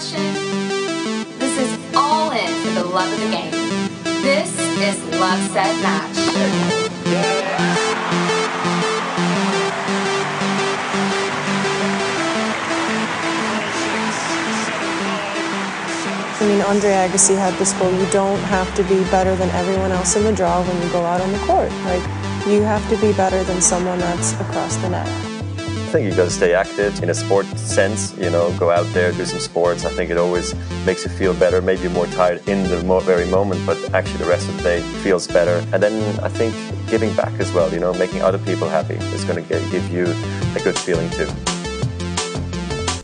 passion. 0.00 1.38
This 1.38 1.58
is 1.58 1.94
all 1.94 2.30
in 2.30 2.48
for 2.62 2.70
the 2.70 2.84
love 2.84 3.12
of 3.12 3.20
the 3.20 3.30
game. 3.30 3.52
This 4.22 4.50
is 4.80 5.20
Love 5.20 5.38
Set 5.52 5.74
Match. 5.82 6.16
I 16.40 16.46
mean, 16.46 16.62
Andre 16.62 16.90
Agassi 16.90 17.36
had 17.36 17.52
this 17.58 17.74
quote, 17.74 17.92
you 17.92 18.10
don't 18.10 18.38
have 18.44 18.74
to 18.76 18.82
be 18.84 19.04
better 19.10 19.36
than 19.36 19.50
everyone 19.50 19.92
else 19.92 20.16
in 20.16 20.24
the 20.24 20.32
draw 20.32 20.62
when 20.62 20.82
you 20.82 20.88
go 20.90 21.04
out 21.04 21.20
on 21.20 21.30
the 21.30 21.38
court. 21.40 21.70
Like, 21.84 22.02
you 22.48 22.62
have 22.62 22.88
to 22.88 22.96
be 22.96 23.12
better 23.12 23.44
than 23.44 23.60
someone 23.60 23.98
that's 23.98 24.32
across 24.40 24.76
the 24.76 24.88
net. 24.88 25.29
I 25.90 25.92
think 25.94 26.08
you 26.08 26.14
got 26.14 26.26
to 26.26 26.30
stay 26.30 26.54
active 26.54 27.02
in 27.02 27.10
a 27.10 27.14
sport 27.14 27.46
sense, 27.58 28.16
you 28.16 28.30
know, 28.30 28.56
go 28.60 28.70
out 28.70 28.86
there, 28.94 29.10
do 29.10 29.24
some 29.24 29.40
sports. 29.40 29.84
I 29.84 29.90
think 29.90 30.08
it 30.08 30.18
always 30.18 30.54
makes 30.86 31.02
you 31.02 31.10
feel 31.10 31.34
better. 31.34 31.60
Maybe 31.60 31.88
more 31.88 32.06
tired 32.06 32.48
in 32.48 32.62
the 32.70 32.76
very 33.00 33.26
moment, 33.26 33.66
but 33.66 33.76
actually 33.92 34.18
the 34.18 34.26
rest 34.26 34.48
of 34.48 34.56
the 34.58 34.62
day 34.62 34.82
feels 35.02 35.26
better. 35.26 35.66
And 35.72 35.82
then 35.82 36.20
I 36.20 36.28
think 36.28 36.54
giving 36.88 37.12
back 37.16 37.32
as 37.40 37.52
well, 37.52 37.74
you 37.74 37.80
know, 37.80 37.92
making 37.94 38.22
other 38.22 38.38
people 38.38 38.68
happy 38.68 38.94
is 38.94 39.24
going 39.24 39.44
to 39.44 39.48
give 39.48 39.90
you 39.90 40.04
a 40.04 40.60
good 40.62 40.78
feeling 40.78 41.10
too. 41.10 41.26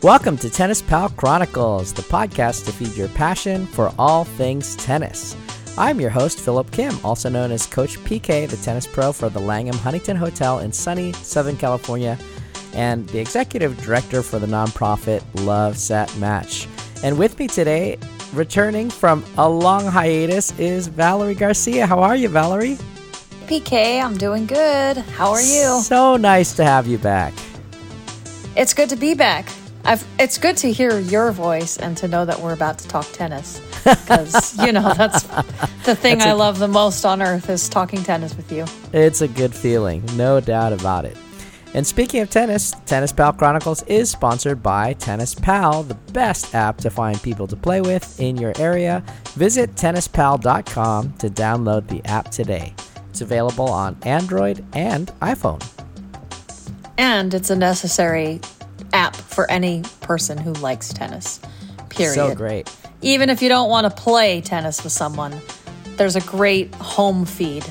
Welcome 0.01 0.37
to 0.37 0.49
Tennis 0.49 0.81
Pal 0.81 1.09
Chronicles, 1.09 1.91
the 1.91 2.03
podcast 2.03 2.67
to 2.67 2.71
feed 2.71 2.95
your 2.95 3.09
passion 3.09 3.65
for 3.65 3.93
all 3.99 4.23
things 4.23 4.77
tennis. 4.77 5.35
I'm 5.77 5.99
your 5.99 6.09
host, 6.09 6.39
Phillip 6.39 6.71
Kim, 6.71 6.97
also 7.03 7.27
known 7.27 7.51
as 7.51 7.67
Coach 7.67 7.99
PK, 7.99 8.47
the 8.47 8.55
tennis 8.55 8.87
pro 8.87 9.11
for 9.11 9.27
the 9.27 9.41
Langham 9.41 9.75
Huntington 9.75 10.15
Hotel 10.15 10.59
in 10.59 10.71
sunny 10.71 11.11
Southern 11.11 11.57
California, 11.57 12.17
and 12.77 13.09
the 13.09 13.19
executive 13.19 13.75
director 13.81 14.21
for 14.21 14.39
the 14.39 14.47
nonprofit 14.47 15.23
Love 15.43 15.77
Set 15.77 16.15
Match. 16.17 16.67
And 17.03 17.17
with 17.17 17.37
me 17.37 17.47
today, 17.47 17.97
returning 18.33 18.89
from 18.89 19.25
a 19.37 19.49
long 19.49 19.85
hiatus, 19.85 20.57
is 20.59 20.87
Valerie 20.87 21.35
Garcia. 21.35 21.85
How 21.85 21.99
are 21.99 22.15
you, 22.15 22.29
Valerie? 22.29 22.77
PK, 23.47 24.01
I'm 24.01 24.17
doing 24.17 24.45
good. 24.45 24.97
How 24.97 25.31
are 25.31 25.41
you? 25.41 25.81
So 25.81 26.17
nice 26.17 26.55
to 26.55 26.63
have 26.63 26.85
you 26.85 26.97
back. 26.97 27.33
It's 28.55 28.73
good 28.73 28.89
to 28.89 28.95
be 28.95 29.13
back. 29.13 29.47
I've, 29.83 30.05
it's 30.19 30.37
good 30.37 30.57
to 30.57 30.71
hear 30.71 30.99
your 30.99 31.31
voice 31.31 31.77
and 31.77 31.95
to 31.97 32.07
know 32.07 32.25
that 32.25 32.39
we're 32.39 32.53
about 32.53 32.77
to 32.79 32.87
talk 32.89 33.05
tennis 33.13 33.61
because 33.85 34.57
you 34.65 34.73
know 34.73 34.93
that's 34.93 35.23
the 35.85 35.95
thing 35.95 36.17
That's 36.17 36.25
I 36.27 36.33
love 36.33 36.59
the 36.59 36.67
most 36.67 37.05
on 37.05 37.21
earth 37.21 37.49
is 37.49 37.69
talking 37.69 38.03
tennis 38.03 38.35
with 38.35 38.51
you. 38.51 38.65
It's 38.91 39.21
a 39.21 39.29
good 39.29 39.55
feeling, 39.55 40.03
no 40.17 40.41
doubt 40.41 40.73
about 40.73 41.05
it. 41.05 41.15
And 41.73 41.85
speaking 41.85 42.21
of 42.21 42.29
tennis, 42.29 42.73
Tennis 42.85 43.11
Pal 43.11 43.33
Chronicles 43.33 43.83
is 43.83 44.09
sponsored 44.09 44.63
by 44.63 44.93
Tennis 44.93 45.35
Pal, 45.35 45.83
the 45.83 45.93
best 46.13 46.55
app 46.55 46.77
to 46.79 46.89
find 46.89 47.21
people 47.21 47.45
to 47.47 47.55
play 47.55 47.81
with 47.81 48.19
in 48.19 48.37
your 48.37 48.53
area. 48.57 49.03
Visit 49.35 49.75
tennispal.com 49.75 51.13
to 51.13 51.29
download 51.29 51.87
the 51.87 52.03
app 52.05 52.31
today. 52.31 52.73
It's 53.09 53.21
available 53.21 53.67
on 53.69 53.97
Android 54.03 54.65
and 54.73 55.07
iPhone. 55.21 55.61
And 56.97 57.33
it's 57.33 57.49
a 57.51 57.55
necessary 57.55 58.41
app 58.93 59.15
for 59.15 59.49
any 59.51 59.83
person 60.01 60.37
who 60.37 60.53
likes 60.53 60.89
tennis. 60.91 61.39
Period. 61.89 62.15
So 62.15 62.33
great. 62.35 62.75
Even 63.01 63.29
if 63.29 63.41
you 63.41 63.49
don't 63.49 63.69
want 63.69 63.85
to 63.85 64.01
play 64.01 64.41
tennis 64.41 64.83
with 64.83 64.93
someone, 64.93 65.39
there's 65.97 66.15
a 66.15 66.21
great 66.21 66.73
home 66.75 67.25
feed 67.25 67.65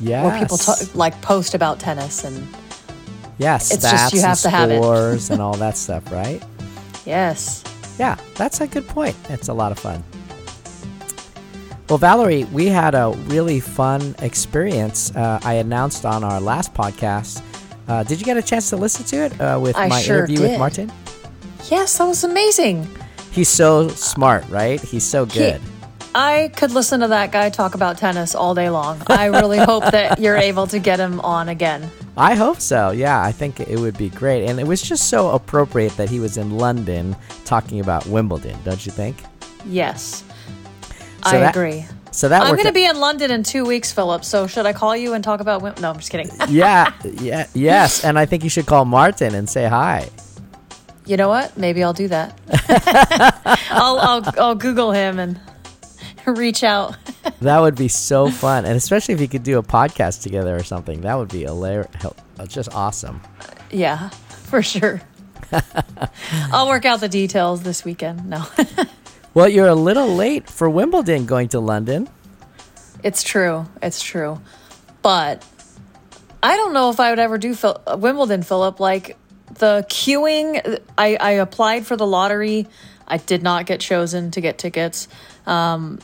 Yes. 0.00 0.24
where 0.24 0.38
people 0.38 0.58
like 0.98 1.20
post 1.22 1.54
about 1.54 1.78
tennis 1.80 2.24
and 2.24 2.46
yes, 3.38 3.72
it's 3.72 3.84
stats 3.84 3.90
just 3.90 4.12
you 4.14 4.18
and 4.20 4.28
have 4.28 4.40
to 4.40 4.50
have 4.50 4.70
it. 4.70 4.82
scores 4.82 5.30
and 5.30 5.40
all 5.40 5.54
that 5.56 5.76
stuff, 5.76 6.10
right? 6.12 6.42
yes. 7.06 7.62
Yeah, 7.98 8.16
that's 8.34 8.60
a 8.60 8.66
good 8.66 8.86
point. 8.88 9.16
It's 9.28 9.48
a 9.48 9.54
lot 9.54 9.72
of 9.72 9.78
fun. 9.78 10.02
Well, 11.88 11.98
Valerie, 11.98 12.44
we 12.44 12.66
had 12.66 12.94
a 12.94 13.10
really 13.26 13.60
fun 13.60 14.14
experience. 14.20 15.14
Uh, 15.14 15.38
I 15.44 15.54
announced 15.54 16.06
on 16.06 16.24
our 16.24 16.40
last 16.40 16.72
podcast. 16.72 17.42
Uh, 17.86 18.02
did 18.02 18.18
you 18.18 18.24
get 18.24 18.36
a 18.38 18.42
chance 18.42 18.70
to 18.70 18.76
listen 18.76 19.04
to 19.06 19.16
it 19.26 19.40
uh, 19.40 19.58
with 19.60 19.76
I 19.76 19.88
my 19.88 20.00
sure 20.00 20.18
interview 20.24 20.40
with. 20.40 20.58
Martin? 20.58 20.90
Yes, 21.70 21.98
that 21.98 22.04
was 22.04 22.24
amazing. 22.24 22.88
He's 23.32 23.48
so 23.48 23.88
smart, 23.88 24.48
right? 24.48 24.80
He's 24.80 25.04
so 25.04 25.26
good. 25.26 25.60
I 26.14 26.50
could 26.56 26.70
listen 26.70 27.00
to 27.00 27.08
that 27.08 27.32
guy 27.32 27.50
talk 27.50 27.74
about 27.74 27.98
tennis 27.98 28.34
all 28.34 28.54
day 28.54 28.70
long. 28.70 29.02
I 29.08 29.26
really 29.26 29.58
hope 29.72 29.84
that 29.90 30.18
you're 30.20 30.36
able 30.36 30.66
to 30.68 30.78
get 30.78 31.00
him 31.00 31.20
on 31.20 31.48
again. 31.48 31.90
I 32.16 32.34
hope 32.34 32.60
so. 32.60 32.92
Yeah, 32.92 33.20
I 33.22 33.32
think 33.32 33.58
it 33.60 33.78
would 33.80 33.98
be 33.98 34.10
great. 34.10 34.46
And 34.48 34.60
it 34.60 34.66
was 34.66 34.80
just 34.80 35.08
so 35.08 35.30
appropriate 35.30 35.96
that 35.96 36.08
he 36.08 36.20
was 36.20 36.36
in 36.36 36.56
London 36.56 37.16
talking 37.44 37.80
about 37.80 38.06
Wimbledon, 38.06 38.56
don't 38.64 38.84
you 38.86 38.92
think? 38.92 39.16
Yes. 39.66 40.22
So 41.26 41.36
I 41.36 41.38
that- 41.40 41.56
agree. 41.56 41.84
So 42.12 42.28
that 42.28 42.42
I'm 42.42 42.52
going 42.54 42.66
to 42.66 42.72
be 42.72 42.84
in 42.84 43.00
London 43.00 43.32
in 43.32 43.42
two 43.42 43.64
weeks, 43.64 43.90
Philip. 43.90 44.24
So 44.24 44.46
should 44.46 44.66
I 44.66 44.72
call 44.72 44.96
you 44.96 45.14
and 45.14 45.24
talk 45.24 45.40
about 45.40 45.62
Wim? 45.62 45.80
No, 45.80 45.90
I'm 45.90 45.96
just 45.96 46.10
kidding. 46.12 46.30
yeah, 46.48 46.92
yeah, 47.02 47.48
yes. 47.54 48.04
And 48.04 48.16
I 48.20 48.24
think 48.24 48.44
you 48.44 48.48
should 48.50 48.66
call 48.66 48.84
Martin 48.84 49.34
and 49.34 49.50
say 49.50 49.66
hi. 49.66 50.08
you 51.06 51.16
know 51.16 51.28
what? 51.28 51.56
Maybe 51.58 51.82
I'll 51.82 51.92
do 51.92 52.06
that. 52.06 52.38
I'll, 53.68 53.98
I'll 53.98 54.34
I'll 54.38 54.54
Google 54.54 54.92
him 54.92 55.18
and 55.18 55.40
reach 56.32 56.62
out. 56.64 56.96
That 57.40 57.60
would 57.60 57.76
be 57.76 57.88
so 57.88 58.30
fun, 58.30 58.64
and 58.64 58.76
especially 58.76 59.14
if 59.14 59.20
you 59.20 59.28
could 59.28 59.42
do 59.42 59.58
a 59.58 59.62
podcast 59.62 60.22
together 60.22 60.56
or 60.56 60.62
something. 60.62 61.02
That 61.02 61.16
would 61.18 61.28
be 61.28 61.42
hilarious, 61.42 61.88
just 62.48 62.74
awesome. 62.74 63.20
yeah, 63.70 64.08
for 64.08 64.62
sure. 64.62 65.00
I'll 66.52 66.68
work 66.68 66.84
out 66.84 67.00
the 67.00 67.08
details 67.08 67.62
this 67.62 67.84
weekend. 67.84 68.28
No. 68.28 68.44
Well, 69.34 69.48
you're 69.48 69.66
a 69.66 69.74
little 69.74 70.14
late 70.14 70.48
for 70.48 70.70
Wimbledon 70.70 71.26
going 71.26 71.48
to 71.48 71.58
London. 71.58 72.08
It's 73.02 73.24
true. 73.24 73.66
It's 73.82 74.00
true. 74.00 74.40
But 75.02 75.44
I 76.40 76.54
don't 76.54 76.72
know 76.72 76.88
if 76.90 77.00
I 77.00 77.10
would 77.10 77.18
ever 77.18 77.36
do 77.36 77.52
Phil- 77.56 77.82
uh, 77.84 77.96
Wimbledon, 77.98 78.44
Philip. 78.44 78.78
Like 78.78 79.16
the 79.54 79.84
queuing, 79.88 80.78
I, 80.96 81.16
I 81.16 81.30
applied 81.32 81.84
for 81.84 81.96
the 81.96 82.06
lottery. 82.06 82.68
I 83.08 83.16
did 83.16 83.42
not 83.42 83.66
get 83.66 83.80
chosen 83.80 84.30
to 84.30 84.40
get 84.40 84.56
tickets. 84.56 85.08
Um, 85.46 85.98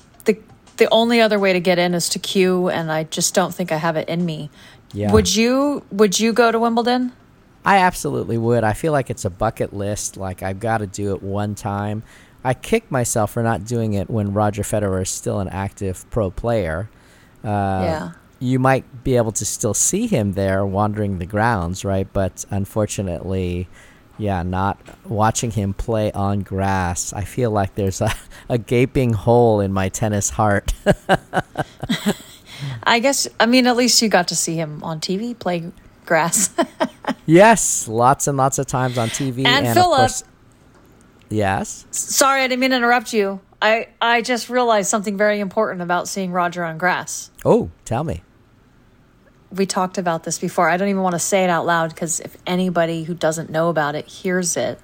the 0.80 0.88
only 0.90 1.20
other 1.20 1.38
way 1.38 1.52
to 1.52 1.60
get 1.60 1.78
in 1.78 1.94
is 1.94 2.08
to 2.08 2.18
queue, 2.18 2.68
and 2.68 2.90
I 2.90 3.04
just 3.04 3.32
don't 3.34 3.54
think 3.54 3.70
I 3.70 3.76
have 3.76 3.94
it 3.96 4.08
in 4.08 4.24
me. 4.24 4.50
Yeah. 4.92 5.12
Would 5.12 5.36
you 5.36 5.84
Would 5.92 6.18
you 6.18 6.32
go 6.32 6.50
to 6.50 6.58
Wimbledon? 6.58 7.12
I 7.64 7.76
absolutely 7.76 8.38
would. 8.38 8.64
I 8.64 8.72
feel 8.72 8.90
like 8.90 9.10
it's 9.10 9.24
a 9.24 9.30
bucket 9.30 9.72
list. 9.72 10.16
Like 10.16 10.42
I've 10.42 10.58
got 10.58 10.78
to 10.78 10.86
do 10.88 11.14
it 11.14 11.22
one 11.22 11.54
time. 11.54 12.02
I 12.42 12.54
kick 12.54 12.90
myself 12.90 13.32
for 13.32 13.42
not 13.42 13.64
doing 13.66 13.92
it 13.92 14.08
when 14.10 14.32
Roger 14.32 14.62
Federer 14.62 15.02
is 15.02 15.10
still 15.10 15.38
an 15.40 15.48
active 15.48 16.08
pro 16.10 16.30
player. 16.30 16.88
Uh, 17.44 17.48
Yeah. 17.84 18.10
You 18.42 18.58
might 18.58 19.04
be 19.04 19.18
able 19.18 19.32
to 19.32 19.44
still 19.44 19.74
see 19.74 20.06
him 20.06 20.32
there 20.32 20.64
wandering 20.64 21.18
the 21.18 21.26
grounds, 21.26 21.84
right? 21.84 22.08
But 22.10 22.46
unfortunately, 22.50 23.68
yeah, 24.20 24.42
not 24.42 24.78
watching 25.06 25.50
him 25.50 25.72
play 25.72 26.12
on 26.12 26.40
grass. 26.40 27.12
I 27.12 27.24
feel 27.24 27.50
like 27.50 27.74
there's 27.74 28.00
a, 28.00 28.12
a 28.48 28.58
gaping 28.58 29.14
hole 29.14 29.60
in 29.60 29.72
my 29.72 29.88
tennis 29.88 30.30
heart. 30.30 30.74
I 32.82 32.98
guess. 33.00 33.26
I 33.40 33.46
mean, 33.46 33.66
at 33.66 33.76
least 33.76 34.02
you 34.02 34.08
got 34.08 34.28
to 34.28 34.36
see 34.36 34.54
him 34.56 34.84
on 34.84 35.00
TV 35.00 35.36
play 35.38 35.72
grass. 36.04 36.50
yes, 37.26 37.88
lots 37.88 38.26
and 38.26 38.36
lots 38.36 38.58
of 38.58 38.66
times 38.66 38.98
on 38.98 39.08
TV. 39.08 39.46
And 39.46 39.66
of 39.66 39.74
Philip- 39.74 39.98
course, 39.98 40.24
yes. 41.30 41.86
Sorry, 41.90 42.42
I 42.42 42.48
didn't 42.48 42.60
mean 42.60 42.70
to 42.70 42.76
interrupt 42.76 43.14
you. 43.14 43.40
I 43.62 43.88
I 44.02 44.20
just 44.20 44.50
realized 44.50 44.90
something 44.90 45.16
very 45.16 45.40
important 45.40 45.80
about 45.80 46.08
seeing 46.08 46.32
Roger 46.32 46.64
on 46.64 46.76
grass. 46.76 47.30
Oh, 47.44 47.70
tell 47.86 48.04
me. 48.04 48.22
We 49.52 49.66
talked 49.66 49.98
about 49.98 50.24
this 50.24 50.38
before. 50.38 50.68
I 50.68 50.76
don't 50.76 50.88
even 50.88 51.02
want 51.02 51.14
to 51.14 51.18
say 51.20 51.44
it 51.44 51.50
out 51.50 51.66
loud 51.66 51.90
because 51.90 52.20
if 52.20 52.36
anybody 52.46 53.04
who 53.04 53.14
doesn't 53.14 53.50
know 53.50 53.68
about 53.68 53.94
it 53.94 54.06
hears 54.06 54.56
it, 54.56 54.78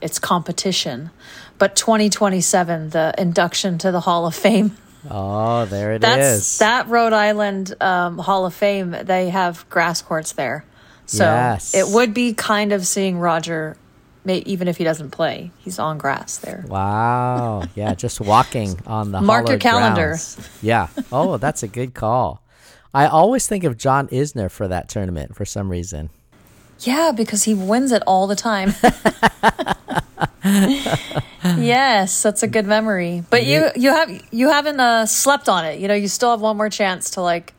it's 0.00 0.18
competition. 0.18 1.10
But 1.58 1.74
2027, 1.74 2.90
the 2.90 3.12
induction 3.18 3.78
to 3.78 3.90
the 3.90 4.00
Hall 4.00 4.26
of 4.26 4.34
Fame. 4.34 4.76
Oh, 5.10 5.64
there 5.64 5.92
it 5.92 5.96
is. 5.96 6.00
That's 6.02 6.58
that 6.58 6.88
Rhode 6.88 7.12
Island 7.12 7.74
um, 7.80 8.18
Hall 8.18 8.46
of 8.46 8.54
Fame. 8.54 8.90
They 9.04 9.30
have 9.30 9.68
grass 9.70 10.02
courts 10.02 10.32
there, 10.32 10.64
so 11.06 11.24
Yes. 11.24 11.74
it 11.74 11.88
would 11.88 12.12
be 12.14 12.34
kind 12.34 12.72
of 12.72 12.86
seeing 12.86 13.18
Roger, 13.18 13.76
may, 14.24 14.38
even 14.38 14.68
if 14.68 14.76
he 14.76 14.84
doesn't 14.84 15.10
play. 15.10 15.50
He's 15.58 15.78
on 15.78 15.98
grass 15.98 16.38
there. 16.38 16.64
Wow. 16.68 17.62
Yeah, 17.74 17.94
just 17.94 18.20
walking 18.20 18.78
on 18.86 19.12
the 19.12 19.20
Mark 19.20 19.48
your 19.48 19.58
calendar. 19.58 20.08
grounds. 20.08 20.38
Yeah. 20.62 20.88
Oh, 21.10 21.36
that's 21.38 21.62
a 21.62 21.68
good 21.68 21.94
call. 21.94 22.42
I 22.94 23.06
always 23.06 23.46
think 23.46 23.64
of 23.64 23.76
John 23.76 24.08
Isner 24.08 24.50
for 24.50 24.68
that 24.68 24.88
tournament 24.88 25.36
for 25.36 25.44
some 25.44 25.70
reason. 25.70 26.10
Yeah, 26.80 27.12
because 27.14 27.44
he 27.44 27.54
wins 27.54 27.92
it 27.92 28.02
all 28.06 28.26
the 28.26 28.36
time. 28.36 28.72
yes, 31.58 32.22
that's 32.22 32.42
a 32.42 32.46
good 32.46 32.66
memory. 32.66 33.24
But 33.28 33.44
you 33.44 33.70
you 33.74 33.90
have 33.90 34.10
you 34.30 34.48
haven't 34.50 34.78
uh, 34.78 35.06
slept 35.06 35.48
on 35.48 35.64
it. 35.64 35.80
You 35.80 35.88
know, 35.88 35.94
you 35.94 36.08
still 36.08 36.30
have 36.30 36.40
one 36.40 36.56
more 36.56 36.70
chance 36.70 37.10
to 37.10 37.20
like 37.20 37.52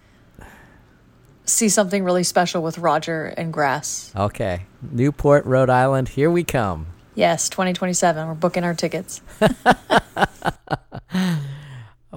see 1.45 1.69
something 1.69 2.03
really 2.03 2.23
special 2.23 2.63
with 2.63 2.77
Roger 2.77 3.25
and 3.25 3.51
Grass. 3.51 4.13
Okay. 4.15 4.65
Newport, 4.81 5.45
Rhode 5.45 5.69
Island, 5.69 6.09
here 6.09 6.31
we 6.31 6.43
come. 6.43 6.87
Yes, 7.15 7.49
2027. 7.49 8.27
We're 8.27 8.33
booking 8.35 8.63
our 8.63 8.73
tickets. 8.73 9.21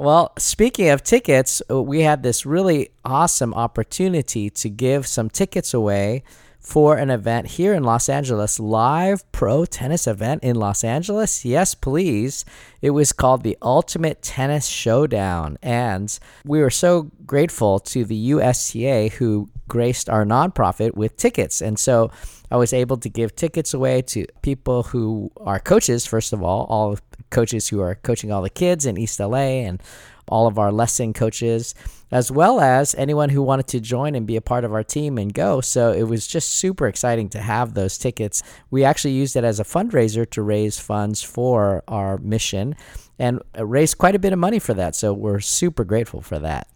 Well, 0.02 0.32
speaking 0.36 0.88
of 0.88 1.04
tickets, 1.04 1.62
uh, 1.70 1.80
we 1.80 2.00
had 2.00 2.24
this 2.24 2.44
really 2.44 2.90
awesome 3.04 3.54
opportunity 3.54 4.50
to 4.50 4.68
give 4.68 5.06
some 5.06 5.30
tickets 5.30 5.72
away 5.72 6.24
for 6.62 6.96
an 6.96 7.10
event 7.10 7.48
here 7.48 7.74
in 7.74 7.82
Los 7.82 8.08
Angeles, 8.08 8.60
live 8.60 9.30
pro 9.32 9.64
tennis 9.64 10.06
event 10.06 10.44
in 10.44 10.56
Los 10.56 10.84
Angeles. 10.84 11.44
Yes, 11.44 11.74
please. 11.74 12.44
It 12.80 12.90
was 12.90 13.12
called 13.12 13.42
the 13.42 13.58
Ultimate 13.60 14.22
Tennis 14.22 14.66
Showdown, 14.66 15.58
and 15.60 16.16
we 16.44 16.60
were 16.60 16.70
so 16.70 17.10
grateful 17.26 17.80
to 17.80 18.04
the 18.04 18.30
USTA 18.30 19.08
who 19.10 19.50
graced 19.68 20.08
our 20.08 20.24
nonprofit 20.24 20.94
with 20.94 21.16
tickets. 21.16 21.60
And 21.60 21.78
so 21.78 22.10
I 22.50 22.56
was 22.56 22.72
able 22.72 22.96
to 22.98 23.08
give 23.08 23.34
tickets 23.34 23.74
away 23.74 24.02
to 24.02 24.26
people 24.42 24.84
who 24.84 25.32
are 25.38 25.58
coaches, 25.58 26.06
first 26.06 26.32
of 26.32 26.42
all, 26.42 26.66
all 26.66 26.98
coaches 27.30 27.68
who 27.68 27.80
are 27.80 27.96
coaching 27.96 28.30
all 28.30 28.42
the 28.42 28.50
kids 28.50 28.86
in 28.86 28.98
East 28.98 29.18
LA 29.18 29.64
and 29.66 29.82
all 30.28 30.46
of 30.46 30.58
our 30.58 30.72
lesson 30.72 31.12
coaches, 31.12 31.74
as 32.10 32.30
well 32.30 32.60
as 32.60 32.94
anyone 32.94 33.28
who 33.30 33.42
wanted 33.42 33.66
to 33.68 33.80
join 33.80 34.14
and 34.14 34.26
be 34.26 34.36
a 34.36 34.40
part 34.40 34.64
of 34.64 34.72
our 34.72 34.84
team 34.84 35.18
and 35.18 35.32
go. 35.32 35.60
So 35.60 35.92
it 35.92 36.04
was 36.04 36.26
just 36.26 36.50
super 36.50 36.86
exciting 36.86 37.28
to 37.30 37.40
have 37.40 37.74
those 37.74 37.98
tickets. 37.98 38.42
We 38.70 38.84
actually 38.84 39.12
used 39.14 39.36
it 39.36 39.44
as 39.44 39.60
a 39.60 39.64
fundraiser 39.64 40.28
to 40.30 40.42
raise 40.42 40.78
funds 40.78 41.22
for 41.22 41.82
our 41.88 42.18
mission 42.18 42.76
and 43.18 43.40
raised 43.58 43.98
quite 43.98 44.14
a 44.14 44.18
bit 44.18 44.32
of 44.32 44.38
money 44.38 44.58
for 44.58 44.74
that. 44.74 44.94
So 44.94 45.12
we're 45.12 45.40
super 45.40 45.84
grateful 45.84 46.20
for 46.20 46.38
that. 46.38 46.68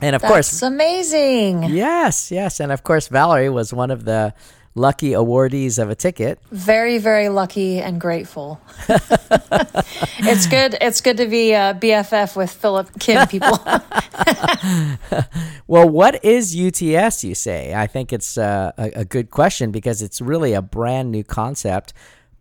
And 0.00 0.16
of 0.16 0.22
course, 0.22 0.50
That's 0.50 0.60
course, 0.60 0.72
amazing. 0.72 1.62
yes, 1.64 2.30
yes. 2.30 2.60
And 2.60 2.72
of 2.72 2.82
course, 2.82 3.08
Valerie 3.08 3.48
was 3.48 3.72
one 3.72 3.90
of 3.90 4.04
the 4.04 4.34
lucky 4.74 5.10
awardees 5.10 5.78
of 5.78 5.90
a 5.90 5.94
ticket. 5.94 6.38
Very, 6.50 6.98
very 6.98 7.28
lucky 7.28 7.80
and 7.80 8.00
grateful. 8.00 8.60
it's 8.88 10.46
good. 10.46 10.76
It's 10.80 11.00
good 11.00 11.16
to 11.18 11.26
be 11.26 11.52
a 11.52 11.74
BFF 11.74 12.36
with 12.36 12.50
Phillip 12.50 12.98
Kim 12.98 13.26
people. 13.28 13.58
Well, 15.66 15.88
what 15.88 16.22
is 16.22 16.54
UTS, 16.54 17.24
you 17.24 17.34
say? 17.34 17.72
I 17.74 17.86
think 17.86 18.12
it's 18.12 18.36
uh, 18.36 18.72
a, 18.76 18.90
a 18.96 19.04
good 19.04 19.30
question 19.30 19.70
because 19.70 20.02
it's 20.02 20.20
really 20.20 20.52
a 20.52 20.60
brand 20.60 21.10
new 21.10 21.24
concept 21.24 21.94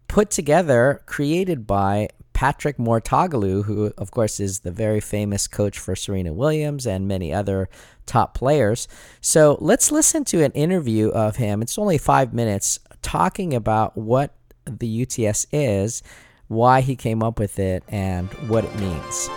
put 0.09 0.29
together, 0.29 1.01
created 1.05 1.65
by 1.65 2.09
Patrick 2.33 2.77
Mouratoglou, 2.77 3.63
who, 3.65 3.93
of 3.97 4.11
course, 4.11 4.39
is 4.39 4.59
the 4.59 4.71
very 4.71 4.99
famous 4.99 5.47
coach 5.47 5.79
for 5.79 5.95
Serena 5.95 6.33
Williams 6.33 6.85
and 6.85 7.07
many 7.07 7.33
other 7.33 7.69
top 8.05 8.33
players. 8.33 8.87
So 9.21 9.57
let's 9.61 9.91
listen 9.91 10.25
to 10.25 10.43
an 10.43 10.51
interview 10.51 11.09
of 11.09 11.37
him. 11.37 11.61
It's 11.61 11.77
only 11.77 11.97
five 11.97 12.33
minutes 12.33 12.79
talking 13.01 13.53
about 13.53 13.97
what 13.97 14.33
the 14.65 15.03
UTS 15.03 15.45
is, 15.51 16.03
why 16.47 16.81
he 16.81 16.95
came 16.95 17.23
up 17.23 17.39
with 17.39 17.59
it, 17.59 17.83
and 17.87 18.27
what 18.49 18.65
it 18.65 18.75
means. 18.79 19.27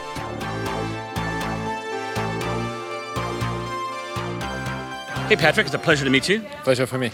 Hey, 5.29 5.35
Patrick, 5.35 5.67
it's 5.67 5.75
a 5.75 5.79
pleasure 5.79 6.05
to 6.05 6.11
meet 6.11 6.29
you. 6.29 6.41
Pleasure 6.63 6.87
for 6.87 6.99
me. 6.99 7.11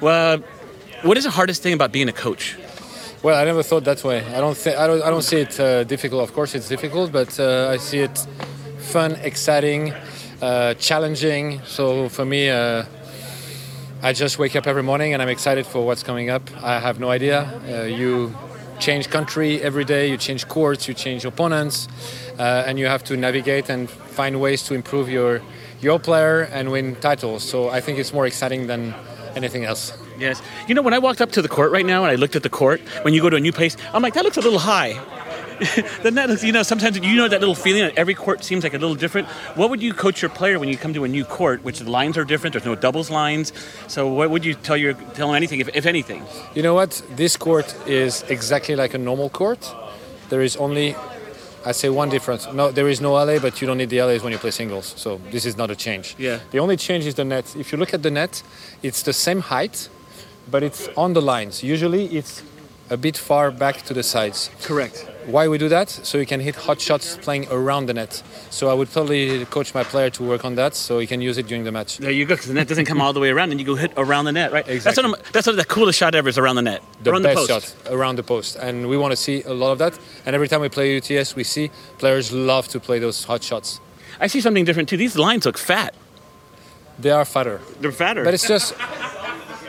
Well, 0.00 0.38
what 1.02 1.16
is 1.16 1.24
the 1.24 1.30
hardest 1.30 1.62
thing 1.62 1.72
about 1.72 1.90
being 1.90 2.08
a 2.08 2.12
coach? 2.12 2.56
Well, 3.26 3.34
I 3.34 3.44
never 3.44 3.64
thought 3.64 3.82
that 3.86 4.04
way. 4.04 4.24
I 4.24 4.38
don't 4.38 4.56
think 4.56 4.78
I 4.78 4.86
don't 4.86 5.02
I 5.02 5.10
don't 5.10 5.22
see 5.22 5.40
it 5.40 5.58
uh, 5.58 5.82
difficult. 5.82 6.22
Of 6.22 6.32
course, 6.32 6.54
it's 6.54 6.68
difficult, 6.68 7.10
but 7.10 7.40
uh, 7.40 7.74
I 7.74 7.76
see 7.76 7.98
it 7.98 8.24
fun, 8.78 9.16
exciting, 9.16 9.92
uh, 10.40 10.74
challenging. 10.74 11.60
So 11.64 12.08
for 12.08 12.24
me, 12.24 12.50
uh, 12.50 12.84
I 14.00 14.12
just 14.12 14.38
wake 14.38 14.54
up 14.54 14.68
every 14.68 14.84
morning 14.84 15.12
and 15.12 15.20
I'm 15.20 15.28
excited 15.28 15.66
for 15.66 15.84
what's 15.84 16.04
coming 16.04 16.30
up. 16.30 16.42
I 16.62 16.78
have 16.78 17.00
no 17.00 17.10
idea. 17.10 17.38
Uh, 17.68 17.82
you 17.82 18.32
change 18.78 19.10
country 19.10 19.60
every 19.60 19.84
day. 19.84 20.08
You 20.08 20.18
change 20.18 20.46
courts. 20.46 20.86
You 20.86 20.94
change 20.94 21.24
opponents, 21.24 21.88
uh, 22.38 22.62
and 22.64 22.78
you 22.78 22.86
have 22.86 23.02
to 23.06 23.16
navigate 23.16 23.68
and 23.68 23.90
find 23.90 24.40
ways 24.40 24.62
to 24.68 24.74
improve 24.74 25.08
your 25.08 25.42
your 25.80 25.98
player 25.98 26.42
and 26.42 26.70
win 26.70 26.94
titles. 26.94 27.42
So 27.42 27.70
I 27.70 27.80
think 27.80 27.98
it's 27.98 28.12
more 28.12 28.28
exciting 28.28 28.68
than 28.68 28.94
anything 29.34 29.64
else. 29.64 30.05
Yes. 30.18 30.42
You 30.68 30.74
know, 30.74 30.82
when 30.82 30.94
I 30.94 30.98
walked 30.98 31.20
up 31.20 31.32
to 31.32 31.42
the 31.42 31.48
court 31.48 31.72
right 31.72 31.86
now 31.86 32.04
and 32.04 32.10
I 32.10 32.16
looked 32.16 32.36
at 32.36 32.42
the 32.42 32.50
court, 32.50 32.80
when 33.02 33.14
you 33.14 33.20
go 33.20 33.30
to 33.30 33.36
a 33.36 33.40
new 33.40 33.52
place, 33.52 33.76
I'm 33.92 34.02
like, 34.02 34.14
that 34.14 34.24
looks 34.24 34.36
a 34.36 34.40
little 34.42 34.58
high. 34.58 34.98
then 36.02 36.14
that 36.16 36.28
looks, 36.28 36.44
you 36.44 36.52
know, 36.52 36.62
sometimes 36.62 36.98
you 36.98 37.16
know 37.16 37.28
that 37.28 37.40
little 37.40 37.54
feeling 37.54 37.82
that 37.82 37.96
every 37.96 38.14
court 38.14 38.44
seems 38.44 38.62
like 38.62 38.74
a 38.74 38.78
little 38.78 38.94
different. 38.94 39.26
What 39.56 39.70
would 39.70 39.82
you 39.82 39.94
coach 39.94 40.20
your 40.20 40.28
player 40.28 40.58
when 40.58 40.68
you 40.68 40.76
come 40.76 40.92
to 40.94 41.04
a 41.04 41.08
new 41.08 41.24
court, 41.24 41.64
which 41.64 41.78
the 41.78 41.90
lines 41.90 42.18
are 42.18 42.24
different, 42.24 42.52
there's 42.52 42.64
no 42.64 42.74
doubles 42.74 43.10
lines. 43.10 43.52
So 43.88 44.06
what 44.06 44.30
would 44.30 44.44
you 44.44 44.54
tell 44.54 44.76
your 44.76 44.92
tell 44.92 45.28
them 45.28 45.36
anything, 45.36 45.60
if, 45.60 45.74
if 45.74 45.86
anything? 45.86 46.24
You 46.54 46.62
know 46.62 46.74
what? 46.74 47.02
This 47.10 47.36
court 47.36 47.74
is 47.86 48.22
exactly 48.28 48.76
like 48.76 48.92
a 48.92 48.98
normal 48.98 49.30
court. 49.30 49.72
There 50.28 50.42
is 50.42 50.56
only, 50.56 50.94
I 51.64 51.72
say, 51.72 51.88
one 51.88 52.10
difference. 52.10 52.46
No, 52.52 52.70
there 52.70 52.88
is 52.88 53.00
no 53.00 53.16
alley, 53.16 53.38
but 53.38 53.60
you 53.60 53.66
don't 53.66 53.78
need 53.78 53.90
the 53.90 54.00
alleys 54.00 54.22
when 54.22 54.32
you 54.32 54.38
play 54.38 54.50
singles. 54.50 54.92
So 54.96 55.20
this 55.30 55.46
is 55.46 55.56
not 55.56 55.70
a 55.70 55.76
change. 55.76 56.16
Yeah. 56.18 56.40
The 56.50 56.58
only 56.58 56.76
change 56.76 57.06
is 57.06 57.14
the 57.14 57.24
net. 57.24 57.56
If 57.56 57.72
you 57.72 57.78
look 57.78 57.94
at 57.94 58.02
the 58.02 58.10
net, 58.10 58.42
it's 58.82 59.02
the 59.02 59.12
same 59.12 59.40
height, 59.40 59.88
but 60.50 60.62
it's 60.62 60.88
on 60.96 61.12
the 61.12 61.22
lines. 61.22 61.62
Usually 61.62 62.06
it's 62.06 62.42
a 62.88 62.96
bit 62.96 63.16
far 63.16 63.50
back 63.50 63.82
to 63.82 63.94
the 63.94 64.02
sides. 64.02 64.50
Correct. 64.62 65.08
Why 65.26 65.48
we 65.48 65.58
do 65.58 65.68
that? 65.68 65.90
So 65.90 66.18
you 66.18 66.26
can 66.26 66.38
hit 66.38 66.54
hot 66.54 66.80
shots 66.80 67.16
playing 67.16 67.48
around 67.50 67.86
the 67.86 67.94
net. 67.94 68.22
So 68.50 68.68
I 68.68 68.74
would 68.74 68.92
totally 68.92 69.44
coach 69.46 69.74
my 69.74 69.82
player 69.82 70.08
to 70.10 70.22
work 70.22 70.44
on 70.44 70.54
that, 70.54 70.76
so 70.76 71.00
he 71.00 71.06
can 71.06 71.20
use 71.20 71.36
it 71.36 71.48
during 71.48 71.64
the 71.64 71.72
match. 71.72 71.98
There 71.98 72.12
you 72.12 72.24
go, 72.24 72.34
because 72.34 72.46
the 72.46 72.54
net 72.54 72.68
doesn't 72.68 72.84
come 72.84 73.00
all 73.00 73.12
the 73.12 73.18
way 73.18 73.30
around, 73.30 73.50
and 73.50 73.58
you 73.58 73.66
go 73.66 73.74
hit 73.74 73.92
around 73.96 74.26
the 74.26 74.32
net, 74.32 74.52
right? 74.52 74.66
Exactly. 74.68 75.02
That's, 75.02 75.14
what 75.14 75.26
I'm, 75.26 75.32
that's 75.32 75.46
what 75.48 75.56
the 75.56 75.64
coolest 75.64 75.98
shot 75.98 76.14
ever 76.14 76.28
is 76.28 76.38
around 76.38 76.56
the 76.56 76.62
net. 76.62 76.82
the 77.02 77.10
around 77.10 77.22
best 77.22 77.46
the 77.48 77.54
post. 77.54 77.84
shot 77.84 77.92
around 77.92 78.16
the 78.16 78.22
post. 78.22 78.54
And 78.56 78.88
we 78.88 78.96
want 78.96 79.10
to 79.10 79.16
see 79.16 79.42
a 79.42 79.52
lot 79.52 79.72
of 79.72 79.78
that. 79.78 79.98
And 80.24 80.36
every 80.36 80.46
time 80.46 80.60
we 80.60 80.68
play 80.68 80.96
UTS, 80.96 81.34
we 81.34 81.42
see 81.42 81.72
players 81.98 82.32
love 82.32 82.68
to 82.68 82.78
play 82.78 83.00
those 83.00 83.24
hot 83.24 83.42
shots. 83.42 83.80
I 84.20 84.28
see 84.28 84.40
something 84.40 84.64
different 84.64 84.88
too. 84.88 84.96
These 84.96 85.18
lines 85.18 85.44
look 85.44 85.58
fat. 85.58 85.92
They 86.98 87.10
are 87.10 87.24
fatter. 87.24 87.60
They're 87.80 87.92
fatter. 87.92 88.24
But 88.24 88.32
it's 88.32 88.48
just, 88.48 88.74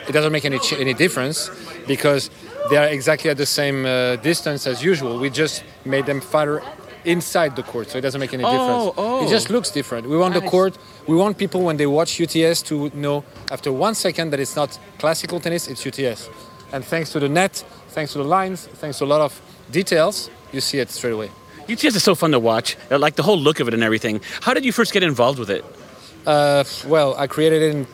it 0.08 0.12
doesn't 0.12 0.32
make 0.32 0.44
any, 0.44 0.58
ch- 0.58 0.74
any 0.74 0.94
difference 0.94 1.50
because 1.86 2.30
they 2.70 2.76
are 2.76 2.86
exactly 2.88 3.30
at 3.30 3.36
the 3.36 3.46
same 3.46 3.84
uh, 3.86 4.16
distance 4.16 4.66
as 4.66 4.82
usual. 4.82 5.18
We 5.18 5.30
just 5.30 5.64
made 5.84 6.06
them 6.06 6.20
fatter 6.20 6.62
inside 7.04 7.56
the 7.56 7.62
court, 7.62 7.88
so 7.90 7.98
it 7.98 8.00
doesn't 8.02 8.20
make 8.20 8.34
any 8.34 8.44
Oh, 8.44 8.50
difference. 8.50 8.94
oh. 8.98 9.24
It 9.26 9.30
just 9.30 9.50
looks 9.50 9.70
different. 9.70 10.08
We 10.08 10.16
want 10.16 10.34
the 10.34 10.40
court, 10.42 10.76
we 11.06 11.16
want 11.16 11.38
people 11.38 11.62
when 11.62 11.76
they 11.76 11.86
watch 11.86 12.20
UTS 12.20 12.62
to 12.62 12.90
know 12.94 13.24
after 13.50 13.72
one 13.72 13.94
second 13.94 14.30
that 14.30 14.40
it's 14.40 14.56
not 14.56 14.78
classical 14.98 15.40
tennis, 15.40 15.68
it's 15.68 15.86
UTS. 15.86 16.28
And 16.72 16.84
thanks 16.84 17.12
to 17.12 17.20
the 17.20 17.28
net, 17.28 17.64
thanks 17.90 18.12
to 18.12 18.18
the 18.18 18.24
lines, 18.24 18.66
thanks 18.66 18.98
to 18.98 19.04
a 19.04 19.06
lot 19.06 19.20
of 19.22 19.40
details, 19.70 20.28
you 20.52 20.60
see 20.60 20.78
it 20.80 20.90
straight 20.90 21.12
away. 21.12 21.30
UTS 21.70 21.94
is 21.96 22.02
so 22.02 22.14
fun 22.14 22.32
to 22.32 22.38
watch. 22.38 22.76
I 22.90 22.96
like 22.96 23.14
the 23.16 23.22
whole 23.22 23.38
look 23.38 23.60
of 23.60 23.68
it 23.68 23.74
and 23.74 23.82
everything. 23.82 24.20
How 24.40 24.52
did 24.54 24.64
you 24.64 24.72
first 24.72 24.92
get 24.92 25.02
involved 25.02 25.38
with 25.38 25.50
it? 25.50 25.64
Uh, 26.26 26.64
well, 26.86 27.14
I 27.16 27.26
created 27.26 27.62
it 27.62 27.74
in 27.74 27.86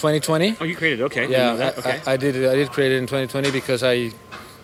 2020. 0.00 0.56
Oh, 0.60 0.64
you 0.64 0.74
created 0.74 1.00
it. 1.00 1.04
Okay. 1.04 1.30
Yeah, 1.30 1.52
know 1.52 1.56
that. 1.58 1.78
Okay. 1.78 2.00
I, 2.06 2.12
I 2.12 2.16
did. 2.16 2.34
I 2.36 2.54
did 2.54 2.70
create 2.70 2.92
it 2.92 2.96
in 2.96 3.04
2020 3.06 3.50
because 3.50 3.82
I, 3.82 4.10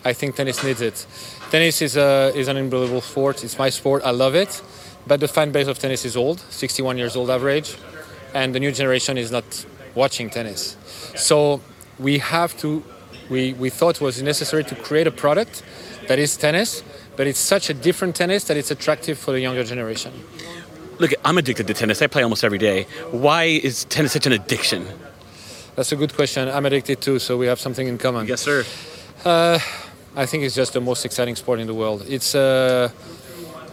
I 0.05 0.13
think 0.15 0.35
tennis 0.35 0.65
needs 0.65 0.81
it. 0.81 1.07
Tennis 1.51 1.83
is 1.83 1.97
a 1.97 2.33
is 2.35 2.49
an 2.49 2.57
unbelievable 2.57 3.03
sport. 3.03 3.45
It's 3.45 3.59
my 3.59 3.71
sport. 3.71 4.03
I 4.05 4.13
love 4.13 4.35
it, 4.35 4.63
but 5.07 5.21
the 5.21 5.29
fan 5.29 5.53
base 5.53 5.69
of 5.69 5.79
tennis 5.79 6.05
is 6.05 6.17
old, 6.17 6.41
61 6.41 6.97
years 6.99 7.17
old 7.17 7.31
average, 7.31 7.77
and 8.35 8.55
the 8.55 8.61
new 8.61 8.73
generation 8.73 9.19
is 9.19 9.31
not 9.31 9.67
watching 9.95 10.31
tennis. 10.31 10.77
So 11.15 11.61
we 11.99 12.19
have 12.19 12.57
to. 12.63 12.83
We 13.29 13.53
we 13.53 13.69
thought 13.71 13.97
it 13.97 14.01
was 14.01 14.23
necessary 14.23 14.65
to 14.65 14.75
create 14.75 15.07
a 15.07 15.11
product 15.11 15.63
that 16.09 16.19
is 16.19 16.37
tennis, 16.37 16.83
but 17.17 17.27
it's 17.27 17.41
such 17.41 17.69
a 17.69 17.75
different 17.75 18.17
tennis 18.17 18.45
that 18.45 18.57
it's 18.57 18.71
attractive 18.71 19.19
for 19.19 19.33
the 19.33 19.41
younger 19.41 19.65
generation. 19.65 20.13
Look, 20.99 21.13
I'm 21.27 21.37
addicted 21.37 21.67
to 21.67 21.75
tennis. 21.75 22.01
I 22.01 22.07
play 22.07 22.23
almost 22.23 22.43
every 22.43 22.59
day. 22.59 22.87
Why 23.11 23.45
is 23.45 23.85
tennis 23.85 24.13
such 24.13 24.27
an 24.27 24.33
addiction? 24.33 24.87
That's 25.77 25.93
a 25.93 25.97
good 25.97 26.15
question. 26.15 26.49
I'm 26.49 26.65
addicted 26.67 27.01
too, 27.01 27.19
so 27.19 27.37
we 27.37 27.47
have 27.47 27.61
something 27.61 27.87
in 27.87 27.99
common. 27.99 28.27
Yes, 28.27 28.41
sir. 28.41 28.65
I 30.19 30.25
think 30.25 30.45
it's 30.45 30.55
just 30.55 30.73
the 30.73 30.81
most 30.81 31.05
exciting 31.05 31.37
sport 31.37 31.61
in 31.61 31.67
the 31.67 31.75
world. 31.75 32.03
It's 32.09 32.35
uh, 32.35 32.89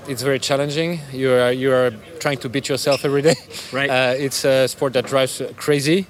it's 0.10 0.22
very 0.22 0.40
challenging. 0.40 1.00
You 1.14 1.32
are 1.32 1.54
you 1.54 1.72
are 1.72 1.92
trying 2.20 2.38
to 2.40 2.50
beat 2.50 2.68
yourself 2.68 3.06
every 3.06 3.22
day. 3.22 3.36
Right. 3.72 3.90
Uh, 3.90 4.14
it's 4.26 4.46
a 4.46 4.68
sport 4.68 4.94
that 4.94 5.08
drives 5.08 5.42
crazy. 5.56 6.06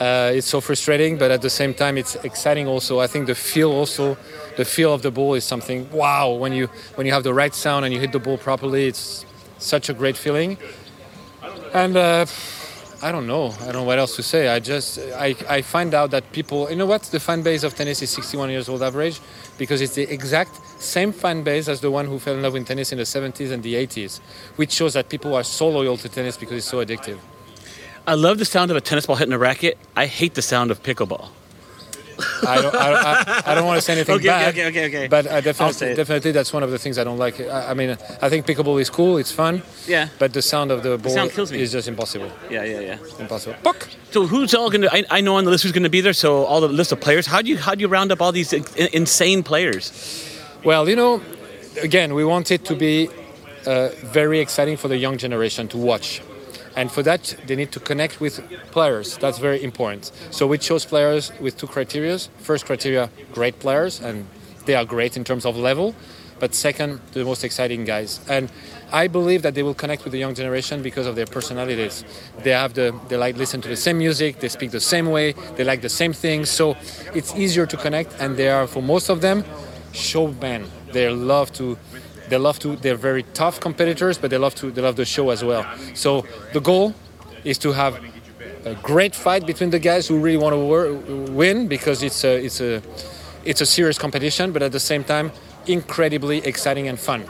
Uh, 0.00 0.32
it's 0.34 0.48
so 0.48 0.60
frustrating, 0.60 1.16
but 1.16 1.30
at 1.30 1.42
the 1.42 1.50
same 1.50 1.72
time, 1.72 1.96
it's 1.96 2.16
exciting. 2.24 2.66
Also, 2.66 2.98
I 2.98 3.06
think 3.06 3.26
the 3.26 3.36
feel 3.36 3.70
also, 3.70 4.16
the 4.56 4.64
feel 4.64 4.92
of 4.92 5.02
the 5.02 5.10
ball 5.10 5.34
is 5.34 5.44
something. 5.44 5.86
Wow, 5.92 6.32
when 6.32 6.52
you 6.52 6.68
when 6.96 7.06
you 7.06 7.12
have 7.12 7.22
the 7.22 7.34
right 7.34 7.54
sound 7.54 7.84
and 7.84 7.94
you 7.94 8.00
hit 8.00 8.10
the 8.10 8.18
ball 8.18 8.38
properly, 8.38 8.88
it's 8.88 9.26
such 9.58 9.90
a 9.90 9.94
great 9.94 10.16
feeling. 10.16 10.56
And 11.72 11.96
uh, 11.96 12.26
I 13.04 13.12
don't 13.12 13.26
know. 13.26 13.50
I 13.60 13.64
don't 13.66 13.74
know 13.74 13.82
what 13.82 13.98
else 13.98 14.16
to 14.16 14.22
say. 14.22 14.48
I 14.48 14.60
just 14.60 14.98
I, 14.98 15.36
I 15.46 15.60
find 15.60 15.92
out 15.92 16.10
that 16.12 16.32
people, 16.32 16.70
you 16.70 16.76
know 16.76 16.86
what? 16.86 17.02
The 17.02 17.20
fan 17.20 17.42
base 17.42 17.62
of 17.62 17.74
tennis 17.74 18.00
is 18.00 18.08
61 18.08 18.48
years 18.48 18.66
old 18.66 18.82
average 18.82 19.20
because 19.58 19.82
it's 19.82 19.94
the 19.94 20.10
exact 20.10 20.58
same 20.80 21.12
fan 21.12 21.42
base 21.42 21.68
as 21.68 21.82
the 21.82 21.90
one 21.90 22.06
who 22.06 22.18
fell 22.18 22.32
in 22.32 22.40
love 22.40 22.54
with 22.54 22.66
tennis 22.66 22.92
in 22.92 22.98
the 22.98 23.04
70s 23.04 23.50
and 23.52 23.62
the 23.62 23.74
80s, 23.74 24.20
which 24.56 24.72
shows 24.72 24.94
that 24.94 25.10
people 25.10 25.34
are 25.34 25.44
so 25.44 25.68
loyal 25.68 25.98
to 25.98 26.08
tennis 26.08 26.38
because 26.38 26.56
it's 26.56 26.66
so 26.66 26.82
addictive. 26.82 27.18
I 28.06 28.14
love 28.14 28.38
the 28.38 28.46
sound 28.46 28.70
of 28.70 28.76
a 28.78 28.80
tennis 28.80 29.04
ball 29.04 29.16
hitting 29.16 29.34
a 29.34 29.38
racket. 29.38 29.76
I 29.94 30.06
hate 30.06 30.32
the 30.32 30.42
sound 30.42 30.70
of 30.70 30.82
pickleball. 30.82 31.28
I 32.46 32.60
don't, 32.62 32.74
I, 32.74 32.92
I, 32.92 33.42
I 33.46 33.54
don't 33.54 33.66
want 33.66 33.78
to 33.78 33.82
say 33.82 33.94
anything 33.94 34.16
Okay, 34.16 34.26
bad. 34.26 34.54
okay, 34.54 34.66
okay, 34.68 34.86
okay. 34.86 35.08
But 35.08 35.26
uh, 35.26 35.30
I'll 35.30 35.42
definitely, 35.42 35.94
definitely, 35.94 36.32
that's 36.32 36.52
one 36.52 36.62
of 36.62 36.70
the 36.70 36.78
things 36.78 36.98
I 36.98 37.04
don't 37.04 37.18
like. 37.18 37.40
I, 37.40 37.70
I 37.70 37.74
mean, 37.74 37.90
I 38.22 38.28
think 38.28 38.46
pickleball 38.46 38.80
is 38.80 38.90
cool, 38.90 39.18
it's 39.18 39.32
fun. 39.32 39.62
Yeah. 39.86 40.08
But 40.18 40.32
the 40.32 40.42
sound 40.42 40.70
of 40.70 40.82
the 40.82 40.98
ball 40.98 41.14
me. 41.14 41.60
is 41.60 41.72
just 41.72 41.88
impossible. 41.88 42.30
Yeah, 42.50 42.64
yeah, 42.64 42.80
yeah. 42.80 42.98
Impossible. 43.18 43.56
Puck. 43.62 43.88
So 44.10 44.26
who's 44.26 44.54
all 44.54 44.70
gonna? 44.70 44.88
I, 44.92 45.04
I 45.10 45.20
know 45.20 45.36
on 45.36 45.44
the 45.44 45.50
list 45.50 45.64
who's 45.64 45.72
gonna 45.72 45.88
be 45.90 46.00
there. 46.00 46.12
So 46.12 46.44
all 46.44 46.60
the 46.60 46.68
list 46.68 46.92
of 46.92 47.00
players. 47.00 47.26
How 47.26 47.42
do 47.42 47.48
you 47.50 47.58
how 47.58 47.74
do 47.74 47.80
you 47.80 47.88
round 47.88 48.12
up 48.12 48.20
all 48.22 48.32
these 48.32 48.52
insane 48.52 49.42
players? 49.42 49.92
Well, 50.64 50.88
you 50.88 50.96
know, 50.96 51.20
again, 51.82 52.14
we 52.14 52.24
want 52.24 52.50
it 52.50 52.64
to 52.66 52.74
be 52.76 53.08
uh, 53.66 53.88
very 54.02 54.40
exciting 54.40 54.76
for 54.76 54.88
the 54.88 54.96
young 54.96 55.18
generation 55.18 55.68
to 55.68 55.78
watch. 55.78 56.22
And 56.76 56.90
for 56.90 57.02
that, 57.02 57.36
they 57.46 57.56
need 57.56 57.72
to 57.72 57.80
connect 57.80 58.20
with 58.20 58.42
players. 58.72 59.16
That's 59.18 59.38
very 59.38 59.62
important. 59.62 60.10
So 60.30 60.46
we 60.46 60.58
chose 60.58 60.84
players 60.84 61.32
with 61.40 61.56
two 61.56 61.66
criteria. 61.66 62.18
First 62.38 62.66
criteria, 62.66 63.10
great 63.32 63.58
players, 63.60 64.00
and 64.00 64.26
they 64.66 64.74
are 64.74 64.84
great 64.84 65.16
in 65.16 65.24
terms 65.24 65.44
of 65.44 65.56
level. 65.56 65.94
But 66.40 66.54
second, 66.54 67.00
the 67.12 67.24
most 67.24 67.44
exciting 67.44 67.84
guys. 67.84 68.20
And 68.28 68.50
I 68.92 69.06
believe 69.06 69.42
that 69.42 69.54
they 69.54 69.62
will 69.62 69.74
connect 69.74 70.04
with 70.04 70.12
the 70.12 70.18
young 70.18 70.34
generation 70.34 70.82
because 70.82 71.06
of 71.06 71.16
their 71.16 71.26
personalities. 71.26 72.04
They 72.42 72.50
have 72.50 72.74
the 72.74 72.94
they 73.08 73.16
like 73.16 73.36
listen 73.36 73.60
to 73.62 73.68
the 73.68 73.76
same 73.76 73.98
music, 73.98 74.40
they 74.40 74.48
speak 74.48 74.70
the 74.70 74.80
same 74.80 75.10
way, 75.10 75.32
they 75.56 75.64
like 75.64 75.80
the 75.80 75.88
same 75.88 76.12
things. 76.12 76.50
So 76.50 76.76
it's 77.14 77.34
easier 77.34 77.66
to 77.66 77.76
connect 77.76 78.14
and 78.20 78.36
they 78.36 78.48
are 78.48 78.66
for 78.66 78.82
most 78.82 79.08
of 79.08 79.20
them 79.20 79.44
showmen. 79.92 80.66
They 80.92 81.08
love 81.08 81.52
to 81.54 81.78
they 82.28 82.36
love 82.36 82.58
to 82.60 82.76
they're 82.76 82.96
very 82.96 83.24
tough 83.34 83.60
competitors, 83.60 84.18
but 84.18 84.30
they 84.30 84.38
love 84.38 84.54
to 84.56 84.70
they 84.70 84.82
love 84.82 84.96
the 84.96 85.04
show 85.04 85.30
as 85.30 85.44
well. 85.44 85.64
So 85.94 86.24
the 86.52 86.60
goal 86.60 86.94
is 87.44 87.58
to 87.58 87.72
have 87.72 88.00
a 88.64 88.74
great 88.76 89.14
fight 89.14 89.46
between 89.46 89.70
the 89.70 89.78
guys 89.78 90.08
who 90.08 90.18
really 90.18 90.38
want 90.38 90.54
to 90.54 90.58
wor- 90.58 90.92
win 91.32 91.68
because 91.68 92.02
it's 92.02 92.24
a 92.24 92.44
it's 92.44 92.60
a 92.60 92.82
it's 93.44 93.60
a 93.60 93.66
serious 93.66 93.98
competition, 93.98 94.52
but 94.52 94.62
at 94.62 94.72
the 94.72 94.80
same 94.80 95.04
time 95.04 95.30
incredibly 95.66 96.38
exciting 96.38 96.88
and 96.88 96.98
fun. 96.98 97.24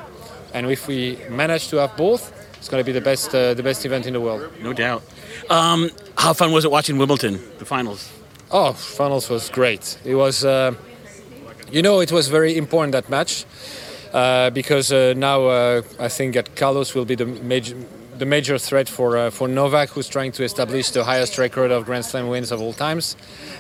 And 0.53 0.71
if 0.71 0.87
we 0.87 1.19
manage 1.29 1.69
to 1.69 1.77
have 1.79 1.97
both, 1.97 2.33
it's 2.59 2.69
going 2.69 2.81
to 2.81 2.87
be 2.87 2.93
the 2.93 3.01
best 3.01 3.35
uh, 3.35 3.55
the 3.55 3.63
best 3.63 3.85
event 3.85 4.07
in 4.07 4.13
the 4.13 4.21
world. 4.21 4.51
No 4.63 4.73
doubt. 4.73 5.03
Um, 5.51 5.91
how 6.17 6.33
fun 6.33 6.53
was 6.53 6.65
it 6.65 6.71
watching 6.71 6.97
Wimbledon, 6.99 7.41
the 7.59 7.65
finals? 7.65 8.11
Oh, 8.51 8.73
finals 8.73 9.29
was 9.29 9.49
great. 9.49 9.99
It 10.05 10.15
was, 10.15 10.45
uh, 10.45 10.75
you 11.73 11.83
know, 11.83 12.01
it 12.01 12.13
was 12.13 12.29
very 12.29 12.57
important 12.57 12.93
that 12.93 13.11
match 13.11 13.45
because 14.51 14.93
uh, 14.93 15.15
now 15.17 15.47
uh, 15.47 15.83
I 15.99 16.09
think 16.09 16.35
that 16.35 16.55
Carlos 16.55 16.95
will 16.95 17.05
be 17.05 17.17
the 17.17 17.27
major 17.27 17.77
the 18.19 18.27
major 18.27 18.59
threat 18.59 18.89
for 18.89 19.17
uh, 19.17 19.31
for 19.31 19.49
Novak, 19.49 19.91
who's 19.91 20.09
trying 20.09 20.33
to 20.33 20.45
establish 20.45 20.91
the 20.91 21.05
highest 21.05 21.37
record 21.39 21.71
of 21.71 21.85
Grand 21.85 22.05
Slam 22.05 22.29
wins 22.29 22.53
of 22.53 22.61
all 22.61 22.73
times. 22.73 23.17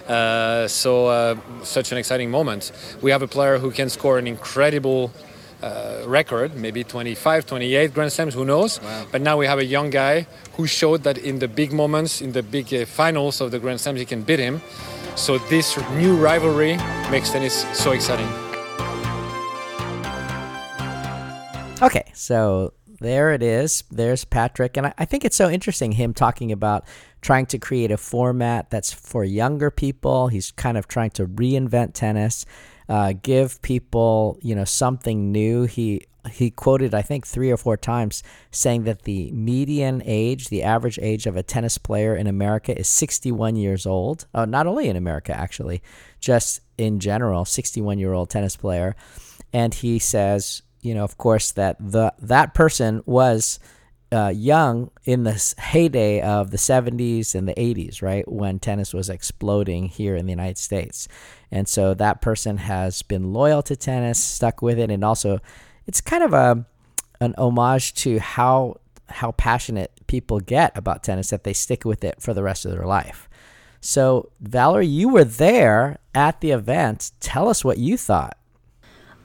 Uh, 0.06 0.68
so 0.68 1.08
uh, 1.08 1.36
such 1.62 1.92
an 1.92 1.98
exciting 1.98 2.30
moment. 2.30 2.72
We 3.02 3.10
have 3.10 3.22
a 3.22 3.26
player 3.26 3.58
who 3.58 3.70
can 3.70 3.88
score 3.88 4.18
an 4.18 4.26
incredible. 4.26 5.10
Uh, 5.62 6.02
record, 6.04 6.54
maybe 6.54 6.84
25, 6.84 7.46
28 7.46 7.94
Grand 7.94 8.12
Slams, 8.12 8.34
who 8.34 8.44
knows? 8.44 8.80
But 9.10 9.22
now 9.22 9.38
we 9.38 9.46
have 9.46 9.58
a 9.58 9.64
young 9.64 9.88
guy 9.88 10.26
who 10.58 10.66
showed 10.66 11.04
that 11.04 11.16
in 11.16 11.38
the 11.38 11.48
big 11.48 11.72
moments, 11.72 12.20
in 12.20 12.32
the 12.32 12.42
big 12.42 12.74
uh, 12.74 12.84
finals 12.84 13.40
of 13.40 13.50
the 13.50 13.58
Grand 13.58 13.80
Slams, 13.80 13.98
he 13.98 14.04
can 14.04 14.20
beat 14.20 14.40
him. 14.40 14.60
So 15.16 15.38
this 15.38 15.78
new 15.92 16.16
rivalry 16.16 16.76
makes 17.10 17.30
tennis 17.30 17.64
so 17.72 17.92
exciting. 17.92 18.43
So 22.14 22.72
there 23.00 23.32
it 23.32 23.42
is. 23.42 23.84
There's 23.90 24.24
Patrick. 24.24 24.76
And 24.76 24.86
I, 24.86 24.94
I 24.98 25.04
think 25.04 25.24
it's 25.24 25.36
so 25.36 25.50
interesting 25.50 25.92
him 25.92 26.14
talking 26.14 26.52
about 26.52 26.86
trying 27.20 27.46
to 27.46 27.58
create 27.58 27.90
a 27.90 27.96
format 27.96 28.70
that's 28.70 28.92
for 28.92 29.24
younger 29.24 29.70
people. 29.70 30.28
He's 30.28 30.50
kind 30.52 30.78
of 30.78 30.88
trying 30.88 31.10
to 31.10 31.26
reinvent 31.26 31.94
tennis, 31.94 32.46
uh, 32.88 33.14
give 33.22 33.60
people, 33.62 34.38
you 34.42 34.54
know, 34.54 34.64
something 34.64 35.32
new. 35.32 35.64
He 35.64 36.06
he 36.30 36.50
quoted, 36.50 36.94
I 36.94 37.02
think, 37.02 37.26
three 37.26 37.50
or 37.50 37.58
four 37.58 37.76
times 37.76 38.22
saying 38.50 38.84
that 38.84 39.02
the 39.02 39.30
median 39.32 40.02
age, 40.06 40.48
the 40.48 40.62
average 40.62 40.98
age 41.02 41.26
of 41.26 41.36
a 41.36 41.42
tennis 41.42 41.76
player 41.76 42.16
in 42.16 42.26
America 42.26 42.78
is 42.78 42.88
61 42.88 43.56
years 43.56 43.84
old. 43.84 44.26
Uh, 44.32 44.46
not 44.46 44.66
only 44.66 44.88
in 44.88 44.96
America, 44.96 45.36
actually, 45.36 45.82
just 46.20 46.60
in 46.78 46.98
general, 46.98 47.44
61 47.44 47.98
year 47.98 48.14
old 48.14 48.30
tennis 48.30 48.56
player. 48.56 48.96
And 49.52 49.74
he 49.74 49.98
says, 49.98 50.62
you 50.84 50.94
know, 50.94 51.02
of 51.02 51.16
course, 51.16 51.52
that 51.52 51.76
the 51.80 52.12
that 52.20 52.54
person 52.54 53.02
was 53.06 53.58
uh, 54.12 54.28
young 54.28 54.90
in 55.04 55.24
the 55.24 55.54
heyday 55.58 56.20
of 56.20 56.50
the 56.50 56.56
70s 56.56 57.34
and 57.34 57.48
the 57.48 57.54
80s, 57.54 58.02
right? 58.02 58.30
When 58.30 58.60
tennis 58.60 58.92
was 58.92 59.08
exploding 59.08 59.88
here 59.88 60.14
in 60.14 60.26
the 60.26 60.32
United 60.32 60.58
States. 60.58 61.08
And 61.50 61.66
so 61.66 61.94
that 61.94 62.20
person 62.20 62.58
has 62.58 63.02
been 63.02 63.32
loyal 63.32 63.62
to 63.62 63.74
tennis, 63.74 64.22
stuck 64.22 64.62
with 64.62 64.78
it, 64.78 64.90
and 64.90 65.02
also 65.04 65.40
it's 65.86 66.00
kind 66.00 66.22
of 66.22 66.32
a 66.32 66.66
an 67.20 67.34
homage 67.38 67.94
to 67.94 68.18
how 68.18 68.76
how 69.08 69.32
passionate 69.32 69.90
people 70.06 70.38
get 70.38 70.76
about 70.76 71.02
tennis 71.02 71.30
that 71.30 71.44
they 71.44 71.52
stick 71.52 71.84
with 71.84 72.04
it 72.04 72.20
for 72.20 72.34
the 72.34 72.42
rest 72.42 72.64
of 72.64 72.72
their 72.72 72.86
life. 72.86 73.28
So, 73.80 74.30
Valerie, 74.40 74.86
you 74.86 75.08
were 75.08 75.24
there 75.24 75.98
at 76.14 76.40
the 76.40 76.52
event. 76.52 77.12
Tell 77.20 77.48
us 77.48 77.64
what 77.64 77.78
you 77.78 77.96
thought. 77.96 78.38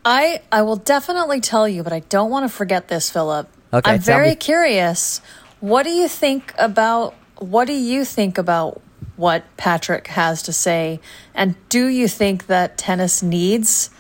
I 0.10 0.42
I 0.52 0.64
will 0.64 0.76
definitely 0.76 1.40
tell 1.40 1.70
you, 1.70 1.84
but 1.84 1.94
I 1.94 2.00
don't 2.00 2.32
want 2.32 2.44
to 2.44 2.50
forget 2.50 2.88
this, 2.88 3.12
Philip. 3.12 3.48
Okay, 3.72 3.92
I'm 3.92 4.00
very 4.00 4.32
me. 4.32 4.36
curious. 4.36 5.22
What 5.60 5.84
do 5.84 5.92
you 5.92 6.08
think 6.08 6.52
about 6.58 7.14
what 7.38 7.66
do 7.66 7.74
you 7.74 8.04
think 8.04 8.40
about 8.40 8.82
what 9.18 9.44
Patrick 9.56 10.08
has 10.08 10.42
to 10.44 10.52
say? 10.52 11.00
And 11.36 11.56
do 11.70 11.86
you 11.86 12.08
think 12.08 12.48
that 12.48 12.76
tennis 12.76 13.22
needs 13.22 13.92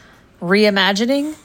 reimagining? 0.41 1.35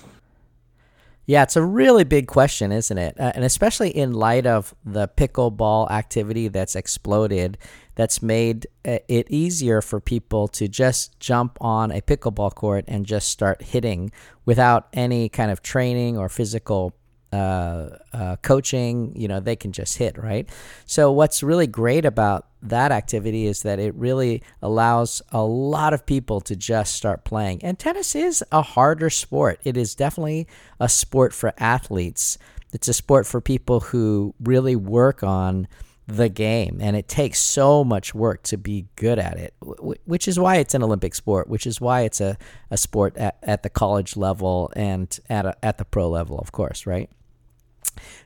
Yeah, 1.26 1.42
it's 1.42 1.56
a 1.56 1.62
really 1.62 2.04
big 2.04 2.26
question, 2.26 2.73
isn't 2.73 2.97
it? 2.97 3.21
Uh, 3.21 3.33
and 3.35 3.44
especially 3.44 3.90
in 3.90 4.12
light 4.12 4.47
of 4.47 4.75
the 4.85 5.09
pickleball 5.09 5.90
activity 5.90 6.49
that's 6.49 6.75
exploded, 6.75 7.59
that's 7.94 8.22
made 8.22 8.66
uh, 8.84 8.98
it 9.08 9.30
easier 9.30 9.80
for 9.80 10.00
people 10.00 10.48
to 10.48 10.68
just 10.68 11.18
jump 11.20 11.58
on 11.60 11.90
a 11.90 12.00
pickleball 12.00 12.54
court 12.54 12.84
and 12.88 13.06
just 13.06 13.28
start 13.28 13.62
hitting 13.62 14.10
without 14.44 14.88
any 14.92 15.28
kind 15.28 15.50
of 15.50 15.62
training 15.62 16.18
or 16.18 16.28
physical 16.28 16.94
uh, 17.34 17.88
uh, 18.12 18.36
coaching, 18.42 19.12
you 19.16 19.26
know, 19.26 19.40
they 19.40 19.56
can 19.56 19.72
just 19.72 19.98
hit, 19.98 20.16
right? 20.16 20.48
So, 20.86 21.10
what's 21.10 21.42
really 21.42 21.66
great 21.66 22.04
about 22.04 22.46
that 22.62 22.92
activity 22.92 23.46
is 23.46 23.62
that 23.62 23.80
it 23.80 23.92
really 23.96 24.40
allows 24.62 25.20
a 25.32 25.42
lot 25.42 25.92
of 25.92 26.06
people 26.06 26.40
to 26.42 26.54
just 26.54 26.94
start 26.94 27.24
playing. 27.24 27.64
And 27.64 27.76
tennis 27.76 28.14
is 28.14 28.44
a 28.52 28.62
harder 28.62 29.10
sport. 29.10 29.58
It 29.64 29.76
is 29.76 29.96
definitely 29.96 30.46
a 30.78 30.88
sport 30.88 31.32
for 31.32 31.52
athletes, 31.58 32.38
it's 32.72 32.88
a 32.88 32.94
sport 32.94 33.26
for 33.26 33.40
people 33.40 33.80
who 33.80 34.34
really 34.40 34.76
work 34.76 35.22
on 35.22 35.68
the 36.06 36.28
game 36.28 36.78
and 36.82 36.96
it 36.96 37.08
takes 37.08 37.38
so 37.38 37.82
much 37.82 38.14
work 38.14 38.42
to 38.42 38.58
be 38.58 38.87
good 38.96 39.18
at 39.18 39.38
it 39.38 39.54
which 39.61 40.28
is 40.28 40.38
why 40.38 40.56
it's 40.56 40.75
an 40.75 40.82
olympic 40.82 41.14
sport 41.14 41.49
which 41.49 41.66
is 41.66 41.80
why 41.80 42.02
it's 42.02 42.20
a, 42.20 42.37
a 42.70 42.76
sport 42.76 43.16
at, 43.16 43.38
at 43.42 43.62
the 43.62 43.70
college 43.70 44.14
level 44.14 44.70
and 44.76 45.18
at, 45.30 45.46
a, 45.46 45.56
at 45.64 45.78
the 45.78 45.84
pro 45.84 46.08
level 46.08 46.38
of 46.38 46.52
course 46.52 46.87
right? 46.87 47.11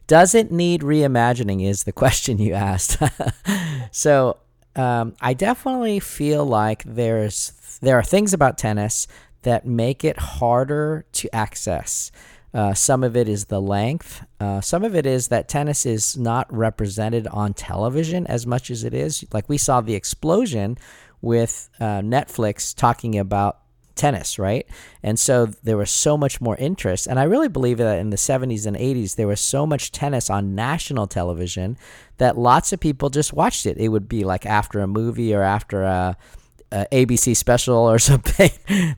Does 0.07 0.35
it 0.35 0.51
need 0.51 0.81
reimagining 0.81 1.65
is 1.65 1.85
the 1.85 1.93
question 2.05 2.39
you 2.39 2.55
asked. 2.55 2.99
So 3.91 4.37
um, 4.77 5.15
i 5.21 5.35
definitely 5.35 5.99
feel 5.99 6.45
like 6.45 6.85
there's 6.85 7.79
there 7.81 7.99
are 7.99 8.03
things 8.03 8.33
about 8.33 8.59
tennis 8.59 9.07
that 9.43 9.67
make 9.67 10.05
it 10.05 10.19
harder 10.19 11.05
to 11.13 11.35
access 11.35 12.13
uh, 12.55 12.75
some 12.75 13.05
of 13.05 13.17
it 13.17 13.29
is 13.29 13.47
the 13.47 13.61
length. 13.61 14.25
Uh, 14.41 14.61
some 14.61 14.85
of 14.85 14.97
it 14.97 15.07
is 15.07 15.29
that 15.29 15.49
tennis 15.49 15.85
is 15.85 16.17
not 16.17 16.53
represented 16.53 17.27
on 17.27 17.55
television 17.55 18.27
as 18.27 18.47
much 18.47 18.71
as 18.71 18.85
it 18.85 18.95
is. 18.95 19.25
Like 19.33 19.49
we 19.49 19.59
saw 19.59 19.81
the 19.81 19.95
explosion 19.95 20.79
with 21.21 21.69
uh, 21.81 22.01
Netflix 22.01 22.75
talking 22.75 23.19
about 23.19 23.59
tennis, 23.99 24.39
right? 24.39 24.67
And 25.03 25.19
so 25.19 25.47
there 25.63 25.77
was 25.77 25.91
so 25.91 26.17
much 26.17 26.41
more 26.41 26.57
interest. 26.57 27.07
And 27.07 27.19
I 27.19 27.25
really 27.25 27.49
believe 27.49 27.79
that 27.79 27.99
in 27.99 28.11
the 28.11 28.17
70s 28.17 28.65
and 28.65 28.77
80s, 28.77 29.17
there 29.17 29.27
was 29.27 29.41
so 29.41 29.67
much 29.67 29.93
tennis 29.93 30.31
on 30.31 30.55
national 30.55 31.09
television 31.09 31.77
that 32.17 32.39
lots 32.39 32.73
of 32.73 32.81
people 32.81 33.11
just 33.11 33.33
watched 33.33 33.67
it. 33.67 33.77
It 33.77 33.89
would 33.89 34.09
be 34.09 34.25
like 34.25 34.47
after 34.47 34.79
a 34.81 34.87
movie 34.87 35.35
or 35.35 35.43
after 35.43 35.83
a 35.83 36.17
uh, 36.73 36.85
ABC 36.93 37.37
special 37.37 37.77
or 37.77 37.99
something, 38.11 38.51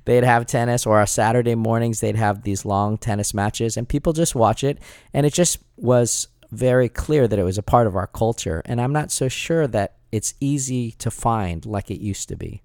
they'd 0.05 0.25
have 0.25 0.47
tennis, 0.47 0.87
or 0.87 1.01
on 1.01 1.07
Saturday 1.07 1.55
mornings 1.55 2.01
they'd 2.01 2.17
have 2.17 2.43
these 2.43 2.65
long 2.65 2.99
tennis 2.99 3.35
matches, 3.35 3.77
and 3.77 3.89
people 3.89 4.13
just 4.13 4.35
watch 4.35 4.65
it, 4.65 4.79
and 5.13 5.27
it 5.27 5.33
just 5.33 5.59
was 5.77 6.29
very 6.51 6.89
clear 6.89 7.29
that 7.29 7.39
it 7.39 7.45
was 7.45 7.59
a 7.59 7.63
part 7.63 7.87
of 7.87 7.97
our 7.97 8.07
culture, 8.07 8.63
and 8.65 8.81
I'm 8.81 8.93
not 8.93 9.11
so 9.11 9.29
sure 9.29 9.67
that 9.69 9.95
it's 10.13 10.35
easy 10.41 10.93
to 10.93 11.11
find 11.11 11.65
like 11.65 11.91
it 11.91 12.01
used 12.01 12.29
to 12.29 12.37
be. 12.37 12.63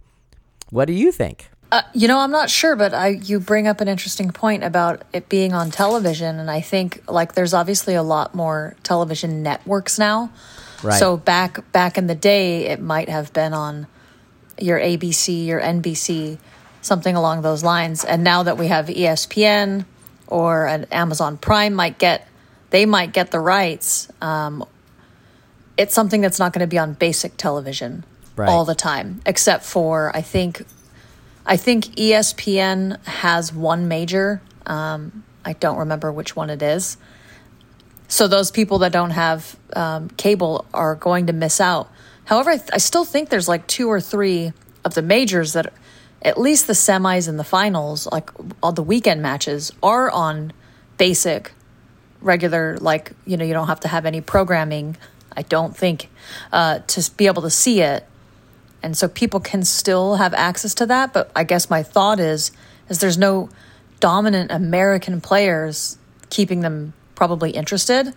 What 0.70 0.86
do 0.86 0.94
you 0.94 1.12
think? 1.12 1.50
Uh, 1.72 1.82
you 1.94 2.08
know, 2.08 2.20
I'm 2.20 2.32
not 2.32 2.50
sure, 2.50 2.76
but 2.76 2.94
I 2.94 3.10
you 3.10 3.40
bring 3.40 3.68
up 3.68 3.82
an 3.82 3.88
interesting 3.88 4.32
point 4.32 4.64
about 4.64 5.04
it 5.14 5.30
being 5.30 5.54
on 5.54 5.72
television, 5.72 6.40
and 6.40 6.50
I 6.50 6.62
think 6.62 7.04
like 7.08 7.34
there's 7.34 7.54
obviously 7.54 7.96
a 7.96 8.04
lot 8.04 8.36
more 8.36 8.76
television 8.84 9.44
networks 9.44 9.98
now. 9.98 10.32
Right. 10.84 11.00
So 11.00 11.18
back 11.18 11.72
back 11.72 11.98
in 11.98 12.08
the 12.08 12.16
day, 12.16 12.68
it 12.68 12.80
might 12.80 13.10
have 13.10 13.34
been 13.34 13.54
on 13.54 13.88
your 14.60 14.80
ABC, 14.80 15.46
your 15.46 15.60
NBC, 15.62 16.38
something 16.82 17.16
along 17.16 17.42
those 17.42 17.64
lines. 17.64 18.04
And 18.06 18.24
now 18.24 18.44
that 18.44 18.58
we 18.58 18.68
have 18.68 18.88
ESPN 18.88 19.86
or 20.28 20.66
an 20.68 20.86
Amazon 20.92 21.38
Prime 21.38 21.74
might 21.74 21.98
get, 21.98 22.28
they 22.70 22.86
might 22.86 23.14
get 23.14 23.32
the 23.32 23.40
rights. 23.40 24.10
Um, 24.22 24.66
it's 25.78 25.94
something 25.94 26.22
that's 26.22 26.40
not 26.40 26.54
going 26.54 26.62
to 26.62 26.68
be 26.68 26.78
on 26.78 26.94
basic 26.94 27.38
television 27.38 28.04
Right. 28.38 28.50
all 28.50 28.66
the 28.66 28.76
time, 28.76 29.22
except 29.26 29.64
for 29.64 30.12
I 30.14 30.22
think, 30.22 30.66
I 31.46 31.56
think 31.56 31.86
ESPN 31.96 33.02
has 33.06 33.54
one 33.54 33.88
major. 33.88 34.42
Um, 34.66 35.24
I 35.46 35.54
don't 35.54 35.78
remember 35.78 36.12
which 36.12 36.36
one 36.36 36.50
it 36.50 36.62
is. 36.62 36.98
So 38.10 38.28
those 38.28 38.52
people 38.52 38.80
that 38.80 38.92
don't 38.92 39.12
have 39.12 39.56
um, 39.74 40.10
cable 40.10 40.66
are 40.74 40.96
going 40.96 41.28
to 41.28 41.34
miss 41.34 41.62
out. 41.62 41.90
However, 42.26 42.52
I, 42.52 42.58
th- 42.58 42.70
I 42.74 42.78
still 42.78 43.06
think 43.06 43.30
there's 43.30 43.48
like 43.48 43.68
two 43.68 43.88
or 43.90 44.02
three 44.02 44.54
of 44.84 44.94
the 44.94 45.02
majors 45.02 45.54
that, 45.54 45.74
at 46.22 46.40
least 46.40 46.68
the 46.68 46.74
semis 46.74 47.28
and 47.28 47.40
the 47.40 47.44
finals, 47.44 48.08
like 48.12 48.30
all 48.62 48.72
the 48.72 48.84
weekend 48.84 49.22
matches, 49.22 49.72
are 49.84 50.10
on 50.10 50.54
basic, 50.98 51.52
regular. 52.22 52.78
Like 52.78 53.12
you 53.26 53.38
know, 53.38 53.46
you 53.46 53.54
don't 53.54 53.68
have 53.68 53.82
to 53.82 53.88
have 53.88 54.06
any 54.06 54.22
programming. 54.22 54.98
I 55.38 55.44
don't 55.44 55.76
think 55.76 56.10
uh, 56.52 56.80
to 56.80 57.12
be 57.16 57.28
able 57.28 57.44
to 57.44 57.50
see 57.50 57.82
it, 57.82 58.08
and 58.82 58.98
so 58.98 59.08
people 59.08 59.40
can 59.40 59.64
still 59.64 60.16
have 60.16 60.34
access 60.34 60.74
to 60.76 60.86
that. 60.88 61.14
But 61.14 61.32
I 61.36 61.44
guess 61.44 61.70
my 61.70 61.84
thought 61.84 62.20
is, 62.20 62.52
is 62.90 63.00
there's 63.00 63.18
no 63.18 63.50
dominant 64.00 64.52
American 64.52 65.22
players 65.22 65.98
keeping 66.30 66.62
them 66.62 66.94
probably 67.16 67.52
interested. 67.52 68.14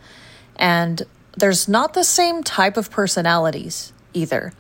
And 0.56 1.02
there's 1.36 1.68
not 1.68 1.94
the 1.94 2.04
same 2.04 2.42
type 2.42 2.76
of 2.76 2.90
personalities 2.90 3.92
either. 4.14 4.52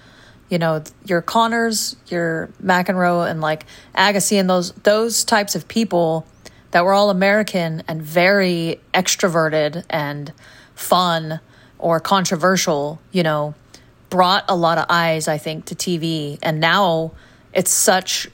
You 0.48 0.58
know, 0.58 0.82
your 1.04 1.20
Connors, 1.20 1.96
your 2.06 2.48
McEnroe, 2.62 3.30
and 3.30 3.40
like 3.40 3.66
Agassi, 3.94 4.40
and 4.40 4.48
those 4.48 4.72
those 4.72 5.24
types 5.24 5.54
of 5.54 5.68
people 5.68 6.26
that 6.70 6.84
were 6.84 6.92
all 6.92 7.10
American 7.10 7.82
and 7.86 8.02
very 8.02 8.80
extroverted 8.94 9.84
and 9.90 10.32
fun 10.74 11.40
or 11.78 12.00
controversial. 12.00 12.98
You 13.12 13.22
know, 13.24 13.54
brought 14.10 14.44
a 14.48 14.56
lot 14.56 14.78
of 14.78 14.86
eyes, 14.88 15.28
I 15.28 15.38
think, 15.38 15.66
to 15.66 15.74
TV. 15.74 16.38
And 16.42 16.60
now 16.60 17.12
it's 17.52 17.70
such 17.70 18.28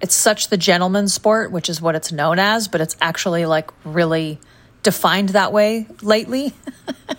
it's 0.00 0.14
such 0.14 0.48
the 0.50 0.56
gentleman's 0.56 1.14
sport, 1.14 1.50
which 1.50 1.70
is 1.70 1.80
what 1.80 1.94
it's 1.94 2.12
known 2.12 2.38
as, 2.38 2.68
but 2.68 2.80
it's 2.80 2.96
actually 3.00 3.46
like 3.46 3.70
really 3.84 4.38
defined 4.82 5.30
that 5.30 5.52
way 5.52 5.86
lately. 6.02 6.52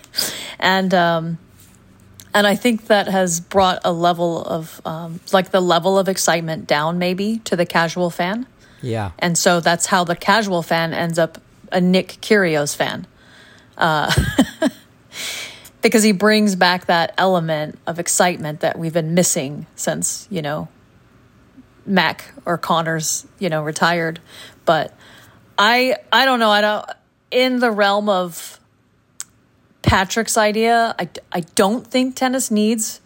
and 0.58 0.94
um 0.94 1.38
and 2.34 2.46
I 2.46 2.54
think 2.54 2.86
that 2.86 3.08
has 3.08 3.40
brought 3.40 3.80
a 3.84 3.92
level 3.92 4.44
of 4.44 4.80
um, 4.84 5.20
like 5.32 5.50
the 5.50 5.60
level 5.60 5.98
of 5.98 6.08
excitement 6.08 6.66
down 6.66 6.98
maybe 6.98 7.38
to 7.44 7.56
the 7.56 7.66
casual 7.66 8.10
fan. 8.10 8.46
Yeah. 8.82 9.12
And 9.18 9.36
so 9.36 9.60
that's 9.60 9.86
how 9.86 10.04
the 10.04 10.16
casual 10.16 10.62
fan 10.62 10.92
ends 10.92 11.18
up 11.18 11.38
a 11.72 11.80
Nick 11.80 12.18
Kyrgios 12.20 12.76
fan. 12.76 13.06
Uh, 13.76 14.12
because 15.82 16.02
he 16.02 16.12
brings 16.12 16.56
back 16.56 16.86
that 16.86 17.14
element 17.16 17.78
of 17.86 17.98
excitement 17.98 18.60
that 18.60 18.78
we've 18.78 18.92
been 18.92 19.14
missing 19.14 19.66
since, 19.74 20.26
you 20.30 20.42
know, 20.42 20.68
Mac 21.86 22.32
or 22.44 22.58
Connors, 22.58 23.26
you 23.38 23.48
know, 23.48 23.62
retired. 23.62 24.20
But 24.64 24.94
I 25.56 25.96
I 26.12 26.24
don't 26.24 26.40
know, 26.40 26.50
I 26.50 26.60
don't 26.60 26.86
in 27.30 27.60
the 27.60 27.70
realm 27.70 28.08
of 28.08 28.57
Patrick's 29.88 30.36
idea, 30.36 30.94
I, 30.98 31.08
I 31.32 31.40
don't 31.40 31.86
think 31.86 32.14
tennis 32.14 32.50
needs 32.50 33.00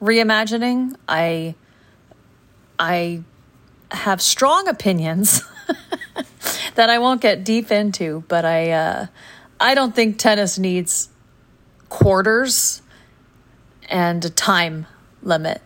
reimagining. 0.00 0.96
I 1.06 1.54
I 2.78 3.22
have 3.90 4.22
strong 4.22 4.66
opinions 4.66 5.42
that 6.74 6.88
I 6.88 6.98
won't 7.00 7.20
get 7.20 7.44
deep 7.44 7.70
into, 7.70 8.24
but 8.28 8.46
I 8.46 8.70
uh, 8.70 9.06
I 9.60 9.74
don't 9.74 9.94
think 9.94 10.16
tennis 10.16 10.58
needs 10.58 11.10
quarters 11.90 12.80
and 13.90 14.24
a 14.24 14.30
time 14.30 14.86
limit. 15.22 15.60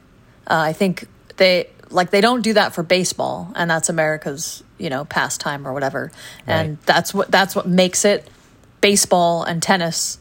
Uh, 0.48 0.58
I 0.58 0.72
think 0.72 1.06
they 1.36 1.70
like 1.90 2.10
they 2.10 2.20
don't 2.20 2.42
do 2.42 2.54
that 2.54 2.74
for 2.74 2.82
baseball, 2.82 3.52
and 3.54 3.70
that's 3.70 3.88
America's 3.88 4.64
you 4.78 4.90
know 4.90 5.04
pastime 5.04 5.64
or 5.64 5.72
whatever, 5.72 6.10
and 6.44 6.78
that's 6.86 7.14
what 7.14 7.30
that's 7.30 7.54
what 7.54 7.68
makes 7.68 8.04
it 8.04 8.28
baseball 8.80 9.44
and 9.44 9.62
tennis 9.62 10.18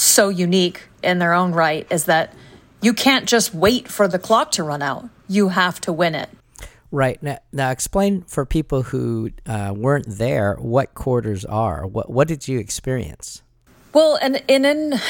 so 0.00 0.28
unique 0.28 0.82
in 1.02 1.18
their 1.18 1.32
own 1.32 1.52
right 1.52 1.86
is 1.90 2.04
that 2.06 2.34
you 2.80 2.94
can't 2.94 3.26
just 3.26 3.54
wait 3.54 3.88
for 3.88 4.08
the 4.08 4.18
clock 4.18 4.52
to 4.52 4.62
run 4.62 4.82
out. 4.82 5.08
You 5.28 5.48
have 5.48 5.80
to 5.82 5.92
win 5.92 6.14
it. 6.14 6.30
Right 6.90 7.22
now, 7.22 7.38
now 7.52 7.70
explain 7.70 8.22
for 8.22 8.44
people 8.44 8.82
who 8.82 9.30
uh, 9.46 9.72
weren't 9.76 10.06
there 10.08 10.56
what 10.56 10.94
quarters 10.94 11.44
are. 11.44 11.86
What 11.86 12.10
what 12.10 12.26
did 12.26 12.48
you 12.48 12.58
experience? 12.58 13.42
Well, 13.92 14.18
and 14.20 14.42
and 14.48 14.66
in 14.66 15.00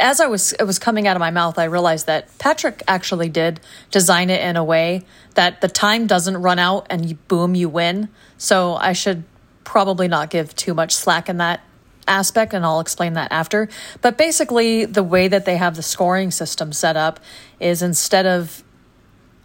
as 0.00 0.20
I 0.20 0.26
was 0.26 0.52
it 0.54 0.64
was 0.64 0.78
coming 0.78 1.06
out 1.06 1.16
of 1.16 1.20
my 1.20 1.30
mouth, 1.30 1.58
I 1.58 1.64
realized 1.64 2.06
that 2.06 2.38
Patrick 2.38 2.82
actually 2.88 3.28
did 3.28 3.60
design 3.90 4.30
it 4.30 4.40
in 4.40 4.56
a 4.56 4.64
way 4.64 5.02
that 5.34 5.60
the 5.60 5.68
time 5.68 6.06
doesn't 6.06 6.38
run 6.38 6.58
out 6.58 6.86
and 6.88 7.06
you, 7.10 7.16
boom, 7.28 7.54
you 7.54 7.68
win. 7.68 8.08
So 8.38 8.74
I 8.76 8.94
should 8.94 9.24
probably 9.64 10.08
not 10.08 10.30
give 10.30 10.54
too 10.56 10.72
much 10.72 10.94
slack 10.94 11.28
in 11.28 11.36
that 11.38 11.60
aspect, 12.08 12.54
and 12.54 12.64
I'll 12.64 12.80
explain 12.80 13.14
that 13.14 13.32
after. 13.32 13.68
But 14.00 14.16
basically, 14.16 14.84
the 14.84 15.02
way 15.02 15.28
that 15.28 15.44
they 15.44 15.56
have 15.56 15.76
the 15.76 15.82
scoring 15.82 16.30
system 16.30 16.72
set 16.72 16.96
up 16.96 17.20
is 17.60 17.82
instead 17.82 18.26
of 18.26 18.62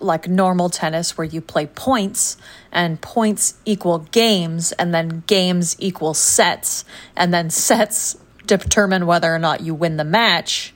like 0.01 0.27
normal 0.27 0.69
tennis 0.69 1.17
where 1.17 1.25
you 1.25 1.41
play 1.41 1.67
points 1.67 2.37
and 2.71 2.99
points 3.01 3.55
equal 3.65 3.99
games 3.99 4.71
and 4.73 4.93
then 4.93 5.23
games 5.27 5.75
equal 5.79 6.13
sets 6.13 6.83
and 7.15 7.33
then 7.33 7.49
sets 7.49 8.17
determine 8.45 9.05
whether 9.05 9.33
or 9.33 9.39
not 9.39 9.61
you 9.61 9.73
win 9.73 9.97
the 9.97 10.03
match 10.03 10.73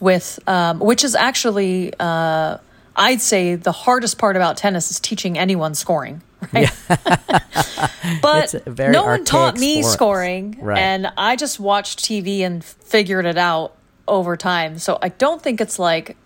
with 0.00 0.40
um, 0.46 0.78
which 0.78 1.04
is 1.04 1.14
actually 1.14 1.92
uh, 2.00 2.56
i'd 2.96 3.20
say 3.20 3.54
the 3.54 3.72
hardest 3.72 4.18
part 4.18 4.36
about 4.36 4.56
tennis 4.56 4.90
is 4.90 4.98
teaching 4.98 5.38
anyone 5.38 5.74
scoring 5.74 6.22
right 6.52 6.70
but 8.22 8.54
a 8.54 8.70
very 8.70 8.92
no 8.92 9.04
one 9.04 9.24
taught 9.24 9.58
me 9.58 9.82
sport. 9.82 9.92
scoring 9.94 10.58
Right. 10.60 10.78
and 10.78 11.12
i 11.16 11.36
just 11.36 11.58
watched 11.58 11.98
tv 12.00 12.40
and 12.40 12.64
figured 12.64 13.26
it 13.26 13.36
out 13.38 13.74
over 14.06 14.36
time 14.36 14.78
so 14.78 14.98
i 15.02 15.08
don't 15.08 15.42
think 15.42 15.60
it's 15.60 15.78
like 15.78 16.16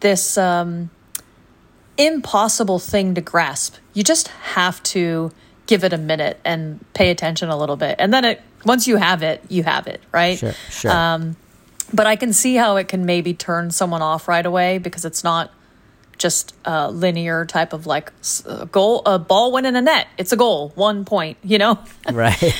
this 0.00 0.36
um, 0.38 0.90
impossible 1.96 2.78
thing 2.78 3.14
to 3.14 3.20
grasp. 3.20 3.74
You 3.92 4.04
just 4.04 4.28
have 4.28 4.82
to 4.84 5.32
give 5.66 5.84
it 5.84 5.92
a 5.92 5.98
minute 5.98 6.38
and 6.44 6.84
pay 6.94 7.10
attention 7.10 7.48
a 7.48 7.56
little 7.58 7.76
bit. 7.76 7.96
And 7.98 8.14
then 8.14 8.24
it 8.24 8.40
once 8.64 8.86
you 8.86 8.96
have 8.96 9.22
it, 9.22 9.42
you 9.48 9.64
have 9.64 9.86
it, 9.86 10.00
right? 10.12 10.38
Sure, 10.38 10.52
sure. 10.70 10.90
Um, 10.90 11.36
but 11.92 12.06
I 12.06 12.16
can 12.16 12.32
see 12.32 12.54
how 12.56 12.76
it 12.76 12.88
can 12.88 13.04
maybe 13.06 13.34
turn 13.34 13.70
someone 13.70 14.02
off 14.02 14.28
right 14.28 14.44
away 14.44 14.78
because 14.78 15.04
it's 15.04 15.24
not 15.24 15.50
just 16.18 16.54
a 16.64 16.90
linear 16.90 17.44
type 17.46 17.72
of 17.72 17.86
like 17.86 18.12
a 18.44 18.66
goal, 18.66 19.02
a 19.06 19.18
ball 19.18 19.52
went 19.52 19.66
in 19.66 19.76
a 19.76 19.82
net. 19.82 20.08
It's 20.18 20.32
a 20.32 20.36
goal, 20.36 20.72
one 20.74 21.04
point, 21.04 21.38
you 21.42 21.58
know? 21.58 21.78
right. 22.12 22.54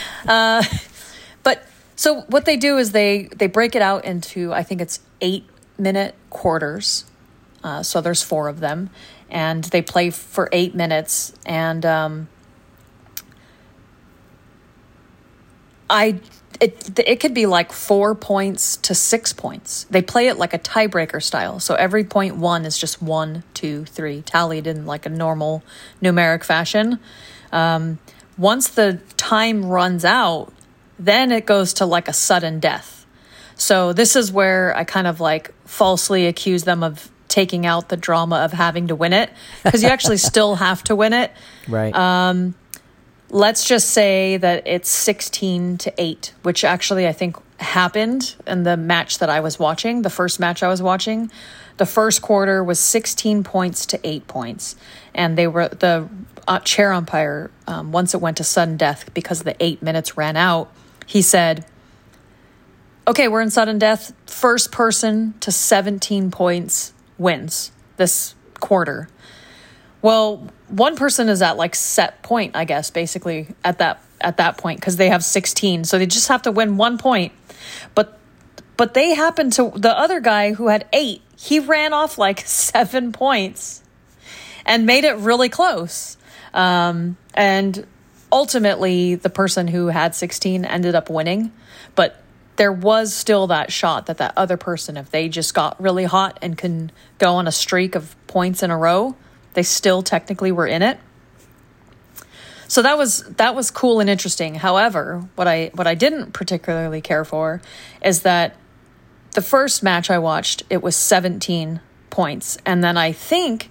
But 1.42 1.66
so 1.96 2.22
what 2.22 2.44
they 2.44 2.56
do 2.56 2.78
is 2.78 2.92
they 2.92 3.28
they 3.36 3.46
break 3.46 3.74
it 3.74 3.82
out 3.82 4.04
into 4.04 4.52
I 4.52 4.62
think 4.62 4.80
it's 4.80 5.00
eight 5.20 5.44
minute 5.78 6.14
quarters. 6.30 7.04
Uh, 7.62 7.82
so 7.82 8.00
there's 8.00 8.22
four 8.22 8.48
of 8.48 8.60
them, 8.60 8.90
and 9.30 9.64
they 9.64 9.82
play 9.82 10.10
for 10.10 10.48
eight 10.52 10.74
minutes. 10.74 11.32
And 11.44 11.84
um, 11.84 12.28
I 15.90 16.20
it 16.60 16.98
it 16.98 17.20
could 17.20 17.34
be 17.34 17.46
like 17.46 17.72
four 17.72 18.14
points 18.14 18.76
to 18.78 18.94
six 18.94 19.32
points. 19.32 19.84
They 19.90 20.02
play 20.02 20.28
it 20.28 20.38
like 20.38 20.54
a 20.54 20.58
tiebreaker 20.58 21.22
style. 21.22 21.60
So 21.60 21.74
every 21.74 22.04
point 22.04 22.36
one 22.36 22.64
is 22.64 22.78
just 22.78 23.00
one, 23.00 23.44
two, 23.54 23.84
three, 23.84 24.22
tallied 24.22 24.66
in 24.66 24.86
like 24.86 25.06
a 25.06 25.10
normal 25.10 25.62
numeric 26.02 26.44
fashion. 26.44 26.98
Um, 27.52 27.98
once 28.36 28.68
the 28.68 29.00
time 29.16 29.66
runs 29.66 30.04
out, 30.04 30.52
then 30.98 31.32
it 31.32 31.46
goes 31.46 31.72
to 31.74 31.86
like 31.86 32.08
a 32.08 32.12
sudden 32.12 32.60
death. 32.60 33.06
So 33.56 33.92
this 33.92 34.16
is 34.16 34.30
where 34.30 34.76
I 34.76 34.84
kind 34.84 35.06
of 35.06 35.20
like 35.20 35.52
falsely 35.64 36.26
accuse 36.26 36.64
them 36.64 36.82
of 36.82 37.10
taking 37.28 37.66
out 37.66 37.88
the 37.88 37.96
drama 37.96 38.36
of 38.36 38.52
having 38.52 38.88
to 38.88 38.94
win 38.94 39.12
it 39.12 39.30
because 39.62 39.82
you 39.82 39.88
actually 39.88 40.16
still 40.32 40.56
have 40.56 40.82
to 40.84 40.96
win 40.96 41.12
it. 41.12 41.32
Right. 41.68 41.94
Uh, 41.94 42.52
Let's 43.30 43.66
just 43.66 43.90
say 43.90 44.38
that 44.38 44.66
it's 44.66 44.88
16 44.88 45.78
to 45.78 45.92
8, 45.98 46.32
which 46.42 46.64
actually 46.64 47.06
I 47.06 47.12
think 47.12 47.36
happened 47.60 48.34
in 48.46 48.62
the 48.62 48.76
match 48.76 49.18
that 49.18 49.28
I 49.28 49.40
was 49.40 49.58
watching, 49.58 50.02
the 50.02 50.10
first 50.10 50.40
match 50.40 50.62
I 50.62 50.68
was 50.68 50.80
watching. 50.80 51.30
The 51.76 51.86
first 51.86 52.22
quarter 52.22 52.64
was 52.64 52.80
16 52.80 53.44
points 53.44 53.86
to 53.86 54.00
8 54.02 54.26
points. 54.26 54.76
And 55.14 55.36
they 55.36 55.46
were 55.46 55.68
the 55.68 56.08
uh, 56.48 56.58
chair 56.60 56.92
umpire, 56.92 57.50
um, 57.66 57.92
once 57.92 58.14
it 58.14 58.20
went 58.20 58.38
to 58.38 58.44
sudden 58.44 58.78
death 58.78 59.12
because 59.12 59.42
the 59.42 59.54
eight 59.62 59.82
minutes 59.82 60.16
ran 60.16 60.36
out, 60.36 60.72
he 61.06 61.20
said, 61.20 61.66
okay, 63.06 63.28
we're 63.28 63.42
in 63.42 63.50
sudden 63.50 63.78
death. 63.78 64.12
First 64.26 64.72
person 64.72 65.34
to 65.40 65.52
17 65.52 66.30
points 66.30 66.94
wins 67.18 67.70
this 67.98 68.34
quarter. 68.60 69.08
Well, 70.00 70.48
one 70.68 70.96
person 70.96 71.28
is 71.28 71.42
at 71.42 71.56
like 71.56 71.74
set 71.74 72.22
point, 72.22 72.56
I 72.56 72.64
guess, 72.64 72.90
basically 72.90 73.48
at 73.64 73.78
that 73.78 74.02
at 74.20 74.38
that 74.38 74.58
point 74.58 74.80
because 74.80 74.96
they 74.96 75.08
have 75.08 75.22
16, 75.22 75.84
so 75.84 75.98
they 75.98 76.06
just 76.06 76.28
have 76.28 76.42
to 76.42 76.52
win 76.52 76.76
one 76.76 76.98
point. 76.98 77.32
But 77.94 78.18
but 78.76 78.94
they 78.94 79.14
happened 79.14 79.54
to 79.54 79.72
the 79.74 79.96
other 79.96 80.20
guy 80.20 80.52
who 80.52 80.68
had 80.68 80.86
eight. 80.92 81.22
He 81.36 81.60
ran 81.60 81.92
off 81.92 82.18
like 82.18 82.40
seven 82.46 83.12
points 83.12 83.82
and 84.64 84.86
made 84.86 85.04
it 85.04 85.16
really 85.16 85.48
close. 85.48 86.16
Um, 86.54 87.16
and 87.34 87.86
ultimately, 88.30 89.14
the 89.14 89.30
person 89.30 89.68
who 89.68 89.86
had 89.88 90.14
16 90.14 90.64
ended 90.64 90.94
up 90.94 91.10
winning. 91.10 91.52
But 91.94 92.22
there 92.56 92.72
was 92.72 93.14
still 93.14 93.48
that 93.48 93.72
shot 93.72 94.06
that 94.06 94.18
that 94.18 94.34
other 94.36 94.56
person, 94.56 94.96
if 94.96 95.10
they 95.10 95.28
just 95.28 95.54
got 95.54 95.80
really 95.80 96.04
hot 96.04 96.38
and 96.42 96.56
can 96.56 96.90
go 97.18 97.34
on 97.34 97.46
a 97.46 97.52
streak 97.52 97.94
of 97.94 98.14
points 98.26 98.62
in 98.62 98.70
a 98.70 98.76
row, 98.76 99.16
they 99.54 99.62
still 99.62 100.02
technically 100.02 100.52
were 100.52 100.66
in 100.66 100.82
it. 100.82 100.98
So 102.68 102.82
that 102.82 102.98
was 102.98 103.22
that 103.24 103.54
was 103.54 103.70
cool 103.70 104.00
and 104.00 104.10
interesting. 104.10 104.54
However, 104.54 105.26
what 105.34 105.48
I 105.48 105.70
what 105.74 105.86
I 105.86 105.94
didn't 105.94 106.32
particularly 106.32 107.00
care 107.00 107.24
for 107.24 107.62
is 108.04 108.22
that 108.22 108.56
the 109.32 109.40
first 109.42 109.82
match 109.82 110.10
I 110.10 110.18
watched, 110.18 110.62
it 110.68 110.82
was 110.82 110.94
17 110.94 111.80
points, 112.10 112.58
and 112.66 112.84
then 112.84 112.96
I 112.96 113.12
think 113.12 113.70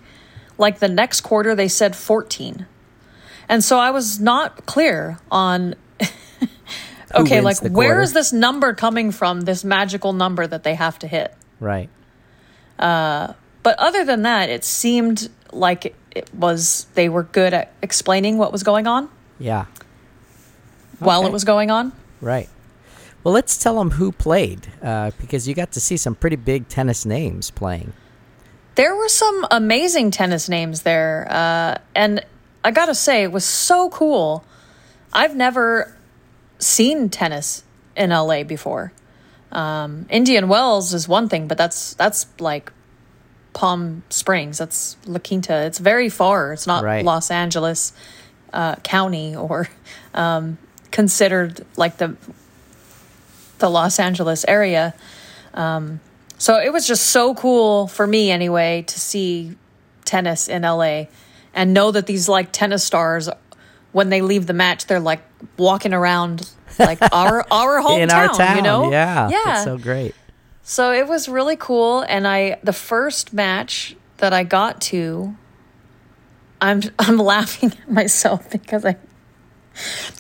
like 0.58 0.80
the 0.80 0.88
next 0.88 1.22
quarter 1.22 1.54
they 1.54 1.68
said 1.68 1.96
14. 1.96 2.66
And 3.50 3.64
so 3.64 3.80
I 3.80 3.92
was 3.92 4.20
not 4.20 4.66
clear 4.66 5.20
on 5.32 5.76
okay, 7.16 7.42
like 7.42 7.60
where 7.60 8.02
is 8.02 8.14
this 8.14 8.34
number 8.34 8.74
coming 8.74 9.12
from, 9.12 9.42
this 9.42 9.64
magical 9.64 10.14
number 10.14 10.46
that 10.46 10.64
they 10.64 10.76
have 10.76 10.98
to 11.00 11.08
hit? 11.08 11.34
Right. 11.60 11.90
Uh, 12.80 13.34
but 13.64 13.78
other 13.80 14.06
than 14.06 14.24
that, 14.24 14.50
it 14.50 14.64
seemed 14.64 15.30
like 15.52 15.96
it 16.12 16.34
was 16.34 16.88
they 16.96 17.10
were 17.10 17.24
good 17.24 17.54
at 17.54 17.72
explaining 17.82 18.38
what 18.38 18.52
was 18.52 18.64
going 18.64 18.88
on 18.88 19.10
Yeah. 19.40 19.66
while 21.00 21.20
Okay. 21.20 21.30
it 21.30 21.34
was 21.34 21.44
going 21.44 21.72
on. 21.72 21.92
Right. 22.22 22.50
Well, 23.24 23.34
let's 23.34 23.58
tell 23.58 23.78
them 23.78 23.92
who 23.92 24.12
played 24.12 24.68
uh, 24.82 25.12
because 25.20 25.48
you 25.48 25.54
got 25.54 25.72
to 25.74 25.80
see 25.80 25.98
some 25.98 26.16
pretty 26.16 26.36
big 26.38 26.68
tennis 26.70 27.06
names 27.06 27.52
playing. 27.52 27.94
There 28.76 28.96
were 28.96 29.10
some 29.10 29.46
amazing 29.52 30.12
tennis 30.12 30.48
names 30.48 30.84
there, 30.84 31.28
uh, 31.30 31.78
and 31.96 32.24
I 32.64 32.72
gotta 32.72 32.94
say, 32.96 33.24
it 33.24 33.32
was 33.32 33.44
so 33.44 33.90
cool. 33.90 34.46
I've 35.12 35.36
never 35.36 35.96
seen 36.60 37.10
tennis 37.10 37.64
in 37.96 38.12
LA 38.12 38.44
before. 38.44 38.94
Um, 39.52 40.06
Indian 40.10 40.48
Wells 40.48 40.94
is 40.94 41.08
one 41.08 41.28
thing, 41.28 41.48
but 41.48 41.58
that's 41.58 41.96
that's 41.96 42.28
like 42.40 42.72
Palm 43.58 44.04
Springs. 44.12 44.60
That's 44.60 44.98
La 45.08 45.18
Quinta. 45.18 45.66
It's 45.66 45.80
very 45.80 46.10
far. 46.10 46.54
It's 46.54 46.68
not 46.68 46.84
Right. 46.84 47.04
Los 47.04 47.32
Angeles 47.32 47.92
uh, 48.54 48.76
County 48.84 49.36
or 49.36 49.68
um, 50.14 50.60
considered 50.92 51.66
like 51.76 51.98
the 51.98 52.16
the 53.58 53.68
Los 53.68 53.98
Angeles 54.00 54.46
area. 54.48 54.94
Um, 55.56 56.00
so 56.38 56.60
it 56.60 56.72
was 56.72 56.86
just 56.86 57.08
so 57.08 57.34
cool 57.34 57.88
for 57.88 58.06
me 58.06 58.30
anyway 58.30 58.84
to 58.86 59.00
see 59.00 59.56
tennis 60.06 60.48
in 60.48 60.62
LA 60.62 61.06
and 61.56 61.74
know 61.74 61.90
that 61.90 62.06
these 62.06 62.30
like 62.30 62.52
tennis 62.52 62.84
stars 62.84 63.28
when 63.92 64.10
they 64.10 64.22
leave 64.22 64.46
the 64.46 64.54
match 64.54 64.86
they're 64.86 65.00
like 65.00 65.22
walking 65.58 65.94
around 65.94 66.48
like 66.78 67.00
our 67.12 67.44
our 67.50 67.82
hometown, 67.82 68.00
In 68.04 68.12
our 68.12 68.30
town, 68.30 68.58
you 68.58 68.62
know? 68.62 68.92
yeah, 68.92 69.30
Yeah. 69.30 69.40
that's 69.46 69.64
so 69.64 69.80
great. 69.80 70.14
So 70.70 70.92
it 70.92 71.08
was 71.08 71.30
really 71.30 71.56
cool 71.56 72.02
and 72.10 72.28
I 72.28 72.60
the 72.62 72.74
first 72.74 73.32
match 73.32 73.96
that 74.18 74.34
I 74.34 74.44
got 74.44 74.82
to 74.92 75.34
I'm 76.60 76.82
I'm 77.00 77.18
laughing 77.18 77.72
at 77.72 77.90
myself 77.90 78.50
because 78.50 78.84
I 78.84 78.98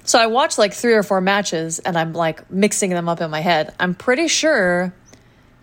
so 0.05 0.17
I 0.17 0.27
watched 0.27 0.57
like 0.57 0.73
three 0.73 0.93
or 0.93 1.03
four 1.03 1.19
matches 1.19 1.79
and 1.79 1.97
I'm 1.97 2.13
like 2.13 2.49
mixing 2.49 2.91
them 2.91 3.09
up 3.09 3.19
in 3.19 3.29
my 3.29 3.41
head. 3.41 3.75
I'm 3.77 3.93
pretty 3.93 4.29
sure 4.29 4.93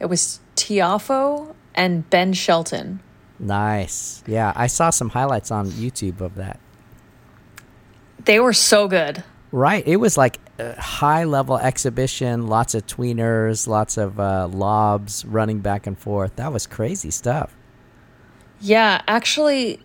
it 0.00 0.06
was 0.06 0.38
Tiafoe 0.54 1.54
and 1.74 2.08
Ben 2.10 2.34
Shelton. 2.34 3.00
Nice. 3.38 4.22
Yeah, 4.26 4.52
I 4.54 4.66
saw 4.66 4.90
some 4.90 5.08
highlights 5.08 5.50
on 5.50 5.68
YouTube 5.68 6.20
of 6.20 6.34
that. 6.34 6.60
They 8.26 8.38
were 8.38 8.52
so 8.52 8.86
good. 8.86 9.24
Right. 9.50 9.86
It 9.86 9.96
was 9.96 10.18
like 10.18 10.38
a 10.58 10.80
high 10.80 11.24
level 11.24 11.58
exhibition, 11.58 12.46
lots 12.46 12.74
of 12.74 12.86
tweeners, 12.86 13.66
lots 13.66 13.96
of 13.96 14.20
uh, 14.20 14.46
lobs 14.48 15.24
running 15.24 15.60
back 15.60 15.86
and 15.86 15.98
forth. 15.98 16.36
That 16.36 16.52
was 16.52 16.66
crazy 16.66 17.10
stuff. 17.10 17.54
Yeah, 18.60 19.02
actually, 19.08 19.80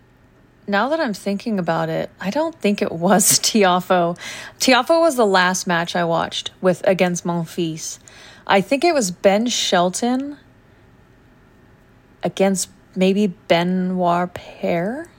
now 0.68 0.88
that 0.88 1.00
I'm 1.00 1.12
thinking 1.14 1.58
about 1.58 1.88
it, 1.88 2.10
I 2.20 2.30
don't 2.30 2.54
think 2.60 2.80
it 2.82 2.92
was 2.92 3.24
Tiafoe. 3.40 4.16
Tiafoe 4.58 5.00
was 5.00 5.16
the 5.16 5.26
last 5.26 5.66
match 5.66 5.96
I 5.96 6.04
watched 6.04 6.52
with 6.60 6.86
against 6.86 7.24
Monfils. 7.24 7.98
I 8.46 8.60
think 8.60 8.84
it 8.84 8.94
was 8.94 9.10
Ben 9.10 9.46
Shelton 9.48 10.38
against 12.22 12.68
maybe 12.94 13.26
Benoit 13.28 14.32
Paire. 14.34 15.10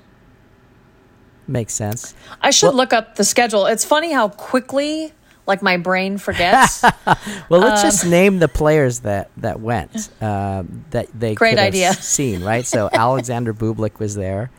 Makes 1.48 1.74
sense. 1.74 2.14
I 2.42 2.52
should 2.52 2.68
Well- 2.68 2.76
look 2.78 2.94
up 2.94 3.16
the 3.16 3.24
schedule. 3.24 3.66
It's 3.66 3.84
funny 3.86 4.12
how 4.12 4.30
quickly 4.30 5.14
like 5.52 5.62
my 5.62 5.78
brain 5.78 6.18
forgets. 6.18 6.84
Well, 7.50 7.60
let's 7.60 7.82
Um, 7.84 7.88
just 7.90 8.06
name 8.06 8.40
the 8.40 8.48
players 8.48 9.00
that 9.02 9.30
that 9.38 9.60
went 9.60 10.10
um, 10.22 10.86
that 10.92 11.08
they 11.14 11.36
Great 11.36 11.60
idea. 11.60 11.94
seen. 11.94 12.42
Right. 12.44 12.66
So 12.66 12.90
Alexander 13.08 13.54
Bublik 13.54 14.00
was 14.00 14.16
there. 14.16 14.50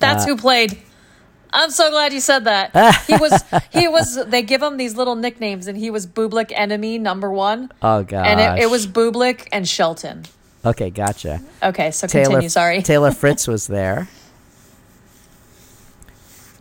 That's 0.00 0.24
Uh, 0.24 0.28
who 0.28 0.36
played. 0.36 0.78
I'm 1.54 1.70
so 1.70 1.90
glad 1.90 2.12
you 2.12 2.20
said 2.20 2.44
that. 2.44 2.72
He 3.06 3.16
was 3.16 3.34
he 3.70 3.86
was 3.86 4.08
they 4.26 4.42
give 4.42 4.60
him 4.62 4.76
these 4.76 4.96
little 4.96 5.14
nicknames 5.14 5.66
and 5.68 5.76
he 5.78 5.90
was 5.90 6.06
Bublik 6.06 6.50
enemy 6.54 6.98
number 6.98 7.30
1. 7.30 7.70
Oh 7.82 8.02
gosh. 8.02 8.26
And 8.26 8.40
it, 8.40 8.64
it 8.64 8.70
was 8.70 8.86
Bublik 8.86 9.46
and 9.52 9.68
Shelton. 9.68 10.24
okay. 10.64 10.90
Gotcha. 10.90 11.40
Okay, 11.62 11.90
so 11.92 12.06
Taylor 12.08 12.24
continue, 12.42 12.48
sorry. 12.48 12.82
Taylor 12.82 13.12
Fritz 13.12 13.46
was 13.46 13.66
there. 13.68 14.08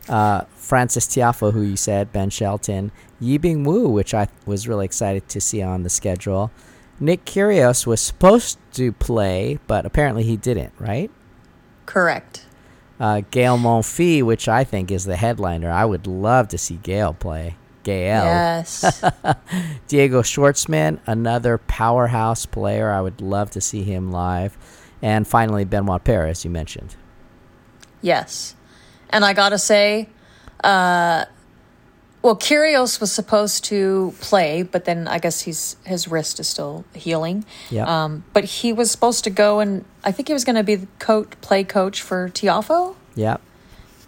Uh, 0.10 0.42
Frances 0.56 1.06
Tiafoe, 1.08 1.54
who 1.54 1.62
you 1.62 1.78
said, 1.78 2.12
Ben 2.12 2.30
Shelton, 2.30 2.92
Yibing 3.22 3.66
Wu, 3.66 3.88
which 3.90 4.14
I 4.14 4.28
was 4.46 4.68
really 4.68 4.86
excited 4.86 5.30
to 5.30 5.40
see 5.42 5.62
on 5.62 5.84
the 5.84 5.90
schedule. 5.90 6.52
Nick 7.00 7.26
Kyrgios 7.26 7.86
was 7.86 8.00
supposed 8.02 8.58
to 8.74 8.92
play, 8.94 9.60
but 9.68 9.86
apparently 9.86 10.24
he 10.24 10.38
didn't. 10.38 10.74
Right? 10.80 11.10
Correct. 11.86 12.46
Uh, 13.00 13.22
Gael 13.32 13.58
Monfils, 13.58 14.24
which 14.24 14.48
I 14.48 14.64
think 14.64 14.92
is 14.92 15.06
the 15.06 15.16
headliner. 15.16 15.72
I 15.72 15.86
would 15.86 16.06
love 16.06 16.48
to 16.50 16.58
see 16.58 16.76
Gael 16.84 17.14
play. 17.14 17.56
Gael. 17.84 18.26
Yes. 18.26 19.04
Diego 19.88 20.22
Schwartzman, 20.22 21.00
another 21.08 21.58
powerhouse 21.58 22.46
player. 22.46 22.92
I 22.92 23.02
would 23.02 23.20
love 23.20 23.50
to 23.52 23.62
see 23.62 23.82
him 23.84 24.12
live. 24.12 24.56
And 25.02 25.28
finally, 25.28 25.66
Benoit 25.66 26.04
Paire, 26.04 26.28
as 26.28 26.46
you 26.46 26.52
mentioned. 26.52 26.96
yes. 28.02 28.56
And 29.10 29.26
I 29.26 29.34
got 29.34 29.50
to 29.50 29.58
say 29.58 30.08
uh 30.64 31.26
well, 32.22 32.36
Kyrgios 32.36 33.00
was 33.02 33.12
supposed 33.12 33.64
to 33.66 34.14
play, 34.22 34.62
but 34.64 34.86
then 34.86 35.08
I 35.08 35.18
guess 35.18 35.42
he's 35.42 35.76
his 35.86 36.08
wrist 36.08 36.40
is 36.40 36.48
still 36.48 36.86
healing. 36.94 37.46
Yep. 37.72 37.88
Um, 37.88 38.24
but 38.34 38.44
he 38.44 38.74
was 38.74 38.92
supposed 38.92 39.24
to 39.24 39.30
go 39.30 39.60
and 39.60 39.86
I 40.04 40.12
think 40.12 40.28
he 40.28 40.34
was 40.34 40.46
going 40.46 40.56
to 40.56 40.64
be 40.64 40.76
the 40.76 40.88
coach, 41.00 41.30
play 41.42 41.64
coach 41.64 42.02
for 42.02 42.30
Tiafoe. 42.30 42.96
Yep. 43.16 43.42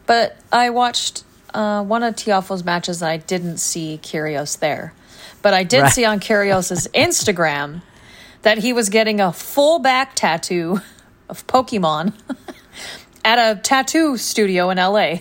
But 0.05 0.37
I 0.51 0.69
watched 0.69 1.23
uh, 1.53 1.83
one 1.83 2.03
of 2.03 2.15
Tiafoe's 2.15 2.63
matches 2.63 3.01
and 3.01 3.09
I 3.09 3.17
didn't 3.17 3.57
see 3.57 3.99
Kyrgios 4.03 4.59
there. 4.59 4.93
But 5.41 5.53
I 5.53 5.63
did 5.63 5.81
Right. 5.83 5.91
see 5.91 6.05
on 6.05 6.19
Kyrgios's 6.19 6.87
Instagram 6.93 7.81
that 8.43 8.59
he 8.59 8.73
was 8.73 8.89
getting 8.89 9.19
a 9.19 9.31
full 9.33 9.79
back 9.79 10.15
tattoo 10.15 10.81
of 11.29 11.47
Pokemon 11.47 12.13
at 13.25 13.39
a 13.39 13.59
tattoo 13.59 14.17
studio 14.17 14.69
in 14.69 14.77
LA. 14.77 15.19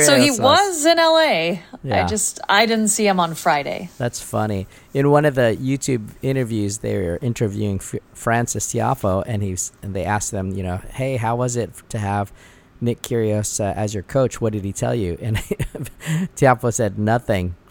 So 0.00 0.18
he 0.20 0.30
was 0.30 0.84
in 0.84 0.96
LA. 0.96 1.60
Yeah. 1.82 2.04
I 2.04 2.06
just 2.06 2.40
I 2.48 2.66
didn't 2.66 2.88
see 2.88 3.06
him 3.06 3.20
on 3.20 3.34
Friday. 3.34 3.90
That's 3.98 4.20
funny. 4.20 4.66
In 4.94 5.10
one 5.10 5.24
of 5.24 5.34
the 5.34 5.56
YouTube 5.60 6.10
interviews, 6.22 6.78
they 6.78 6.96
were 6.96 7.18
interviewing 7.22 7.76
F- 7.76 8.00
Frances 8.12 8.64
Tiafoe, 8.66 9.22
and 9.26 9.42
he's 9.42 9.72
and 9.82 9.94
they 9.94 10.04
asked 10.04 10.30
them, 10.32 10.52
you 10.52 10.62
know, 10.62 10.78
hey, 10.78 11.16
how 11.16 11.36
was 11.36 11.56
it 11.56 11.70
to 11.90 11.98
have 11.98 12.32
Nick 12.80 13.02
Kyrgios 13.02 13.60
uh, 13.60 13.72
as 13.76 13.94
your 13.94 14.02
coach? 14.02 14.40
What 14.40 14.52
did 14.52 14.64
he 14.64 14.72
tell 14.72 14.94
you? 14.94 15.16
And 15.20 15.36
Tiafoe 16.36 16.72
said 16.72 16.98
nothing. 16.98 17.54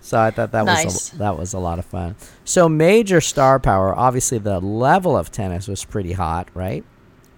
so 0.00 0.20
I 0.20 0.30
thought 0.30 0.52
that 0.52 0.64
was 0.64 1.12
a, 1.12 1.16
that 1.18 1.38
was 1.38 1.52
a 1.52 1.58
lot 1.58 1.78
of 1.78 1.84
fun. 1.84 2.16
So 2.44 2.68
major 2.68 3.20
star 3.20 3.58
power. 3.58 3.94
Obviously, 3.94 4.38
the 4.38 4.60
level 4.60 5.16
of 5.16 5.30
tennis 5.30 5.68
was 5.68 5.84
pretty 5.84 6.12
hot, 6.12 6.48
right? 6.54 6.84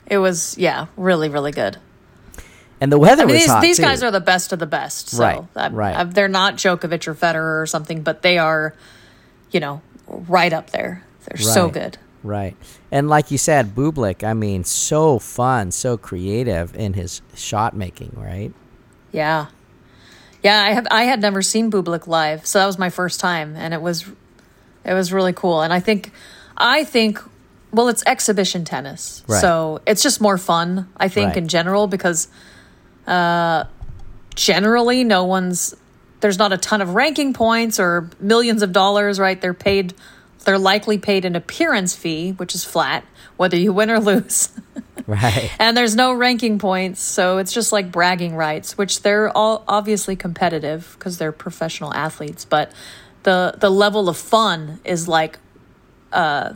It 0.09 0.19
was 0.19 0.57
yeah, 0.59 0.87
really 0.97 1.29
really 1.29 1.53
good. 1.53 1.77
And 2.81 2.93
the 2.93 2.99
weather 2.99 3.23
I 3.25 3.27
mean 3.27 3.35
was 3.35 3.43
these 3.43 3.51
hot 3.51 3.63
these 3.63 3.77
too. 3.77 3.83
guys 3.83 4.03
are 4.03 4.11
the 4.11 4.21
best 4.21 4.53
of 4.53 4.59
the 4.59 4.67
best. 4.67 5.11
So 5.11 5.23
Right, 5.23 5.43
I- 5.57 5.69
right. 5.71 5.97
I- 5.97 6.05
they're 6.05 6.29
not 6.29 6.57
Djokovic 6.57 7.07
or 7.09 7.15
Federer 7.15 7.63
or 7.63 7.67
something, 7.67 8.03
but 8.03 8.23
they 8.23 8.39
are, 8.39 8.75
you 9.51 9.61
know, 9.61 9.83
right 10.07 10.53
up 10.53 10.71
there. 10.71 11.05
They're 11.27 11.39
so 11.39 11.69
good. 11.69 11.99
Right. 12.23 12.57
And 12.91 13.09
like 13.09 13.31
you 13.31 13.39
said, 13.39 13.75
Bublik, 13.75 14.25
I 14.25 14.33
mean, 14.35 14.65
so 14.65 15.19
fun, 15.19 15.71
so 15.71 15.97
creative 15.97 16.75
in 16.75 16.95
his 16.95 17.21
shot 17.35 17.77
making, 17.77 18.13
right? 18.17 18.53
Yeah. 19.13 19.47
Yeah, 20.43 20.63
I 20.63 20.71
have 20.73 20.87
I 20.91 21.03
had 21.05 21.21
never 21.21 21.43
seen 21.43 21.71
Bublik 21.71 22.07
live, 22.07 22.47
so 22.47 22.61
that 22.61 22.67
was 22.67 22.79
my 22.79 22.91
first 22.91 23.19
time 23.21 23.55
and 23.57 23.75
it 23.75 23.83
was 23.83 24.05
it 24.85 24.95
was 24.95 25.13
really 25.13 25.33
cool. 25.33 25.63
And 25.63 25.73
I 25.73 25.81
think 25.81 26.13
I 26.57 26.85
think 26.85 27.21
well, 27.73 27.89
it's 27.89 28.03
exhibition 28.07 28.65
tennis. 28.65 29.23
Right. 29.29 29.41
So 29.41 29.81
it's 29.87 30.03
just 30.03 30.21
more 30.21 30.39
fun, 30.39 30.89
I 30.97 31.09
think, 31.09 31.29
Right. 31.29 31.37
in 31.37 31.49
general, 31.49 31.87
because 31.87 32.29
uh 33.07 33.65
generally 34.35 35.05
no 35.05 35.25
one's 35.25 35.75
there's 36.21 36.39
not 36.39 36.53
a 36.53 36.57
ton 36.59 36.81
of 36.81 36.95
ranking 36.95 37.33
points 37.33 37.79
or 37.81 38.11
millions 38.21 38.63
of 38.63 38.73
dollars, 38.73 39.19
right? 39.21 39.41
They're 39.41 39.55
paid 39.55 39.95
they're 40.45 40.59
likely 40.59 40.99
paid 40.99 41.25
an 41.25 41.37
appearance 41.37 41.95
fee, 41.95 42.33
which 42.33 42.55
is 42.55 42.65
flat, 42.65 43.05
whether 43.37 43.57
you 43.57 43.73
win 43.73 43.91
or 43.91 44.01
lose. 44.01 44.51
Right. 45.07 45.51
and 45.59 45.75
there's 45.75 45.97
no 45.97 46.13
ranking 46.13 46.59
points 46.59 47.01
so 47.01 47.39
it's 47.39 47.51
just 47.51 47.73
like 47.73 47.91
bragging 47.91 48.35
rights 48.37 48.77
which 48.77 49.01
they're 49.01 49.35
all 49.35 49.65
obviously 49.67 50.17
competitive 50.17 50.95
because 50.99 51.17
they're 51.17 51.33
professional 51.33 51.95
athletes 51.95 52.45
but 52.45 52.73
the 53.23 53.55
the 53.57 53.71
level 53.71 54.11
of 54.11 54.19
fun 54.19 54.81
is 54.85 55.09
like 55.09 55.39
uh 56.13 56.53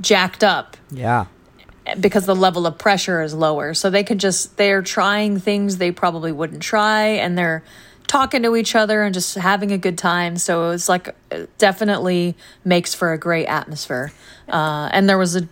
jacked 0.00 0.44
up 0.44 0.76
Yeah. 0.90 1.26
because 2.00 2.26
the 2.26 2.36
level 2.36 2.66
of 2.66 2.78
pressure 2.78 3.22
is 3.22 3.34
lower 3.34 3.74
so 3.74 3.90
they 3.90 4.04
can 4.04 4.18
just 4.18 4.56
they're 4.56 4.82
trying 4.82 5.38
things 5.40 5.78
they 5.78 5.90
probably 5.90 6.32
wouldn't 6.32 6.62
try 6.62 7.04
and 7.06 7.36
they're 7.36 7.62
talking 8.06 8.42
to 8.42 8.56
each 8.56 8.74
other 8.74 9.02
and 9.02 9.12
just 9.12 9.34
having 9.34 9.70
a 9.72 9.78
good 9.78 9.98
time 9.98 10.36
so 10.36 10.70
it's 10.70 10.88
like 10.88 11.14
it 11.30 11.50
definitely 11.58 12.34
makes 12.64 12.94
for 12.94 13.12
a 13.12 13.18
great 13.18 13.46
atmosphere 13.46 14.12
uh, 14.48 14.88
and 14.92 15.08
there 15.08 15.18
was 15.18 15.36
a 15.36 15.46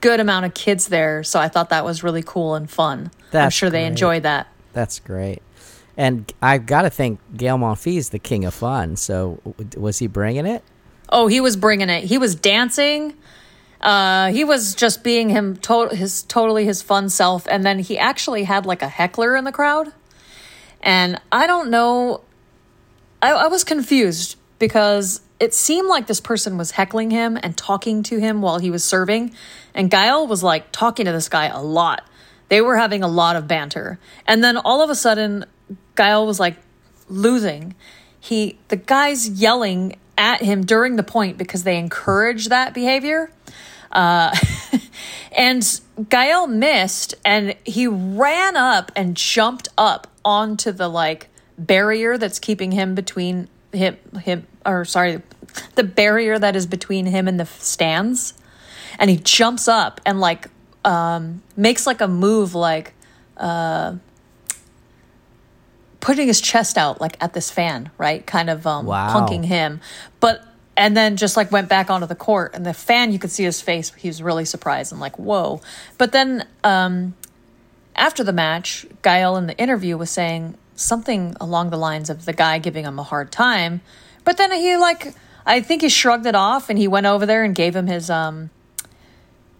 good 0.00 0.20
amount 0.20 0.44
of 0.44 0.52
kids 0.54 0.88
there 0.88 1.22
so 1.24 1.38
i 1.40 1.48
thought 1.48 1.70
that 1.70 1.84
was 1.84 2.02
really 2.02 2.22
cool 2.22 2.54
and 2.54 2.68
fun 2.70 3.04
i'm 3.04 3.10
That's 3.30 3.54
sure 3.54 3.70
they 3.70 3.80
great. 3.82 3.86
enjoyed 3.88 4.22
that 4.24 4.48
That's 4.72 4.98
great. 5.00 5.40
And 5.96 6.32
I've 6.42 6.66
got 6.66 6.82
to 6.82 6.90
think 6.90 7.20
Gael 7.36 7.56
Monfils 7.56 7.96
is 7.98 8.08
the 8.10 8.18
king 8.18 8.44
of 8.44 8.52
fun. 8.52 8.96
So 8.96 9.38
was 9.76 10.00
he 10.00 10.08
bringing 10.08 10.44
it? 10.44 10.64
oh 11.10 11.28
he 11.28 11.40
was 11.40 11.56
bringing 11.56 11.88
it 11.88 12.02
he 12.04 12.18
was 12.18 12.34
dancing 12.34 13.14
uh, 13.84 14.32
he 14.32 14.44
was 14.44 14.74
just 14.74 15.04
being 15.04 15.28
him 15.28 15.56
to- 15.58 15.90
his 15.90 16.22
totally 16.22 16.64
his 16.64 16.82
fun 16.82 17.08
self 17.10 17.46
and 17.48 17.64
then 17.64 17.78
he 17.78 17.98
actually 17.98 18.44
had 18.44 18.66
like 18.66 18.82
a 18.82 18.88
heckler 18.88 19.36
in 19.36 19.44
the 19.44 19.52
crowd. 19.52 19.92
And 20.80 21.20
i 21.32 21.46
don't 21.46 21.70
know 21.70 22.22
I, 23.22 23.32
I 23.32 23.46
was 23.46 23.64
confused 23.64 24.36
because 24.58 25.22
it 25.40 25.54
seemed 25.54 25.88
like 25.88 26.06
this 26.06 26.20
person 26.20 26.58
was 26.58 26.72
heckling 26.72 27.10
him 27.10 27.38
and 27.42 27.56
talking 27.56 28.02
to 28.04 28.18
him 28.18 28.42
while 28.42 28.58
he 28.58 28.70
was 28.70 28.84
serving 28.84 29.32
and 29.74 29.90
Gael 29.90 30.26
was 30.26 30.42
like 30.42 30.72
talking 30.72 31.06
to 31.06 31.12
this 31.12 31.28
guy 31.28 31.46
a 31.46 31.60
lot. 31.60 32.04
They 32.48 32.60
were 32.60 32.76
having 32.76 33.02
a 33.02 33.08
lot 33.08 33.36
of 33.36 33.48
banter. 33.48 33.98
And 34.26 34.44
then 34.44 34.56
all 34.56 34.82
of 34.82 34.90
a 34.90 34.94
sudden 34.94 35.46
Gael 35.96 36.26
was 36.26 36.38
like 36.38 36.56
losing. 37.08 37.74
He 38.20 38.58
the 38.68 38.76
guys 38.76 39.28
yelling 39.28 39.96
at 40.16 40.42
him 40.42 40.64
during 40.64 40.96
the 40.96 41.02
point 41.02 41.38
because 41.38 41.64
they 41.64 41.78
encouraged 41.78 42.50
that 42.50 42.72
behavior 42.72 43.30
uh, 43.94 44.34
and 45.32 45.80
Gael 46.08 46.46
missed 46.46 47.14
and 47.24 47.54
he 47.64 47.86
ran 47.86 48.56
up 48.56 48.90
and 48.96 49.16
jumped 49.16 49.68
up 49.78 50.08
onto 50.24 50.72
the 50.72 50.88
like 50.88 51.28
barrier 51.56 52.18
that's 52.18 52.38
keeping 52.38 52.72
him 52.72 52.94
between 52.94 53.48
him 53.72 53.96
him 54.24 54.46
or 54.66 54.84
sorry 54.84 55.22
the 55.76 55.84
barrier 55.84 56.38
that 56.38 56.56
is 56.56 56.66
between 56.66 57.06
him 57.06 57.28
and 57.28 57.38
the 57.38 57.46
stands. 57.46 58.34
And 58.98 59.10
he 59.10 59.16
jumps 59.16 59.68
up 59.68 60.00
and 60.04 60.20
like 60.20 60.48
um 60.84 61.42
makes 61.56 61.86
like 61.86 62.00
a 62.00 62.08
move 62.08 62.54
like 62.54 62.92
uh 63.36 63.96
putting 66.00 66.26
his 66.26 66.40
chest 66.40 66.76
out 66.76 67.00
like 67.00 67.16
at 67.22 67.32
this 67.34 67.50
fan 67.50 67.90
right? 67.98 68.26
Kind 68.26 68.50
of 68.50 68.66
um 68.66 68.86
Wow. 68.86 69.14
punking 69.14 69.44
him. 69.44 69.80
But 70.20 70.44
and 70.76 70.96
then 70.96 71.16
just 71.16 71.36
like 71.36 71.50
went 71.52 71.68
back 71.68 71.90
onto 71.90 72.06
the 72.06 72.14
court 72.14 72.54
and 72.54 72.64
the 72.66 72.74
fan 72.74 73.12
you 73.12 73.18
could 73.18 73.30
see 73.30 73.44
his 73.44 73.60
face 73.60 73.92
he 73.94 74.08
was 74.08 74.22
really 74.22 74.44
surprised 74.44 74.92
and 74.92 75.00
like 75.00 75.18
whoa. 75.18 75.60
But 75.98 76.12
then 76.12 76.46
um 76.62 77.14
after 77.96 78.24
the 78.24 78.32
match 78.32 78.86
gael 79.02 79.36
in 79.36 79.46
the 79.46 79.56
interview 79.56 79.96
was 79.96 80.10
saying 80.10 80.56
something 80.74 81.36
along 81.40 81.70
the 81.70 81.76
lines 81.76 82.10
of 82.10 82.24
the 82.24 82.32
guy 82.32 82.58
giving 82.58 82.84
him 82.84 82.98
a 82.98 83.02
hard 83.02 83.30
time. 83.30 83.80
But 84.24 84.36
then 84.36 84.52
he 84.52 84.76
like 84.76 85.14
i 85.46 85.60
think 85.60 85.82
he 85.82 85.88
shrugged 85.88 86.26
it 86.26 86.34
off 86.34 86.70
and 86.70 86.78
he 86.78 86.88
went 86.88 87.06
over 87.06 87.26
there 87.26 87.44
and 87.44 87.54
gave 87.54 87.76
him 87.76 87.86
his 87.86 88.10
um 88.10 88.50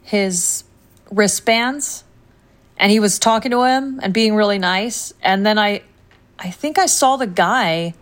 his 0.02 0.64
wristbands. 1.10 2.04
And 2.76 2.90
he 2.90 2.98
was 2.98 3.20
talking 3.20 3.52
to 3.52 3.62
him 3.62 4.00
and 4.02 4.12
being 4.12 4.34
really 4.34 4.58
nice. 4.58 5.12
And 5.22 5.46
then 5.46 5.58
i 5.58 5.82
i 6.38 6.50
think 6.50 6.78
i 6.78 6.86
saw 6.86 7.16
the 7.16 7.26
guy 7.26 7.94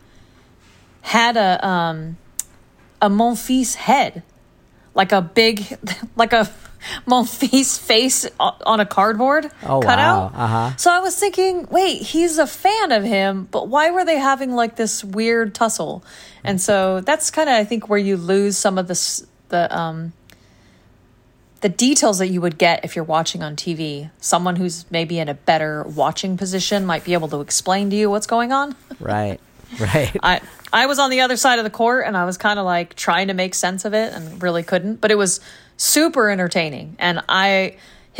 had 1.02 1.36
a 1.36 1.66
um 1.66 2.16
a 3.02 3.10
Monfils 3.10 3.74
head, 3.74 4.22
like 4.94 5.12
a 5.12 5.20
big, 5.20 5.76
like 6.16 6.32
a 6.32 6.48
Monfils 7.06 7.78
face 7.78 8.26
on 8.38 8.80
a 8.80 8.86
cardboard 8.86 9.50
Oh, 9.62 9.80
cutout. 9.80 10.32
wow. 10.32 10.44
Uh-huh. 10.44 10.76
So 10.76 10.90
I 10.90 11.00
was 11.00 11.14
thinking, 11.16 11.66
wait, 11.70 12.00
he's 12.02 12.38
a 12.38 12.46
fan 12.46 12.90
of 12.92 13.04
him, 13.04 13.46
but 13.50 13.68
why 13.68 13.90
were 13.90 14.04
they 14.04 14.18
having 14.18 14.52
like 14.52 14.76
this 14.76 15.04
weird 15.04 15.54
tussle? 15.54 16.02
And 16.42 16.60
so 16.60 17.00
that's 17.00 17.30
kind 17.30 17.48
of, 17.48 17.54
I 17.54 17.64
think, 17.64 17.88
where 17.88 17.98
you 18.00 18.16
lose 18.16 18.56
some 18.56 18.78
of 18.78 18.88
the 18.88 19.26
the 19.50 19.76
um 19.78 20.12
the 21.60 21.68
details 21.68 22.18
that 22.18 22.26
you 22.28 22.40
would 22.40 22.58
get 22.58 22.84
if 22.84 22.96
you're 22.96 23.04
watching 23.04 23.40
on 23.44 23.54
TV. 23.54 24.10
Someone 24.18 24.56
who's 24.56 24.84
maybe 24.90 25.20
in 25.20 25.28
a 25.28 25.34
better 25.34 25.84
watching 25.84 26.36
position 26.36 26.84
might 26.84 27.04
be 27.04 27.12
able 27.12 27.28
to 27.28 27.40
explain 27.40 27.90
to 27.90 27.96
you 27.96 28.10
what's 28.10 28.26
going 28.26 28.50
on. 28.52 28.74
Right. 28.98 29.40
Right. 29.80 30.16
I 30.22 30.40
I 30.72 30.86
was 30.86 30.98
on 30.98 31.10
the 31.10 31.20
other 31.20 31.36
side 31.36 31.58
of 31.58 31.64
the 31.64 31.70
court 31.70 32.06
and 32.06 32.16
I 32.16 32.24
was 32.24 32.38
kind 32.38 32.58
of 32.58 32.64
like 32.64 32.94
trying 32.94 33.28
to 33.28 33.34
make 33.34 33.54
sense 33.54 33.84
of 33.84 33.94
it 33.94 34.12
and 34.12 34.42
really 34.42 34.62
couldn't, 34.62 35.00
but 35.00 35.10
it 35.10 35.16
was 35.16 35.40
super 35.76 36.30
entertaining. 36.30 36.96
And 36.98 37.22
I 37.28 37.76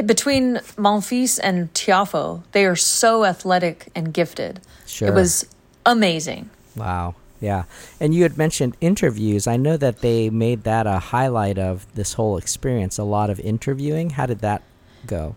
between 0.06 0.56
Monfils 0.76 1.38
and 1.42 1.72
Tiafoe, 1.74 2.42
they 2.52 2.64
are 2.64 2.76
so 2.76 3.24
athletic 3.24 3.88
and 3.94 4.12
gifted. 4.12 4.60
Sure. 4.86 5.08
It 5.08 5.14
was 5.14 5.46
amazing. 5.84 6.50
Wow. 6.76 7.14
Yeah. 7.40 7.64
And 8.00 8.14
you 8.14 8.22
had 8.22 8.38
mentioned 8.38 8.76
interviews. 8.80 9.46
I 9.46 9.56
know 9.56 9.76
that 9.76 10.00
they 10.00 10.30
made 10.30 10.62
that 10.62 10.86
a 10.86 10.98
highlight 10.98 11.58
of 11.58 11.86
this 11.94 12.14
whole 12.14 12.36
experience, 12.36 12.98
a 12.98 13.04
lot 13.04 13.30
of 13.30 13.40
interviewing. 13.40 14.10
How 14.10 14.26
did 14.26 14.38
that 14.38 14.62
go? 15.06 15.34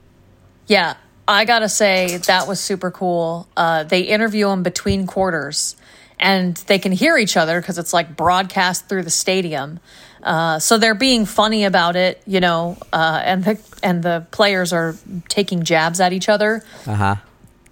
Yeah, 0.67 0.95
I 1.27 1.45
gotta 1.45 1.69
say 1.69 2.17
that 2.17 2.47
was 2.47 2.59
super 2.59 2.91
cool. 2.91 3.47
Uh, 3.57 3.83
they 3.83 4.01
interview 4.01 4.47
them 4.47 4.61
between 4.63 5.07
quarters, 5.07 5.75
and 6.19 6.55
they 6.67 6.79
can 6.79 6.91
hear 6.91 7.17
each 7.17 7.37
other 7.37 7.59
because 7.59 7.77
it's 7.77 7.93
like 7.93 8.15
broadcast 8.15 8.87
through 8.87 9.03
the 9.03 9.09
stadium. 9.09 9.79
Uh, 10.23 10.57
so 10.59 10.77
they're 10.77 10.95
being 10.95 11.25
funny 11.25 11.65
about 11.65 11.95
it, 11.95 12.21
you 12.25 12.39
know, 12.39 12.77
uh, 12.91 13.21
and 13.23 13.43
the 13.43 13.59
and 13.83 14.01
the 14.01 14.25
players 14.31 14.73
are 14.73 14.95
taking 15.29 15.63
jabs 15.63 15.99
at 15.99 16.13
each 16.13 16.29
other, 16.29 16.63
Uh-huh. 16.87 17.15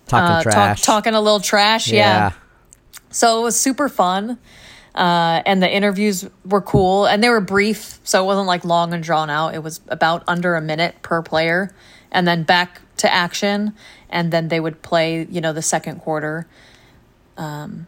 Talking 0.08 0.24
uh, 0.32 0.44
talk, 0.44 0.54
trash. 0.54 0.82
talking 0.82 1.14
a 1.14 1.22
little 1.22 1.40
trash. 1.40 1.88
yeah. 1.92 2.34
So 3.10 3.40
it 3.40 3.44
was 3.44 3.60
super 3.60 3.90
fun. 3.90 4.38
Uh, 4.94 5.42
and 5.48 5.64
the 5.64 5.72
interviews 5.72 6.28
were 6.46 6.62
cool 6.62 7.06
and 7.08 7.24
they 7.24 7.30
were 7.30 7.42
brief. 7.42 8.00
So 8.04 8.22
it 8.24 8.26
wasn't 8.28 8.46
like 8.48 8.64
long 8.66 8.94
and 8.94 9.02
drawn 9.04 9.30
out. 9.32 9.56
It 9.56 9.64
was 9.64 9.82
about 9.88 10.24
under 10.28 10.56
a 10.56 10.62
minute 10.62 10.96
per 11.02 11.24
player 11.24 11.74
and 12.12 12.28
then 12.28 12.44
back 12.44 12.82
to 12.98 13.12
action. 13.12 13.74
And 14.10 14.32
then 14.32 14.50
they 14.50 14.60
would 14.60 14.84
play, 14.84 15.26
you 15.28 15.42
know, 15.42 15.54
the 15.54 15.64
second 15.64 16.00
quarter. 16.02 16.46
Um, 17.38 17.88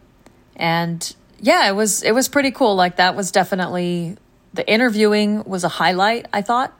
and 0.56 1.14
yeah, 1.40 1.68
it 1.68 1.72
was, 1.74 2.02
it 2.02 2.12
was 2.12 2.28
pretty 2.28 2.50
cool. 2.50 2.74
Like 2.74 2.96
that 2.96 3.14
was 3.14 3.30
definitely 3.30 4.16
the 4.54 4.68
interviewing 4.68 5.44
was 5.44 5.62
a 5.64 5.68
highlight, 5.68 6.26
I 6.32 6.40
thought, 6.42 6.72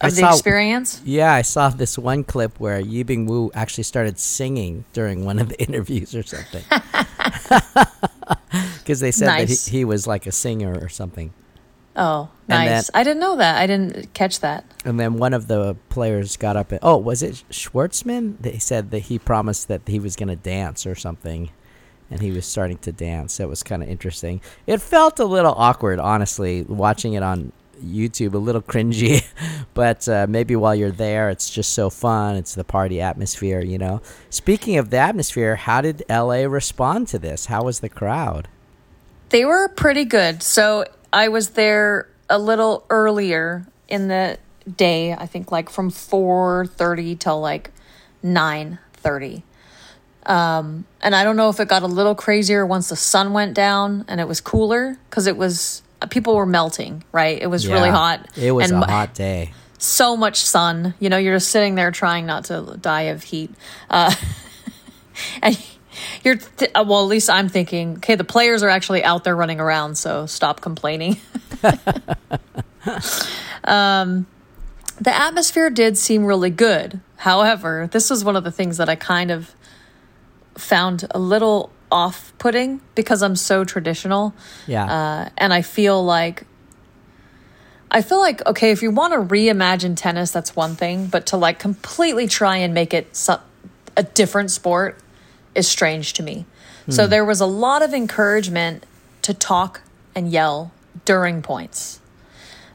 I 0.00 0.08
of 0.08 0.14
the 0.14 0.20
saw- 0.20 0.32
experience. 0.32 1.00
Yeah, 1.04 1.32
I 1.32 1.42
saw 1.42 1.68
this 1.70 1.96
one 1.98 2.22
clip 2.24 2.60
where 2.60 2.82
Yibing 2.82 3.26
Wu 3.26 3.50
actually 3.54 3.84
started 3.84 4.18
singing 4.18 4.84
during 4.92 5.24
one 5.24 5.38
of 5.38 5.48
the 5.48 5.58
interviews 5.66 6.14
or 6.14 6.22
something. 6.22 6.64
Because 8.78 9.00
they 9.00 9.12
said 9.12 9.26
Nice. 9.26 9.64
that 9.66 9.70
he, 9.70 9.78
he 9.78 9.84
was 9.84 10.06
like 10.06 10.26
a 10.26 10.32
singer 10.32 10.76
or 10.80 10.88
something. 10.88 11.32
Oh, 11.94 12.30
nice. 12.48 12.86
then- 12.88 13.00
I 13.00 13.04
didn't 13.04 13.20
know 13.20 13.36
that. 13.36 13.56
I 13.56 13.66
didn't 13.66 14.12
catch 14.12 14.40
that. 14.40 14.64
And 14.84 14.98
then 14.98 15.18
one 15.18 15.32
of 15.34 15.46
the 15.46 15.76
players 15.88 16.36
got 16.36 16.56
up 16.56 16.72
and, 16.72 16.80
oh, 16.82 16.96
was 16.98 17.22
it 17.22 17.44
Schwartzman? 17.50 18.36
They 18.40 18.58
said 18.58 18.90
that 18.90 19.00
he 19.00 19.18
promised 19.18 19.68
that 19.68 19.82
he 19.86 20.00
was 20.00 20.16
going 20.16 20.28
to 20.30 20.36
dance 20.36 20.84
or 20.86 20.94
something. 20.94 21.50
And 22.12 22.20
he 22.20 22.30
was 22.30 22.46
starting 22.46 22.78
to 22.78 22.92
dance. 22.92 23.40
It 23.40 23.48
was 23.48 23.62
kind 23.62 23.82
of 23.82 23.88
interesting. 23.88 24.40
It 24.66 24.80
felt 24.80 25.18
a 25.18 25.24
little 25.24 25.54
awkward, 25.56 25.98
honestly, 25.98 26.62
watching 26.62 27.14
it 27.14 27.22
on 27.22 27.52
YouTube, 27.82 28.34
a 28.34 28.38
little 28.38 28.62
cringy. 28.62 29.24
but 29.74 30.06
uh, 30.08 30.26
maybe 30.28 30.54
while 30.54 30.74
you're 30.74 30.90
there, 30.90 31.30
it's 31.30 31.50
just 31.50 31.72
so 31.72 31.90
fun. 31.90 32.36
It's 32.36 32.54
the 32.54 32.64
party 32.64 33.00
atmosphere, 33.00 33.60
you 33.60 33.78
know? 33.78 34.00
Speaking 34.30 34.76
of 34.76 34.90
the 34.90 34.98
atmosphere, 34.98 35.56
how 35.56 35.80
did 35.80 36.04
LA 36.08 36.44
respond 36.44 37.08
to 37.08 37.18
this? 37.18 37.46
How 37.46 37.64
was 37.64 37.80
the 37.80 37.88
crowd? 37.88 38.48
They 39.30 39.44
were 39.44 39.68
pretty 39.68 40.04
good. 40.04 40.42
So 40.42 40.84
I 41.12 41.28
was 41.28 41.50
there 41.50 42.08
a 42.28 42.38
little 42.38 42.84
earlier 42.90 43.66
in 43.88 44.08
the 44.08 44.38
day. 44.76 45.12
I 45.12 45.26
think 45.26 45.50
like 45.50 45.70
from 45.70 45.90
four 45.90 46.66
thirty 46.66 47.16
till 47.16 47.40
like 47.40 47.70
nine 48.22 48.78
thirty. 48.92 49.42
Um, 50.24 50.84
and 51.00 51.14
I 51.14 51.24
don't 51.24 51.36
know 51.36 51.48
if 51.48 51.58
it 51.58 51.68
got 51.68 51.82
a 51.82 51.86
little 51.86 52.14
crazier 52.14 52.64
once 52.64 52.88
the 52.88 52.96
sun 52.96 53.32
went 53.32 53.54
down 53.54 54.04
and 54.08 54.20
it 54.20 54.28
was 54.28 54.40
cooler 54.40 54.96
because 55.10 55.26
it 55.26 55.36
was 55.36 55.82
people 56.10 56.36
were 56.36 56.46
melting. 56.46 57.04
Right, 57.12 57.40
it 57.40 57.48
was 57.48 57.66
really 57.68 57.90
hot. 57.90 58.28
It 58.36 58.52
was 58.52 58.70
and 58.70 58.82
a 58.82 58.86
hot 58.86 59.14
day. 59.14 59.52
so 59.78 60.16
much 60.16 60.40
sun. 60.40 60.94
You 60.98 61.08
know, 61.08 61.18
you're 61.18 61.36
just 61.36 61.50
sitting 61.50 61.74
there 61.74 61.90
trying 61.90 62.26
not 62.26 62.46
to 62.46 62.78
die 62.80 63.02
of 63.02 63.22
heat. 63.22 63.50
Uh, 63.90 64.14
and 65.42 65.60
you're, 66.24 66.36
th- 66.36 66.70
uh, 66.74 66.84
well, 66.86 67.02
at 67.02 67.08
least 67.08 67.28
I'm 67.28 67.48
thinking, 67.48 67.96
okay, 67.96 68.14
the 68.14 68.24
players 68.24 68.62
are 68.62 68.68
actually 68.68 69.04
out 69.04 69.24
there 69.24 69.36
running 69.36 69.60
around, 69.60 69.96
so 69.96 70.26
stop 70.26 70.60
complaining. 70.60 71.18
um, 73.64 74.26
the 75.00 75.14
atmosphere 75.14 75.70
did 75.70 75.98
seem 75.98 76.24
really 76.24 76.50
good. 76.50 77.00
However, 77.16 77.88
this 77.90 78.10
was 78.10 78.24
one 78.24 78.36
of 78.36 78.44
the 78.44 78.52
things 78.52 78.76
that 78.78 78.88
I 78.88 78.94
kind 78.94 79.30
of 79.30 79.54
found 80.54 81.06
a 81.10 81.18
little 81.18 81.70
off 81.90 82.32
putting 82.38 82.80
because 82.94 83.22
I'm 83.22 83.36
so 83.36 83.64
traditional. 83.64 84.34
Yeah. 84.66 84.84
Uh, 84.84 85.28
and 85.36 85.52
I 85.52 85.62
feel 85.62 86.02
like 86.04 86.44
I 87.90 88.00
feel 88.00 88.18
like 88.18 88.44
okay, 88.46 88.70
if 88.70 88.82
you 88.82 88.90
want 88.90 89.12
to 89.12 89.18
reimagine 89.18 89.96
tennis, 89.96 90.30
that's 90.30 90.56
one 90.56 90.74
thing, 90.76 91.06
but 91.06 91.26
to 91.26 91.36
like 91.36 91.58
completely 91.58 92.26
try 92.26 92.56
and 92.56 92.72
make 92.72 92.94
it 92.94 93.14
so, 93.14 93.40
a 93.96 94.02
different 94.02 94.50
sport 94.50 94.98
is 95.54 95.68
strange 95.68 96.14
to 96.14 96.22
me. 96.22 96.46
So 96.88 97.06
there 97.06 97.24
was 97.24 97.40
a 97.40 97.46
lot 97.46 97.82
of 97.82 97.94
encouragement 97.94 98.84
to 99.22 99.32
talk 99.32 99.82
and 100.16 100.30
yell 100.30 100.72
during 101.04 101.40
points, 101.40 102.00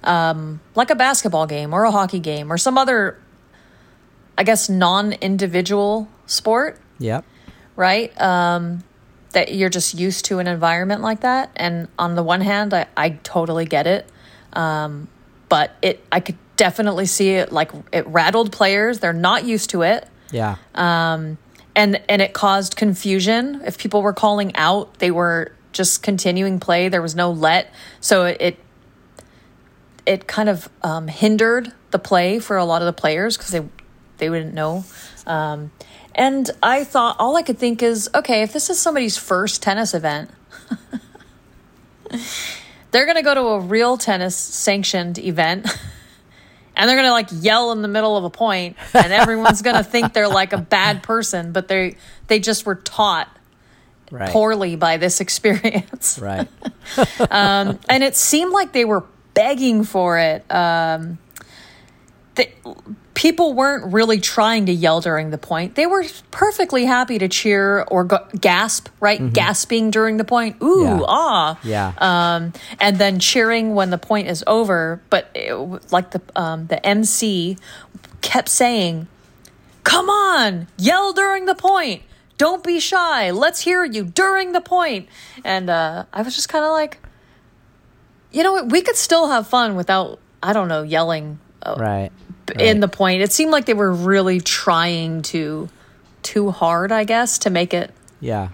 um, 0.04 0.62
like 0.76 0.90
a 0.90 0.96
basketball 0.96 1.46
game 1.46 1.74
or 1.74 1.84
a 1.84 1.92
hockey 1.92 2.20
game 2.20 2.52
or 2.52 2.58
some 2.58 2.78
other, 2.78 3.20
I 4.38 4.44
guess, 4.44 4.70
non-individual 4.70 6.08
sport 6.26 6.80
yep. 7.00 7.26
Right? 7.78 8.12
Um, 8.20 8.84
that 9.32 9.56
you're 9.56 9.70
just 9.70 9.94
used 9.94 10.26
to 10.26 10.40
an 10.40 10.48
environment 10.48 11.02
like 11.02 11.22
that. 11.22 11.52
And 11.56 11.88
on 11.98 12.16
the 12.16 12.24
one 12.24 12.42
hand, 12.42 12.74
I, 12.74 12.88
I 12.98 13.12
totally 13.24 13.66
get 13.66 13.88
it. 13.88 14.10
Um, 14.52 15.08
but 15.48 15.72
it, 15.82 16.06
I 16.12 16.20
could 16.20 16.38
definitely 16.58 17.06
see 17.06 17.30
it 17.30 17.54
like 17.54 17.72
it 17.94 18.06
rattled 18.08 18.52
players. 18.52 19.00
They're 19.00 19.14
not 19.14 19.46
used 19.46 19.70
to 19.70 19.84
it. 19.84 20.06
Yeah. 20.32 20.58
Um, 20.76 21.38
And, 21.76 22.02
and 22.10 22.24
it 22.24 22.34
caused 22.34 22.76
confusion. 22.76 23.62
If 23.64 23.78
people 23.78 24.02
were 24.02 24.14
calling 24.14 24.56
out, 24.56 24.98
they 24.98 25.12
were 25.12 25.52
just 25.74 26.02
continuing 26.02 26.60
play. 26.60 26.90
There 26.90 27.04
was 27.04 27.14
no 27.14 27.30
let. 27.30 27.72
So 28.00 28.26
it, 28.26 28.38
it, 28.42 28.58
it 30.08 30.26
kind 30.26 30.50
of 30.50 30.70
um, 30.82 31.08
hindered 31.08 31.72
the 31.92 32.00
play 32.00 32.40
for 32.40 32.58
a 32.58 32.66
lot 32.66 32.82
of 32.82 32.88
the 32.88 33.00
players 33.00 33.38
because 33.38 33.52
they, 33.52 33.64
they 34.18 34.30
wouldn't 34.32 34.56
know. 34.56 34.86
Um, 35.28 35.70
and 36.18 36.50
I 36.64 36.84
thought, 36.84 37.18
all 37.20 37.38
I 37.38 37.44
could 37.44 37.60
think 37.60 37.84
is, 37.84 38.10
okay, 38.16 38.42
if 38.42 38.52
this 38.52 38.72
is 38.72 38.80
somebody's 38.80 39.18
first 39.18 39.62
tennis 39.62 39.94
event, 39.94 40.32
they're 42.92 43.06
going 43.06 43.18
to 43.18 43.24
go 43.24 43.36
to 43.36 43.42
a 43.42 43.60
real 43.60 43.98
tennis 43.98 44.36
sanctioned 44.36 45.20
event 45.20 45.68
and 46.76 46.90
they're 46.90 46.98
going 46.98 47.08
to 47.08 47.12
like 47.12 47.30
yell 47.32 47.72
in 47.72 47.84
the 47.84 47.88
middle 47.88 48.18
of 48.18 48.24
a 48.24 48.32
point 48.32 48.78
and 48.96 49.14
everyone's 49.14 49.62
going 49.62 49.76
to 49.84 49.84
think 49.84 50.14
they're 50.14 50.28
like 50.28 50.54
a 50.54 50.58
bad 50.58 51.04
person, 51.04 51.52
but 51.52 51.68
they 51.68 51.96
they 52.26 52.40
just 52.40 52.66
were 52.66 52.76
taught 52.76 53.30
right. 54.10 54.32
poorly 54.32 54.76
by 54.76 54.98
this 54.98 55.22
experience. 55.22 56.18
Right. 56.20 56.48
Um, 57.30 57.80
and 57.88 58.04
it 58.04 58.16
seemed 58.16 58.54
like 58.54 58.74
they 58.74 58.86
were 58.86 59.06
begging 59.36 59.84
for 59.84 60.18
it. 60.18 60.44
Um, 60.52 61.20
the, 62.38 62.48
people 63.14 63.54
weren't 63.54 63.92
really 63.92 64.20
trying 64.22 64.68
to 64.68 64.72
yell 64.72 65.02
during 65.02 65.32
the 65.32 65.38
point. 65.38 65.76
They 65.76 65.86
were 65.86 66.06
perfectly 66.32 66.86
happy 66.86 67.18
to 67.20 67.28
cheer 67.28 67.82
or 67.90 68.04
go- 68.06 68.26
gasp, 68.40 68.88
right? 69.02 69.34
Gasping 69.34 69.92
during 69.92 70.18
the 70.18 70.24
point. 70.24 70.56
Ooh, 70.64 70.78
Mm-hmm. 70.86 71.00
Yeah. 71.02 71.06
ah. 71.08 71.60
Yeah. 71.64 71.94
Um, 71.98 72.54
and 72.80 72.98
then 72.98 73.20
cheering 73.20 73.74
when 73.76 73.90
the 73.90 73.98
point 73.98 74.28
is 74.30 74.44
over. 74.48 75.02
But 75.10 75.30
it, 75.36 75.54
like 75.92 76.12
the 76.12 76.22
um, 76.36 76.68
the 76.68 76.84
MC 76.86 77.58
kept 78.22 78.48
saying, 78.50 79.08
"Come 79.84 80.10
on, 80.10 80.68
yell 80.78 81.12
during 81.14 81.46
the 81.46 81.56
point. 81.56 82.04
Don't 82.38 82.64
be 82.64 82.80
shy. 82.80 83.32
Let's 83.32 83.62
hear 83.62 83.84
you 83.84 84.04
during 84.06 84.52
the 84.54 84.62
point." 84.62 85.10
And 85.44 85.70
uh, 85.70 86.06
I 86.14 86.22
was 86.22 86.36
just 86.36 86.50
kind 86.50 86.64
of 86.64 86.72
like, 86.72 87.00
you 88.32 88.44
know 88.44 88.52
what? 88.52 88.72
We 88.72 88.82
could 88.82 88.96
still 88.96 89.28
have 89.30 89.48
fun 89.48 89.76
without 89.76 90.20
I 90.44 90.54
don't 90.54 90.68
know 90.68 90.84
yelling 90.84 91.40
uh, 91.64 91.76
right. 91.80 92.12
In 92.60 92.80
the 92.80 92.88
point. 92.88 93.22
It 93.22 93.32
seemed 93.32 93.52
like 93.52 93.66
they 93.66 93.74
were 93.74 93.92
really 93.92 94.40
trying 94.42 95.22
to 95.24 95.70
too 96.24 96.52
hard, 96.52 96.92
I 96.92 97.04
guess, 97.04 97.38
to 97.40 97.50
make 97.50 97.74
it 97.74 97.92
Yeah. 98.20 98.50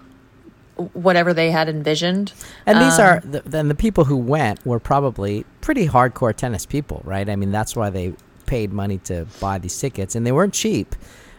whatever 0.92 1.32
they 1.32 1.50
had 1.50 1.68
envisioned. 1.68 2.32
And 2.66 2.80
these 2.80 2.98
Um, 2.98 3.04
are 3.06 3.20
the, 3.24 3.42
then 3.46 3.68
the 3.68 3.74
people 3.74 4.04
who 4.04 4.16
went 4.16 4.64
were 4.66 4.80
probably 4.80 5.44
pretty 5.60 5.88
hardcore 5.88 6.34
tennis 6.34 6.66
people, 6.66 7.00
right? 7.04 7.28
I 7.28 7.36
mean, 7.36 7.52
that's 7.52 7.76
why 7.76 7.90
they 7.90 8.14
paid 8.46 8.72
money 8.72 8.98
to 9.04 9.26
buy 9.40 9.58
these 9.58 9.78
tickets, 9.78 10.14
and 10.14 10.26
they 10.26 10.32
weren't 10.32 10.52
cheap. 10.52 10.94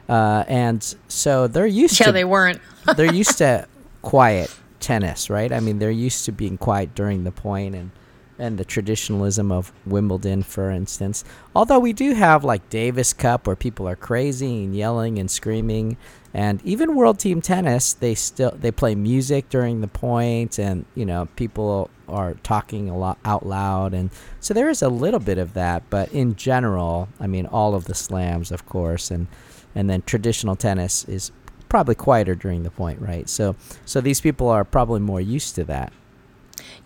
Uh, 0.08 0.44
and 0.48 0.96
so 1.08 1.48
they're 1.48 1.66
used 1.68 2.00
Yeah, 2.00 2.08
to 2.08 2.12
they 2.12 2.24
weren't. 2.26 2.62
they're 2.96 3.14
used 3.14 3.38
to 3.40 3.68
quiet 4.02 4.54
tennis, 4.80 5.30
right? 5.30 5.52
I 5.52 5.60
mean, 5.60 5.80
they're 5.80 5.92
used 5.92 6.26
to 6.26 6.32
being 6.32 6.58
quiet 6.58 6.96
during 6.96 7.24
the 7.24 7.32
point 7.32 7.76
and 7.76 7.92
and 8.38 8.58
the 8.58 8.66
traditionalism 8.66 9.52
of 9.52 9.72
Wimbledon, 9.86 10.44
for 10.44 10.70
instance. 10.70 11.24
Although 11.56 11.80
we 11.80 11.94
do 11.94 12.14
have 12.14 12.44
like 12.44 12.70
Davis 12.70 13.14
Cup 13.14 13.48
where 13.48 13.56
people 13.56 13.88
are 13.88 13.96
crazy 13.96 14.64
and 14.64 14.76
yelling 14.76 15.18
and 15.20 15.30
screaming, 15.30 15.98
and 16.34 16.62
even 16.66 16.96
World 16.96 17.18
Team 17.18 17.42
Tennis, 17.42 17.94
they 17.94 18.14
still 18.14 18.52
they 18.60 18.72
play 18.72 18.94
music 18.94 19.48
during 19.50 19.80
the 19.80 19.88
point, 19.88 20.60
and 20.60 20.86
you 20.94 21.06
know 21.06 21.30
people 21.38 21.90
are 22.10 22.34
talking 22.44 22.90
a 22.90 22.98
lot 22.98 23.18
out 23.24 23.46
loud, 23.46 23.94
and 23.94 24.10
so 24.42 24.54
there 24.54 24.70
is 24.70 24.82
a 24.82 24.90
little 24.90 25.22
bit 25.22 25.38
of 25.38 25.54
that. 25.54 25.90
But 25.90 26.12
in 26.12 26.36
general, 26.36 27.08
I 27.20 27.28
mean, 27.28 27.46
all 27.46 27.74
of 27.74 27.86
the 27.86 27.96
slams, 27.96 28.52
of 28.52 28.66
course, 28.66 29.12
and 29.12 29.28
and 29.74 29.90
then 29.90 30.02
traditional 30.02 30.56
tennis 30.56 31.06
is 31.06 31.32
probably 31.70 31.96
quieter 31.96 32.36
during 32.36 32.64
the 32.64 32.72
point, 32.72 33.00
right? 33.00 33.30
So 33.30 33.56
so 33.86 34.02
these 34.02 34.20
people 34.20 34.50
are 34.50 34.66
probably 34.66 35.00
more 35.00 35.22
used 35.22 35.56
to 35.56 35.64
that. 35.66 35.94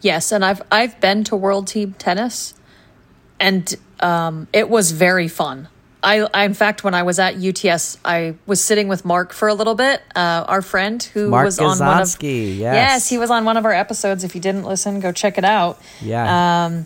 Yes, 0.01 0.31
and 0.31 0.43
I've 0.43 0.61
I've 0.71 0.99
been 0.99 1.23
to 1.25 1.35
World 1.35 1.67
Team 1.67 1.93
Tennis, 1.97 2.53
and 3.39 3.73
um, 3.99 4.47
it 4.53 4.69
was 4.69 4.91
very 4.91 5.27
fun. 5.27 5.67
I, 6.01 6.27
I 6.33 6.45
in 6.45 6.53
fact 6.53 6.83
when 6.83 6.93
I 6.93 7.03
was 7.03 7.19
at 7.19 7.35
UTS, 7.35 7.97
I 8.05 8.35
was 8.45 8.63
sitting 8.63 8.87
with 8.87 9.03
Mark 9.03 9.33
for 9.33 9.49
a 9.49 9.53
little 9.53 9.75
bit, 9.75 10.01
uh, 10.15 10.45
our 10.47 10.61
friend 10.61 11.03
who 11.03 11.29
Mark 11.29 11.45
was 11.45 11.59
on 11.59 11.77
one 11.79 12.01
of 12.01 12.23
yes. 12.23 12.57
yes, 12.59 13.09
he 13.09 13.17
was 13.17 13.29
on 13.29 13.43
one 13.43 13.57
of 13.57 13.65
our 13.65 13.73
episodes. 13.73 14.23
If 14.23 14.33
you 14.33 14.41
didn't 14.41 14.63
listen, 14.63 15.01
go 15.01 15.11
check 15.11 15.37
it 15.37 15.43
out. 15.43 15.81
Yeah. 16.01 16.65
Um, 16.65 16.85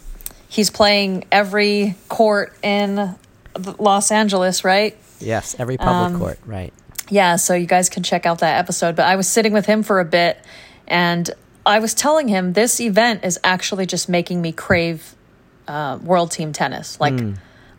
he's 0.49 0.71
playing 0.71 1.25
every 1.31 1.95
court 2.09 2.55
in 2.63 3.15
Los 3.77 4.11
Angeles, 4.11 4.63
right? 4.63 4.97
yes, 5.19 5.55
every 5.57 5.77
public 5.77 6.13
um, 6.13 6.19
court, 6.19 6.39
right. 6.45 6.73
Yeah, 7.09 7.35
so 7.35 7.53
you 7.53 7.67
guys 7.67 7.89
can 7.89 8.03
check 8.03 8.25
out 8.25 8.39
that 8.39 8.57
episode. 8.59 8.95
But 8.95 9.05
I 9.05 9.15
was 9.15 9.27
sitting 9.27 9.53
with 9.53 9.65
him 9.65 9.83
for 9.83 9.99
a 9.99 10.05
bit 10.05 10.37
and 10.87 11.29
I 11.65 11.79
was 11.79 11.93
telling 11.93 12.27
him 12.27 12.53
this 12.53 12.79
event 12.79 13.23
is 13.23 13.39
actually 13.43 13.85
just 13.85 14.09
making 14.09 14.41
me 14.41 14.51
crave 14.51 15.15
uh, 15.67 15.97
world 16.03 16.31
team 16.31 16.51
tennis. 16.51 16.99
Like, 16.99 17.13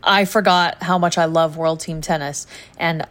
I 0.03 0.25
forgot 0.25 0.81
how 0.83 0.97
much 0.97 1.17
I 1.17 1.25
love 1.25 1.57
world 1.57 1.79
team 1.79 2.01
tennis. 2.01 2.47
And 2.77 3.05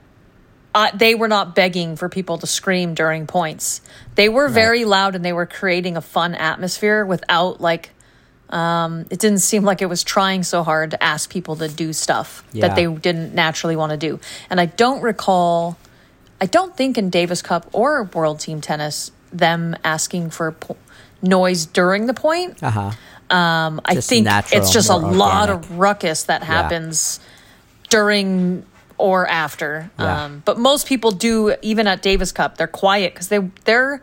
uh, 0.75 0.91
they 0.97 1.15
were 1.15 1.29
not 1.29 1.55
begging 1.55 1.95
for 1.97 2.09
people 2.09 2.39
to 2.39 2.47
scream 2.47 2.95
during 2.95 3.27
points. 3.27 3.81
They 4.17 4.29
were 4.29 4.49
very 4.49 4.85
loud 4.85 5.15
and 5.15 5.25
they 5.25 5.33
were 5.33 5.47
creating 5.47 5.97
a 5.97 6.01
fun 6.01 6.35
atmosphere 6.35 7.05
without, 7.05 7.61
like, 7.61 7.91
um, 8.51 9.07
it 9.11 9.19
didn't 9.21 9.39
seem 9.39 9.63
like 9.65 9.81
it 9.81 9.87
was 9.87 10.03
trying 10.03 10.43
so 10.43 10.63
hard 10.65 10.91
to 10.91 11.03
ask 11.03 11.31
people 11.31 11.57
to 11.57 11.69
do 11.69 11.93
stuff 11.93 12.45
Yeah. 12.53 12.67
that 12.69 12.77
they 12.77 12.87
didn't 12.87 13.35
naturally 13.35 13.77
want 13.77 13.91
to 13.91 13.97
do. 13.97 14.19
And 14.51 14.61
I 14.61 14.67
don't 14.67 15.03
recall, 15.03 15.79
I 16.41 16.47
don't 16.47 16.77
think 16.77 16.99
in 16.99 17.11
Davis 17.11 17.43
Cup 17.43 17.69
or 17.73 18.05
World 18.13 18.41
Team 18.41 18.61
Tennis, 18.61 19.13
them 19.35 19.77
asking 19.85 20.31
for 20.31 20.53
po- 20.53 20.77
noise 21.23 21.67
during 21.67 22.07
the 22.07 22.15
point. 22.15 22.63
Uh 22.63 22.71
huh. 22.71 22.91
Um, 23.35 23.81
I 23.85 23.97
think 23.97 24.25
natural, 24.25 24.61
it's 24.61 24.73
just 24.73 24.91
a 24.91 24.99
more 24.99 25.13
lot 25.13 25.51
of 25.51 25.79
ruckus 25.79 26.25
that 26.25 26.43
happens 26.43 27.21
during 27.89 28.65
or 28.99 29.27
after. 29.27 29.91
Yeah. 29.99 30.25
Um, 30.25 30.43
but 30.45 30.59
most 30.59 30.87
people 30.87 31.11
do, 31.11 31.55
even 31.63 31.87
at 31.87 32.03
Davis 32.03 32.33
Cup, 32.33 32.57
they're 32.57 32.67
quiet 32.67 33.15
because 33.15 33.29
they 33.29 33.39
they're 33.65 34.03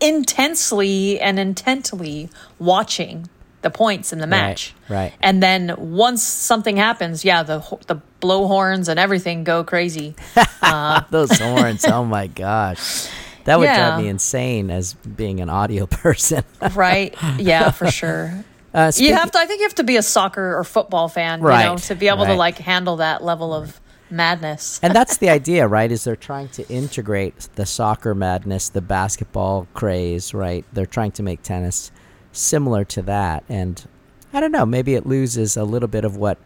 intensely 0.00 1.20
and 1.20 1.38
intently 1.38 2.28
watching 2.58 3.28
the 3.62 3.70
points 3.70 4.12
in 4.12 4.18
the 4.18 4.26
match. 4.26 4.74
right. 4.88 5.12
And 5.20 5.40
then 5.42 5.74
once 5.78 6.22
something 6.24 6.76
happens, 6.76 7.24
yeah, 7.24 7.42
the 7.42 7.60
the 7.86 8.00
blowhorns 8.20 8.88
and 8.88 8.98
everything 8.98 9.44
go 9.44 9.62
crazy. 9.64 10.16
Those 11.10 11.38
horns, 11.38 11.84
oh 11.84 12.04
my 12.04 12.26
gosh. 12.26 13.08
That 13.44 13.58
would 13.58 13.66
Yeah. 13.66 13.90
drive 13.90 13.98
me 14.02 14.08
insane 14.08 14.70
as 14.70 14.94
being 14.94 15.40
an 15.40 15.48
audio 15.50 15.86
person. 16.02 16.44
right? 16.74 17.14
Yeah, 17.38 17.70
for 17.70 17.90
sure. 17.90 18.44
Uh, 18.74 18.90
you 18.96 19.12
have 19.14 19.30
to. 19.32 19.38
I 19.38 19.44
think 19.46 19.60
you 19.60 19.66
have 19.66 19.74
to 19.76 19.84
be 19.84 19.96
a 19.96 20.02
soccer 20.02 20.56
or 20.56 20.64
football 20.64 21.08
fan, 21.08 21.40
you 21.40 21.44
know, 21.44 21.48
Right, 21.50 21.78
to 21.78 21.94
be 21.94 22.08
able 22.08 22.24
to 22.24 22.34
like 22.34 22.56
handle 22.58 22.96
that 22.96 23.22
level 23.22 23.52
of 23.52 23.78
madness. 24.08 24.80
and 24.82 24.94
that's 24.96 25.18
the 25.18 25.28
idea, 25.28 25.66
right? 25.68 25.92
Is 25.92 26.04
they're 26.04 26.16
trying 26.16 26.48
to 26.50 26.66
integrate 26.68 27.48
the 27.56 27.66
soccer 27.66 28.14
madness, 28.14 28.70
the 28.70 28.80
basketball 28.80 29.66
craze, 29.74 30.32
right? 30.32 30.64
They're 30.72 30.86
trying 30.86 31.12
to 31.12 31.22
make 31.22 31.42
tennis 31.42 31.90
similar 32.32 32.82
to 32.86 33.02
that, 33.02 33.44
and 33.48 33.84
I 34.32 34.40
don't 34.40 34.52
know, 34.52 34.64
maybe 34.64 34.94
it 34.94 35.04
loses 35.04 35.54
a 35.56 35.64
little 35.64 35.88
bit 35.88 36.04
of 36.06 36.16
what 36.16 36.38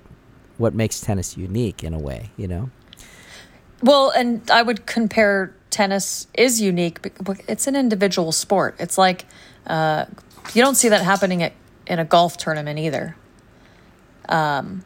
what 0.58 0.74
makes 0.74 1.00
tennis 1.00 1.36
unique 1.36 1.84
in 1.84 1.94
a 1.94 1.98
way, 1.98 2.30
you 2.36 2.48
know? 2.48 2.70
Well, 3.82 4.10
and 4.10 4.50
I 4.50 4.62
would 4.62 4.86
compare 4.86 5.54
tennis 5.70 6.26
is 6.34 6.60
unique. 6.60 6.98
It's 7.48 7.66
an 7.66 7.76
individual 7.76 8.32
sport. 8.32 8.76
It's 8.78 8.98
like 8.98 9.26
uh, 9.66 10.06
you 10.54 10.62
don't 10.62 10.74
see 10.74 10.88
that 10.88 11.02
happening 11.02 11.42
at, 11.42 11.52
in 11.86 11.98
a 11.98 12.04
golf 12.04 12.36
tournament 12.36 12.78
either. 12.78 13.16
Um, 14.28 14.84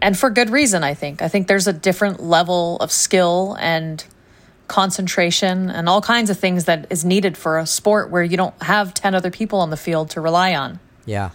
and 0.00 0.18
for 0.18 0.30
good 0.30 0.50
reason, 0.50 0.84
I 0.84 0.94
think. 0.94 1.22
I 1.22 1.28
think 1.28 1.46
there's 1.46 1.66
a 1.66 1.72
different 1.72 2.22
level 2.22 2.76
of 2.78 2.92
skill 2.92 3.56
and 3.58 4.04
concentration 4.68 5.70
and 5.70 5.88
all 5.88 6.00
kinds 6.00 6.30
of 6.30 6.38
things 6.38 6.64
that 6.64 6.86
is 6.90 7.04
needed 7.04 7.36
for 7.36 7.58
a 7.58 7.66
sport 7.66 8.10
where 8.10 8.22
you 8.22 8.36
don't 8.36 8.60
have 8.62 8.94
10 8.94 9.14
other 9.14 9.30
people 9.30 9.60
on 9.60 9.70
the 9.70 9.76
field 9.76 10.10
to 10.10 10.20
rely 10.20 10.54
on. 10.54 10.80
Yeah. 11.06 11.30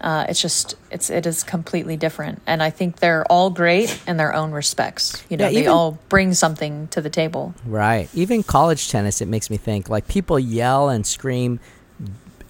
Uh, 0.00 0.26
it's 0.28 0.42
just 0.42 0.74
it's 0.90 1.08
it 1.08 1.24
is 1.26 1.42
completely 1.42 1.96
different, 1.96 2.42
and 2.46 2.62
I 2.62 2.70
think 2.70 2.96
they're 3.00 3.24
all 3.32 3.48
great 3.50 3.98
in 4.06 4.16
their 4.18 4.34
own 4.34 4.52
respects. 4.52 5.24
You 5.30 5.36
know, 5.38 5.48
Yeah, 5.48 5.60
they 5.60 5.66
all 5.66 5.98
bring 6.10 6.34
something 6.34 6.88
to 6.88 7.00
the 7.00 7.08
table. 7.10 7.54
Right. 7.64 8.08
Even 8.14 8.42
college 8.42 8.90
tennis, 8.90 9.20
it 9.22 9.26
makes 9.28 9.48
me 9.48 9.56
think 9.56 9.88
like 9.88 10.06
people 10.06 10.38
yell 10.38 10.90
and 10.90 11.06
scream 11.06 11.60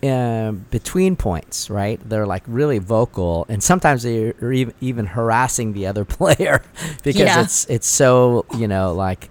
uh, 0.03 0.53
between 0.71 1.17
points, 1.17 1.71
right? 1.71 2.01
They're 2.09 2.27
like 2.27 2.43
really 2.47 2.79
vocal, 2.79 3.47
and 3.49 3.63
sometimes 3.63 4.03
they're 4.03 4.53
even, 4.53 4.75
even 4.81 5.07
harassing 5.07 5.73
the 5.73 5.87
other 5.87 6.05
player 6.19 6.63
because 7.05 7.21
Yeah. 7.21 7.43
it's 7.43 7.65
it's 7.67 7.87
so 7.87 8.45
you 8.57 8.67
know 8.69 8.93
like 8.93 9.31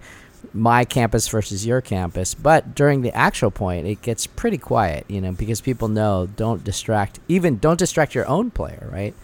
my 0.56 0.84
campus 0.84 1.28
versus 1.28 1.66
your 1.66 1.80
campus. 1.80 2.34
But 2.34 2.74
during 2.74 3.02
the 3.02 3.12
actual 3.14 3.50
point, 3.50 3.86
it 3.86 4.02
gets 4.02 4.26
pretty 4.26 4.58
quiet, 4.58 5.04
you 5.08 5.20
know, 5.20 5.32
because 5.32 5.60
people 5.60 5.88
know 5.88 6.28
don't 6.36 6.64
distract, 6.64 7.20
even 7.28 7.58
don't 7.58 7.78
distract 7.78 8.14
your 8.14 8.26
own 8.26 8.50
player, 8.50 8.88
right? 8.90 9.14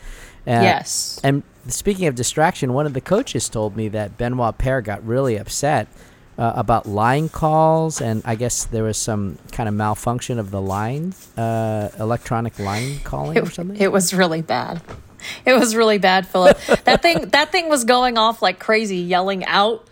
Uh, 0.47 0.63
Yes. 0.63 1.21
And 1.25 1.43
speaking 1.69 2.07
of 2.07 2.15
distraction, 2.15 2.73
one 2.73 2.87
of 2.87 2.93
the 2.95 3.01
coaches 3.01 3.49
told 3.49 3.77
me 3.77 3.89
that 3.89 4.19
Benoit 4.19 4.59
Paire 4.59 4.81
got 4.81 5.05
really 5.07 5.37
upset 5.37 5.89
uh, 6.39 6.53
about 6.57 6.87
line 6.87 7.29
calls, 7.29 8.01
and 8.01 8.23
I 8.25 8.35
guess 8.35 8.65
there 8.65 8.85
was 8.85 8.97
some 8.97 9.39
kind 9.53 9.69
of 9.69 9.75
malfunction 9.75 10.39
of 10.39 10.51
the 10.51 10.61
line, 10.61 11.15
uh, 11.37 11.91
electronic 11.99 12.59
line 12.59 13.01
calling 13.05 13.39
or 13.39 13.51
something. 13.51 13.77
it 13.81 13.93
was 13.93 14.13
really 14.15 14.43
bad. 14.43 14.81
It 15.47 15.53
was 15.53 15.77
really 15.77 15.99
bad, 15.99 16.27
Phillip. 16.27 16.59
that 16.85 17.01
thing 17.01 17.29
that 17.29 17.53
thing 17.53 17.69
was 17.69 17.85
going 17.85 18.19
off 18.19 18.43
like 18.43 18.59
crazy, 18.59 18.97
yelling 18.97 19.45
out 19.45 19.87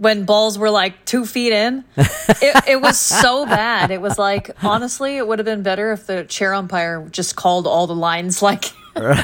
when 0.00 0.24
balls 0.24 0.58
were 0.58 0.70
like 0.70 1.04
two 1.04 1.26
feet 1.26 1.52
in. 1.52 1.84
It, 2.42 2.64
it 2.68 2.80
was 2.80 2.98
so 2.98 3.44
bad. 3.44 3.90
It 3.90 4.00
was 4.00 4.18
like 4.18 4.50
honestly, 4.64 5.18
it 5.18 5.26
would 5.28 5.38
have 5.38 5.44
been 5.46 5.62
better 5.62 5.92
if 5.92 6.06
the 6.06 6.24
chair 6.24 6.54
umpire 6.54 7.06
just 7.10 7.36
called 7.36 7.66
all 7.66 7.86
the 7.86 7.94
lines 7.94 8.40
like. 8.40 8.64
uh, 8.96 9.22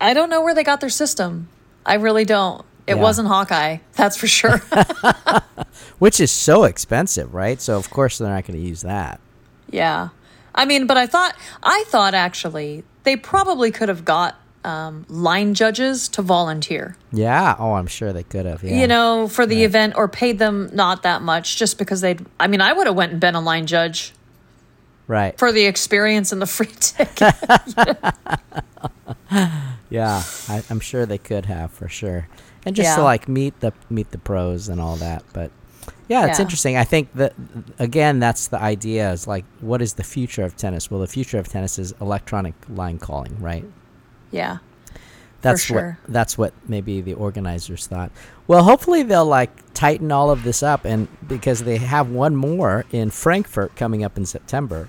I 0.00 0.14
don't 0.14 0.30
know 0.30 0.42
where 0.42 0.54
they 0.54 0.62
got 0.64 0.80
their 0.80 0.88
system. 0.90 1.48
I 1.84 1.94
really 1.94 2.24
don't. 2.24 2.64
It 2.86 2.94
Yeah. 2.96 3.02
wasn't 3.02 3.28
Hawkeye, 3.28 3.78
that's 3.94 4.16
for 4.16 4.26
sure. 4.26 4.58
Which 5.98 6.20
is 6.20 6.30
so 6.30 6.64
expensive, 6.64 7.34
right? 7.34 7.60
So 7.60 7.76
of 7.76 7.90
course 7.90 8.18
they're 8.18 8.28
not 8.28 8.46
going 8.46 8.58
to 8.60 8.64
use 8.66 8.82
that. 8.82 9.20
Yeah. 9.70 10.08
I 10.54 10.64
mean, 10.64 10.86
but 10.86 10.96
I 10.96 11.06
thought 11.06 11.34
I 11.62 11.84
thought 11.88 12.14
actually 12.14 12.84
they 13.04 13.16
probably 13.16 13.70
could 13.70 13.88
have 13.88 14.04
got 14.04 14.36
um, 14.64 15.06
line 15.08 15.54
judges 15.54 16.08
to 16.10 16.22
volunteer. 16.22 16.96
Yeah. 17.12 17.56
Oh, 17.58 17.72
I'm 17.74 17.86
sure 17.86 18.12
they 18.12 18.22
could 18.22 18.44
have. 18.46 18.62
Yeah. 18.62 18.80
You 18.80 18.86
know, 18.86 19.26
for 19.28 19.46
the 19.46 19.64
event 19.64 19.94
or 19.96 20.06
paid 20.08 20.38
them 20.38 20.68
not 20.72 21.02
that 21.02 21.22
much 21.22 21.56
just 21.56 21.78
because 21.78 22.00
they'd 22.02 22.24
I 22.38 22.46
mean, 22.46 22.60
I 22.60 22.72
would 22.72 22.86
have 22.86 22.96
went 22.96 23.12
and 23.12 23.20
been 23.20 23.34
a 23.34 23.40
line 23.40 23.66
judge 23.66 24.12
right? 25.06 25.38
for 25.38 25.50
the 25.52 25.64
experience 25.64 26.30
and 26.32 26.42
the 26.42 26.46
free 26.56 26.66
ticket. 26.78 27.34
Yeah, 29.88 30.22
I, 30.48 30.62
I'm 30.70 30.78
sure 30.78 31.04
they 31.04 31.18
could 31.18 31.46
have 31.46 31.72
for 31.72 31.88
sure, 31.88 32.28
and 32.64 32.76
just 32.76 32.94
to 32.96 33.02
like 33.02 33.28
meet 33.28 33.58
the 33.58 33.72
meet 33.88 34.12
the 34.12 34.18
pros 34.18 34.68
and 34.68 34.80
all 34.80 34.94
that. 34.96 35.24
But 35.32 35.50
yeah, 36.08 36.26
it's 36.26 36.38
Yeah. 36.38 36.42
interesting. 36.44 36.76
I 36.76 36.84
think 36.84 37.12
that 37.14 37.32
again, 37.80 38.20
that's 38.20 38.46
the 38.48 38.60
idea. 38.60 39.10
Is 39.10 39.26
like, 39.26 39.44
what 39.60 39.82
is 39.82 39.94
the 39.94 40.04
future 40.04 40.44
of 40.44 40.56
tennis? 40.56 40.92
Well, 40.92 41.00
the 41.00 41.08
future 41.08 41.38
of 41.38 41.48
tennis 41.48 41.76
is 41.76 41.92
electronic 42.00 42.54
line 42.68 42.98
calling, 42.98 43.36
right? 43.40 43.64
Yeah. 44.30 44.58
That's 45.42 45.62
sure. 45.62 45.98
what 46.02 46.12
that's 46.12 46.36
what 46.36 46.52
maybe 46.68 47.00
the 47.00 47.14
organizers 47.14 47.86
thought. 47.86 48.12
Well, 48.46 48.62
hopefully 48.62 49.02
they'll 49.02 49.24
like 49.24 49.50
tighten 49.72 50.12
all 50.12 50.30
of 50.30 50.42
this 50.42 50.62
up, 50.62 50.84
and 50.84 51.08
because 51.26 51.60
they 51.60 51.78
have 51.78 52.10
one 52.10 52.36
more 52.36 52.84
in 52.92 53.10
Frankfurt 53.10 53.74
coming 53.74 54.04
up 54.04 54.18
in 54.18 54.26
September. 54.26 54.88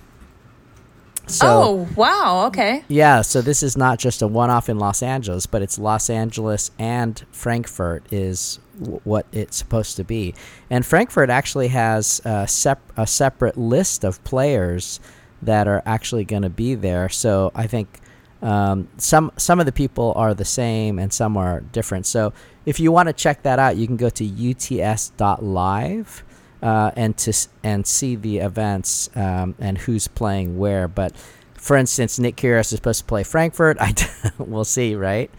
So, 1.27 1.47
oh, 1.47 1.87
wow. 1.95 2.47
Okay. 2.47 2.83
yeah, 2.89 3.21
so 3.21 3.41
this 3.41 3.63
is 3.63 3.77
not 3.77 3.99
just 3.99 4.21
a 4.21 4.27
one-off 4.27 4.67
in 4.67 4.79
Los 4.79 5.01
Angeles, 5.01 5.45
but 5.45 5.61
it's 5.61 5.79
Los 5.79 6.09
Angeles 6.09 6.71
and 6.77 7.23
Frankfurt 7.31 8.03
is 8.11 8.59
w- 8.79 8.99
what 9.05 9.27
it's 9.31 9.55
supposed 9.55 9.95
to 9.97 10.03
be. 10.03 10.33
And 10.69 10.85
Frankfurt 10.85 11.29
actually 11.29 11.69
has 11.69 12.21
a, 12.25 12.47
sep- 12.47 12.91
a 12.97 13.07
separate 13.07 13.55
list 13.55 14.03
of 14.03 14.21
players 14.25 14.99
that 15.41 15.67
are 15.69 15.81
actually 15.85 16.25
going 16.25 16.41
to 16.41 16.49
be 16.49 16.75
there. 16.75 17.07
So 17.07 17.51
I 17.55 17.65
think 17.65 17.99
um, 18.41 18.87
some 18.97 19.31
some 19.37 19.59
of 19.59 19.65
the 19.65 19.71
people 19.71 20.13
are 20.15 20.33
the 20.33 20.45
same 20.45 20.97
and 20.99 21.13
some 21.13 21.37
are 21.37 21.61
different. 21.61 22.05
So 22.05 22.33
if 22.65 22.79
you 22.79 22.91
want 22.91 23.07
to 23.07 23.13
check 23.13 23.43
that 23.43 23.59
out, 23.59 23.77
you 23.77 23.87
can 23.87 23.97
go 23.97 24.09
to 24.09 24.49
uts.live 24.49 26.23
uh, 26.61 26.91
and 26.95 27.17
to 27.17 27.47
and 27.63 27.85
see 27.85 28.15
the 28.15 28.39
events 28.39 29.09
um, 29.15 29.55
and 29.59 29.77
who's 29.77 30.07
playing 30.07 30.57
where. 30.57 30.87
But 30.87 31.15
for 31.53 31.77
instance, 31.77 32.17
Nick 32.19 32.35
Kyrgios 32.35 32.71
is 32.73 32.77
supposed 32.77 32.99
to 32.99 33.05
play 33.05 33.23
Frankfurt. 33.23 33.77
I 33.79 33.93
we'll 34.37 34.65
see, 34.65 34.95
right? 34.95 35.29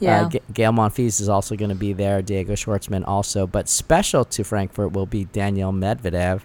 Yeah. 0.00 0.26
Uh, 0.26 0.28
G- 0.28 0.40
Gael 0.52 0.72
Monfils 0.72 1.20
is 1.20 1.28
also 1.28 1.56
going 1.56 1.70
to 1.70 1.74
be 1.74 1.92
there. 1.92 2.22
Diego 2.22 2.54
Schwartzman 2.54 3.06
also, 3.06 3.46
but 3.46 3.68
special 3.68 4.24
to 4.26 4.44
Frankfurt 4.44 4.92
will 4.92 5.06
be 5.06 5.24
Daniel 5.24 5.72
Medvedev, 5.72 6.42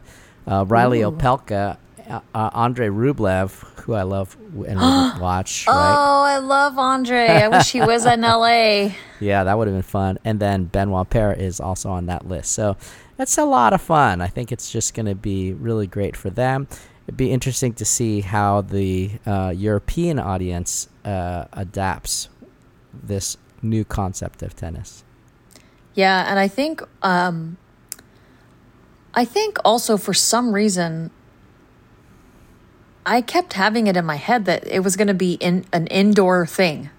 uh, 0.48 0.66
Reilly 0.68 1.00
Opelka, 1.00 1.78
uh, 2.10 2.20
uh, 2.34 2.50
Andre 2.54 2.88
Rublev, 2.88 3.52
who 3.82 3.94
I 3.94 4.04
love 4.04 4.38
and 4.68 4.78
watch. 5.22 5.66
Right? 5.68 5.96
Oh, 5.96 6.24
I 6.24 6.38
love 6.38 6.78
Andre. 6.78 7.28
I 7.28 7.48
wish 7.48 7.72
he 7.72 7.82
was 7.82 8.06
in 8.06 8.22
LA. 8.22 8.92
Yeah, 9.20 9.46
that 9.46 9.58
would 9.58 9.70
have 9.70 9.76
been 9.76 9.84
fun. 9.84 10.20
And 10.26 10.38
then 10.42 10.66
Benoit 10.66 11.10
Paire 11.10 11.32
is 11.32 11.62
also 11.62 11.90
on 11.90 12.08
that 12.08 12.28
list. 12.28 12.52
So 12.52 12.76
that's 13.16 13.38
a 13.38 13.46
lot 13.46 13.72
of 13.72 13.82
fun. 13.82 14.20
I 14.20 14.28
think 14.28 14.52
it's 14.52 14.70
just 14.70 14.94
going 14.94 15.06
to 15.06 15.16
be 15.16 15.54
really 15.54 15.88
great 15.88 16.18
for 16.18 16.30
them. 16.30 16.68
It'd 17.08 17.16
be 17.16 17.32
interesting 17.32 17.72
to 17.76 17.86
see 17.86 18.20
how 18.20 18.60
the 18.62 19.12
uh, 19.26 19.54
European 19.56 20.20
audience 20.20 20.90
uh, 21.06 21.46
adapts 21.54 22.28
this 22.92 23.38
new 23.62 23.86
concept 23.86 24.44
of 24.44 24.56
tennis. 24.58 25.06
Yeah, 25.94 26.30
and 26.30 26.40
I 26.40 26.48
think 26.48 26.82
um 27.02 27.58
I 29.14 29.26
think 29.26 29.58
also 29.64 29.98
for 29.98 30.14
some 30.14 30.54
reason 30.54 31.12
I 33.06 33.22
kept 33.22 33.54
having 33.54 33.88
it 33.88 33.98
in 33.98 34.06
my 34.06 34.16
head 34.16 34.46
that 34.46 34.66
it 34.68 34.80
was 34.80 34.96
going 34.96 35.08
to 35.10 35.14
be 35.14 35.34
in 35.34 35.66
an 35.74 35.88
indoor 35.88 36.46
thing. 36.46 36.90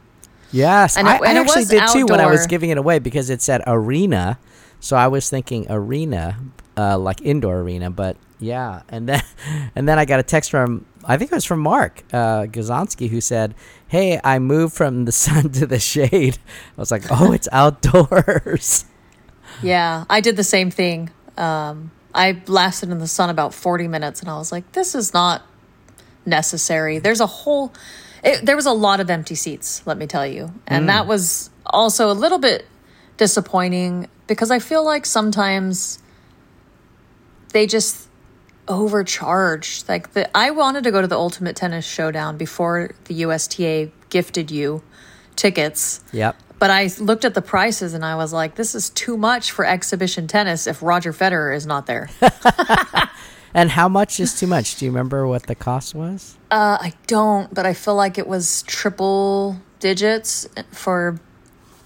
Yes, 0.50 0.96
And 0.96 1.08
I, 1.08 1.16
it- 1.16 1.22
I 1.22 1.26
and 1.30 1.38
it 1.38 1.40
actually 1.40 1.64
did 1.64 1.88
too 1.88 2.06
when 2.06 2.20
I 2.20 2.26
was 2.26 2.46
giving 2.46 2.70
it 2.70 2.78
away 2.78 2.98
because 3.00 3.28
it 3.30 3.42
said 3.42 3.62
arena. 3.66 4.38
So 4.80 4.96
I 4.96 5.08
was 5.08 5.28
thinking 5.30 5.66
arena, 5.70 6.36
uh, 6.76 6.98
like 6.98 7.22
indoor 7.22 7.60
arena. 7.60 7.90
But 7.90 8.16
yeah, 8.38 8.82
and 8.88 9.08
then 9.08 9.22
and 9.74 9.88
then 9.88 9.98
I 9.98 10.04
got 10.04 10.20
a 10.20 10.22
text 10.22 10.50
from 10.50 10.84
I 11.04 11.16
think 11.16 11.32
it 11.32 11.34
was 11.34 11.44
from 11.44 11.60
Mark 11.60 12.02
uh, 12.12 12.46
who 12.46 13.20
said, 13.20 13.54
"Hey, 13.88 14.20
I 14.22 14.38
moved 14.38 14.74
from 14.74 15.06
the 15.06 15.12
sun 15.24 15.50
to 15.52 15.66
the 15.66 15.78
shade." 15.80 16.38
I 16.76 16.80
was 16.80 16.90
like, 16.90 17.04
"Oh, 17.10 17.32
it's 17.32 17.48
outdoors." 17.52 18.84
Yeah, 19.62 20.04
I 20.10 20.20
did 20.20 20.36
the 20.36 20.44
same 20.44 20.70
thing. 20.70 21.10
Um 21.36 21.90
I 22.14 22.40
lasted 22.46 22.90
in 22.90 22.98
the 22.98 23.08
sun 23.08 23.28
about 23.28 23.52
40 23.54 23.88
minutes 23.88 24.20
and 24.20 24.28
I 24.30 24.36
was 24.38 24.52
like 24.52 24.70
this 24.72 24.94
is 24.94 25.12
not 25.12 25.42
necessary. 26.26 26.98
There's 26.98 27.20
a 27.20 27.26
whole 27.26 27.72
it, 28.24 28.44
there 28.44 28.56
was 28.56 28.66
a 28.66 28.72
lot 28.72 29.00
of 29.00 29.10
empty 29.10 29.34
seats, 29.34 29.86
let 29.86 29.98
me 29.98 30.06
tell 30.06 30.26
you. 30.26 30.52
And 30.66 30.84
mm. 30.84 30.86
that 30.86 31.06
was 31.06 31.50
also 31.66 32.10
a 32.10 32.14
little 32.14 32.38
bit 32.38 32.66
disappointing 33.18 34.08
because 34.26 34.50
I 34.50 34.58
feel 34.58 34.84
like 34.84 35.04
sometimes 35.04 36.02
they 37.52 37.66
just 37.66 38.08
overcharge. 38.66 39.84
Like 39.88 40.14
the 40.14 40.34
I 40.36 40.50
wanted 40.50 40.84
to 40.84 40.90
go 40.90 41.02
to 41.02 41.06
the 41.06 41.16
Ultimate 41.16 41.54
Tennis 41.54 41.84
Showdown 41.84 42.38
before 42.38 42.94
the 43.04 43.14
USTA 43.14 43.90
gifted 44.08 44.50
you 44.50 44.82
tickets. 45.36 46.02
yep. 46.12 46.36
But 46.58 46.70
I 46.70 46.88
looked 46.98 47.26
at 47.26 47.34
the 47.34 47.42
prices 47.42 47.92
and 47.92 48.04
I 48.04 48.14
was 48.14 48.32
like, 48.32 48.54
this 48.54 48.74
is 48.74 48.88
too 48.88 49.18
much 49.18 49.50
for 49.50 49.66
exhibition 49.66 50.28
tennis 50.28 50.66
if 50.66 50.82
Roger 50.82 51.12
Federer 51.12 51.54
is 51.54 51.66
not 51.66 51.86
there. 51.86 52.08
And 53.54 53.70
how 53.70 53.88
much 53.88 54.18
is 54.18 54.38
too 54.38 54.48
much? 54.48 54.76
Do 54.76 54.84
you 54.84 54.90
remember 54.90 55.26
what 55.28 55.44
the 55.44 55.54
cost 55.54 55.94
was? 55.94 56.36
Uh, 56.50 56.76
I 56.80 56.92
don't, 57.06 57.54
but 57.54 57.64
I 57.64 57.72
feel 57.72 57.94
like 57.94 58.18
it 58.18 58.26
was 58.26 58.62
triple 58.64 59.60
digits 59.78 60.48
for 60.72 61.20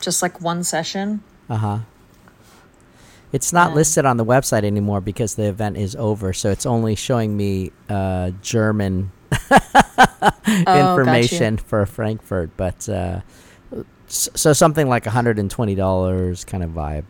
just 0.00 0.22
like 0.22 0.40
one 0.40 0.64
session. 0.64 1.22
Uh 1.50 1.56
huh. 1.56 1.78
It's 3.30 3.52
not 3.52 3.74
listed 3.74 4.06
on 4.06 4.16
the 4.16 4.24
website 4.24 4.64
anymore 4.64 5.02
because 5.02 5.34
the 5.34 5.44
event 5.44 5.76
is 5.76 5.94
over, 5.96 6.32
so 6.32 6.50
it's 6.50 6.64
only 6.64 6.94
showing 6.94 7.36
me 7.36 7.72
uh, 7.90 8.30
German 8.40 9.12
information 10.66 11.58
for 11.58 11.84
Frankfurt. 11.84 12.56
But 12.56 12.88
uh, 12.88 13.20
so 14.06 14.54
something 14.54 14.88
like 14.88 15.04
hundred 15.04 15.38
and 15.38 15.50
twenty 15.50 15.74
dollars 15.74 16.44
kind 16.46 16.64
of 16.64 16.70
vibe. 16.70 17.04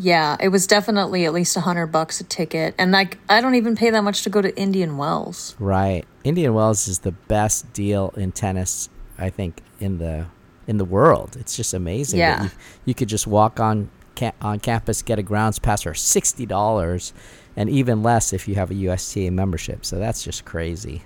Yeah, 0.00 0.36
it 0.38 0.48
was 0.48 0.68
definitely 0.68 1.24
at 1.24 1.32
least 1.32 1.56
a 1.56 1.60
hundred 1.60 1.88
bucks 1.88 2.20
a 2.20 2.24
ticket, 2.24 2.74
and 2.78 2.92
like 2.92 3.18
I 3.28 3.40
don't 3.40 3.56
even 3.56 3.74
pay 3.74 3.90
that 3.90 4.02
much 4.02 4.22
to 4.22 4.30
go 4.30 4.40
to 4.40 4.56
Indian 4.56 4.96
Wells. 4.96 5.56
Right. 5.58 6.04
Indian 6.22 6.54
Wells 6.54 6.86
is 6.86 7.00
the 7.00 7.10
best 7.12 7.72
deal 7.72 8.14
in 8.16 8.30
tennis, 8.30 8.88
I 9.18 9.30
think, 9.30 9.60
in 9.80 9.98
the 9.98 10.26
in 10.68 10.76
the 10.76 10.84
world. 10.84 11.36
It's 11.40 11.56
just 11.56 11.74
amazing. 11.74 12.20
that 12.20 12.38
Yeah. 12.38 12.42
You, 12.44 12.50
you 12.84 12.94
could 12.94 13.08
just 13.08 13.26
walk 13.26 13.58
on 13.58 13.90
ca- 14.14 14.34
on 14.40 14.60
campus, 14.60 15.02
get 15.02 15.18
a 15.18 15.22
grounds 15.22 15.58
pass 15.58 15.82
for 15.82 15.94
sixty 15.94 16.46
dollars, 16.46 17.12
and 17.56 17.68
even 17.68 18.02
less 18.04 18.32
if 18.32 18.46
you 18.46 18.54
have 18.54 18.70
a 18.70 18.74
USTA 18.74 19.32
membership. 19.32 19.84
So 19.84 19.98
that's 19.98 20.22
just 20.22 20.44
crazy. 20.44 21.02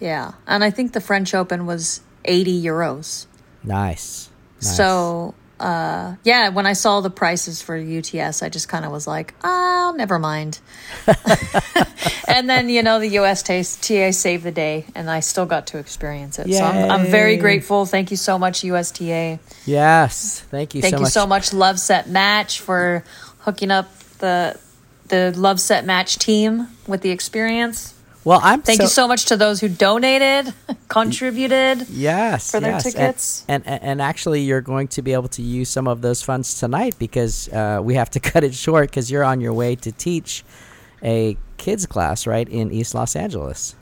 Yeah, 0.00 0.32
and 0.48 0.64
I 0.64 0.70
think 0.70 0.92
the 0.92 1.00
French 1.00 1.34
Open 1.34 1.66
was 1.66 2.00
eighty 2.24 2.60
euros. 2.60 3.26
Nice. 3.62 4.28
nice. 4.60 4.76
So, 4.76 5.34
uh, 5.60 6.16
yeah, 6.24 6.48
when 6.48 6.66
I 6.66 6.72
saw 6.72 7.00
the 7.00 7.10
prices 7.10 7.62
for 7.62 7.76
UTS, 7.76 8.42
I 8.42 8.48
just 8.48 8.68
kind 8.68 8.84
of 8.84 8.90
was 8.90 9.06
like, 9.06 9.34
oh, 9.44 9.94
never 9.96 10.18
mind. 10.18 10.58
and 12.28 12.50
then, 12.50 12.68
you 12.68 12.82
know, 12.82 12.98
the 12.98 13.08
USTA 13.18 13.62
TA 13.80 14.10
saved 14.10 14.42
the 14.42 14.50
day, 14.50 14.86
and 14.94 15.08
I 15.08 15.20
still 15.20 15.46
got 15.46 15.68
to 15.68 15.78
experience 15.78 16.38
it. 16.38 16.52
So 16.52 16.64
I'm, 16.64 16.90
I'm 16.90 17.06
very 17.06 17.36
grateful. 17.36 17.86
Thank 17.86 18.10
you 18.10 18.16
so 18.16 18.38
much, 18.38 18.64
USTA. 18.64 19.38
yes, 19.64 20.40
thank 20.50 20.74
you. 20.74 20.82
Thank 20.82 20.92
so 20.92 20.98
you 20.98 21.02
much. 21.02 21.12
so 21.12 21.26
much, 21.26 21.52
Love 21.52 21.78
Set 21.78 22.08
Match, 22.08 22.60
for 22.60 23.04
hooking 23.38 23.70
up 23.70 23.96
the 24.18 24.58
the 25.08 25.32
Love 25.36 25.60
Set 25.60 25.84
Match 25.84 26.18
team 26.18 26.68
with 26.88 27.02
the 27.02 27.10
experience. 27.10 27.93
Well, 28.24 28.40
I'm 28.42 28.62
Thank 28.62 28.80
you 28.80 28.88
so 28.88 29.06
much 29.06 29.26
to 29.26 29.36
those 29.36 29.60
who 29.60 29.68
donated, 29.68 30.54
contributed. 30.88 31.88
Yes, 31.90 32.50
for 32.50 32.58
their 32.58 32.72
yes. 32.72 32.82
Tickets. 32.82 33.44
And, 33.48 33.66
and 33.66 33.82
and 33.82 34.02
actually, 34.02 34.40
you're 34.42 34.62
going 34.62 34.88
to 34.88 35.02
be 35.02 35.12
able 35.12 35.28
to 35.28 35.42
use 35.42 35.68
some 35.68 35.86
of 35.86 36.00
those 36.00 36.22
funds 36.22 36.58
tonight 36.58 36.96
because 36.98 37.48
uh, 37.50 37.80
we 37.82 37.94
have 37.94 38.08
to 38.10 38.20
cut 38.30 38.42
it 38.42 38.54
short 38.54 38.90
because 38.90 39.10
you're 39.10 39.24
on 39.24 39.40
your 39.42 39.52
way 39.52 39.76
to 39.76 39.92
teach 39.92 40.42
a 41.02 41.36
kids 41.58 41.84
class 41.84 42.26
right 42.26 42.48
in 42.48 42.72
East 42.72 42.94
Los 42.94 43.14
Angeles. 43.14 43.74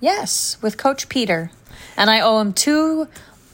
Yes, 0.00 0.58
with 0.60 0.76
Coach 0.76 1.08
Peter. 1.08 1.50
And 1.96 2.10
I 2.10 2.20
owe 2.20 2.38
him 2.40 2.52
two 2.52 3.08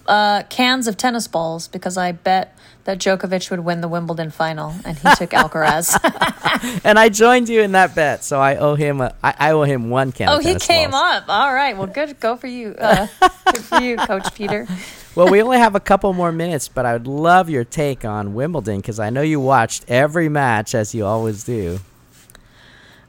uh, 0.08 0.42
cans 0.48 0.86
of 0.86 0.96
tennis 0.96 1.26
balls 1.28 1.68
because 1.68 1.96
I 1.96 2.12
bet 2.12 2.56
that 2.84 2.98
Djokovic 2.98 3.50
would 3.50 3.60
win 3.60 3.80
the 3.80 3.88
Wimbledon 3.88 4.30
final, 4.30 4.72
and 4.84 4.96
he 4.96 5.08
took 5.16 5.30
Alcaraz. 5.30 5.98
And 6.84 6.98
I 6.98 7.10
joined 7.10 7.48
you 7.50 7.60
in 7.60 7.72
that 7.72 7.94
bet, 7.94 8.24
so 8.24 8.40
I 8.40 8.56
owe 8.56 8.76
him 8.76 9.00
a, 9.02 9.14
I, 9.22 9.34
I 9.38 9.50
owe 9.52 9.62
him 9.64 9.90
one 9.90 10.10
can. 10.10 10.28
oh, 10.30 10.36
of 10.36 10.40
he 10.42 10.48
tennis 10.50 10.66
came 10.66 10.90
balls. 10.92 11.22
up. 11.22 11.28
All 11.28 11.52
right. 11.52 11.76
Well, 11.76 11.86
good. 11.86 12.18
Go 12.18 12.36
for 12.36 12.46
you. 12.46 12.74
Uh, 12.78 13.08
good 13.52 13.62
for 13.62 13.80
you, 13.82 13.96
Coach 13.96 14.34
Peter. 14.34 14.66
Well, 15.14 15.28
we 15.28 15.42
only 15.42 15.58
have 15.58 15.74
a 15.74 15.80
couple 15.80 16.12
more 16.14 16.32
minutes, 16.32 16.68
but 16.68 16.86
I 16.86 16.94
would 16.94 17.06
love 17.06 17.50
your 17.50 17.64
take 17.64 18.04
on 18.06 18.34
Wimbledon 18.34 18.76
because 18.78 18.98
I 18.98 19.10
know 19.10 19.20
you 19.20 19.38
watched 19.38 19.84
every 19.88 20.28
match 20.30 20.74
as 20.74 20.94
you 20.94 21.04
always 21.04 21.44
do. 21.44 21.80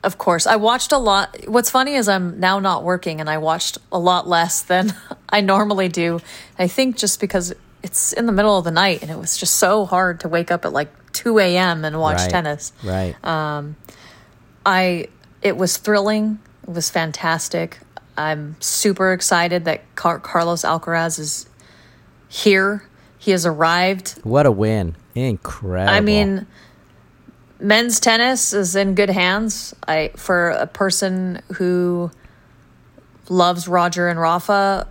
Of 0.08 0.18
course, 0.18 0.48
I 0.48 0.56
watched 0.56 0.94
a 0.94 0.98
lot. 0.98 1.36
What's 1.50 1.70
funny 1.70 1.96
is 1.96 2.08
I'm 2.08 2.40
now 2.40 2.60
not 2.60 2.86
working, 2.86 3.20
and 3.20 3.30
I 3.30 3.40
watched 3.40 3.78
a 3.92 4.00
lot 4.00 4.26
less 4.26 4.62
than 4.62 4.94
I 5.30 5.42
normally 5.42 5.90
do. 5.90 6.22
I 6.58 6.70
think 6.70 6.96
just 6.96 7.20
because 7.20 7.54
it's 7.84 8.14
in 8.14 8.26
the 8.26 8.32
middle 8.32 8.58
of 8.58 8.64
the 8.64 8.72
night, 8.72 9.02
and 9.02 9.12
it 9.12 9.18
was 9.18 9.36
just 9.36 9.58
so 9.58 9.86
hard 9.86 10.22
to 10.22 10.30
wake 10.30 10.50
up 10.50 10.64
at 10.64 10.72
like 10.72 10.88
2 11.12 11.40
a.m. 11.40 11.84
and 11.84 12.00
watch 12.00 12.20
right. 12.20 12.30
tennis. 12.30 12.72
Right. 12.86 13.22
Um, 13.22 13.76
I 14.66 15.10
it 15.42 15.58
was 15.58 15.76
thrilling. 15.76 16.40
It 16.66 16.74
was 16.74 16.90
fantastic. 16.90 17.78
I'm 18.16 18.56
super 18.62 19.12
excited 19.12 19.66
that 19.66 19.94
Car- 19.96 20.20
Carlos 20.20 20.62
Alcaraz 20.62 21.20
is 21.20 21.50
here. 22.30 22.82
He 23.18 23.32
has 23.32 23.46
arrived. 23.46 24.22
what 24.24 24.46
a 24.46 24.52
win! 24.52 24.96
Incredible. 25.16 25.94
I 25.94 26.00
mean, 26.00 26.48
men's 27.60 28.00
tennis 28.00 28.54
is 28.54 28.76
in 28.76 28.96
good 28.96 29.10
hands. 29.10 29.76
I 29.88 30.12
for 30.16 30.50
a 30.50 30.68
person 30.68 31.42
who 31.56 32.12
loves 33.30 33.68
Roger 33.68 34.08
and 34.08 34.20
Rafa, 34.20 34.88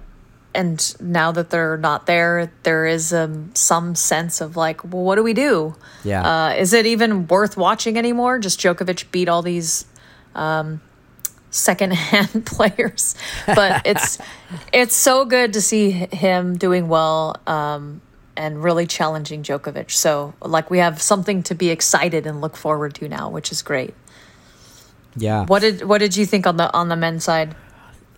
and 0.54 0.96
now 1.00 1.32
that 1.32 1.50
they're 1.50 1.76
not 1.76 2.06
there, 2.06 2.50
there 2.62 2.86
is 2.86 3.12
um, 3.12 3.54
some 3.54 3.94
sense 3.94 4.40
of 4.40 4.56
like, 4.56 4.84
well, 4.84 5.02
what 5.02 5.16
do 5.16 5.22
we 5.22 5.34
do? 5.34 5.74
yeah. 6.04 6.22
Uh, 6.22 6.50
is 6.54 6.72
it 6.72 6.86
even 6.86 7.26
worth 7.28 7.56
watching 7.56 7.98
anymore? 7.98 8.38
Just 8.38 8.60
Djokovic 8.60 9.10
beat 9.10 9.28
all 9.28 9.42
these 9.42 9.84
um, 10.34 10.80
secondhand 11.50 12.46
players, 12.46 13.14
but 13.46 13.82
it's 13.86 14.18
it's 14.72 14.96
so 14.96 15.24
good 15.24 15.52
to 15.54 15.60
see 15.60 15.90
him 15.90 16.56
doing 16.56 16.88
well 16.88 17.36
um, 17.46 18.00
and 18.36 18.62
really 18.62 18.86
challenging 18.86 19.42
Djokovic. 19.42 19.90
So 19.90 20.34
like 20.40 20.70
we 20.70 20.78
have 20.78 21.00
something 21.00 21.42
to 21.44 21.54
be 21.54 21.70
excited 21.70 22.26
and 22.26 22.40
look 22.40 22.56
forward 22.56 22.94
to 22.96 23.08
now, 23.08 23.30
which 23.30 23.50
is 23.52 23.62
great. 23.62 23.94
yeah. 25.16 25.46
What 25.46 25.60
did 25.60 25.82
what 25.82 25.98
did 25.98 26.16
you 26.16 26.26
think 26.26 26.46
on 26.46 26.56
the 26.56 26.72
on 26.72 26.88
the 26.88 26.96
men's 26.96 27.24
side? 27.24 27.54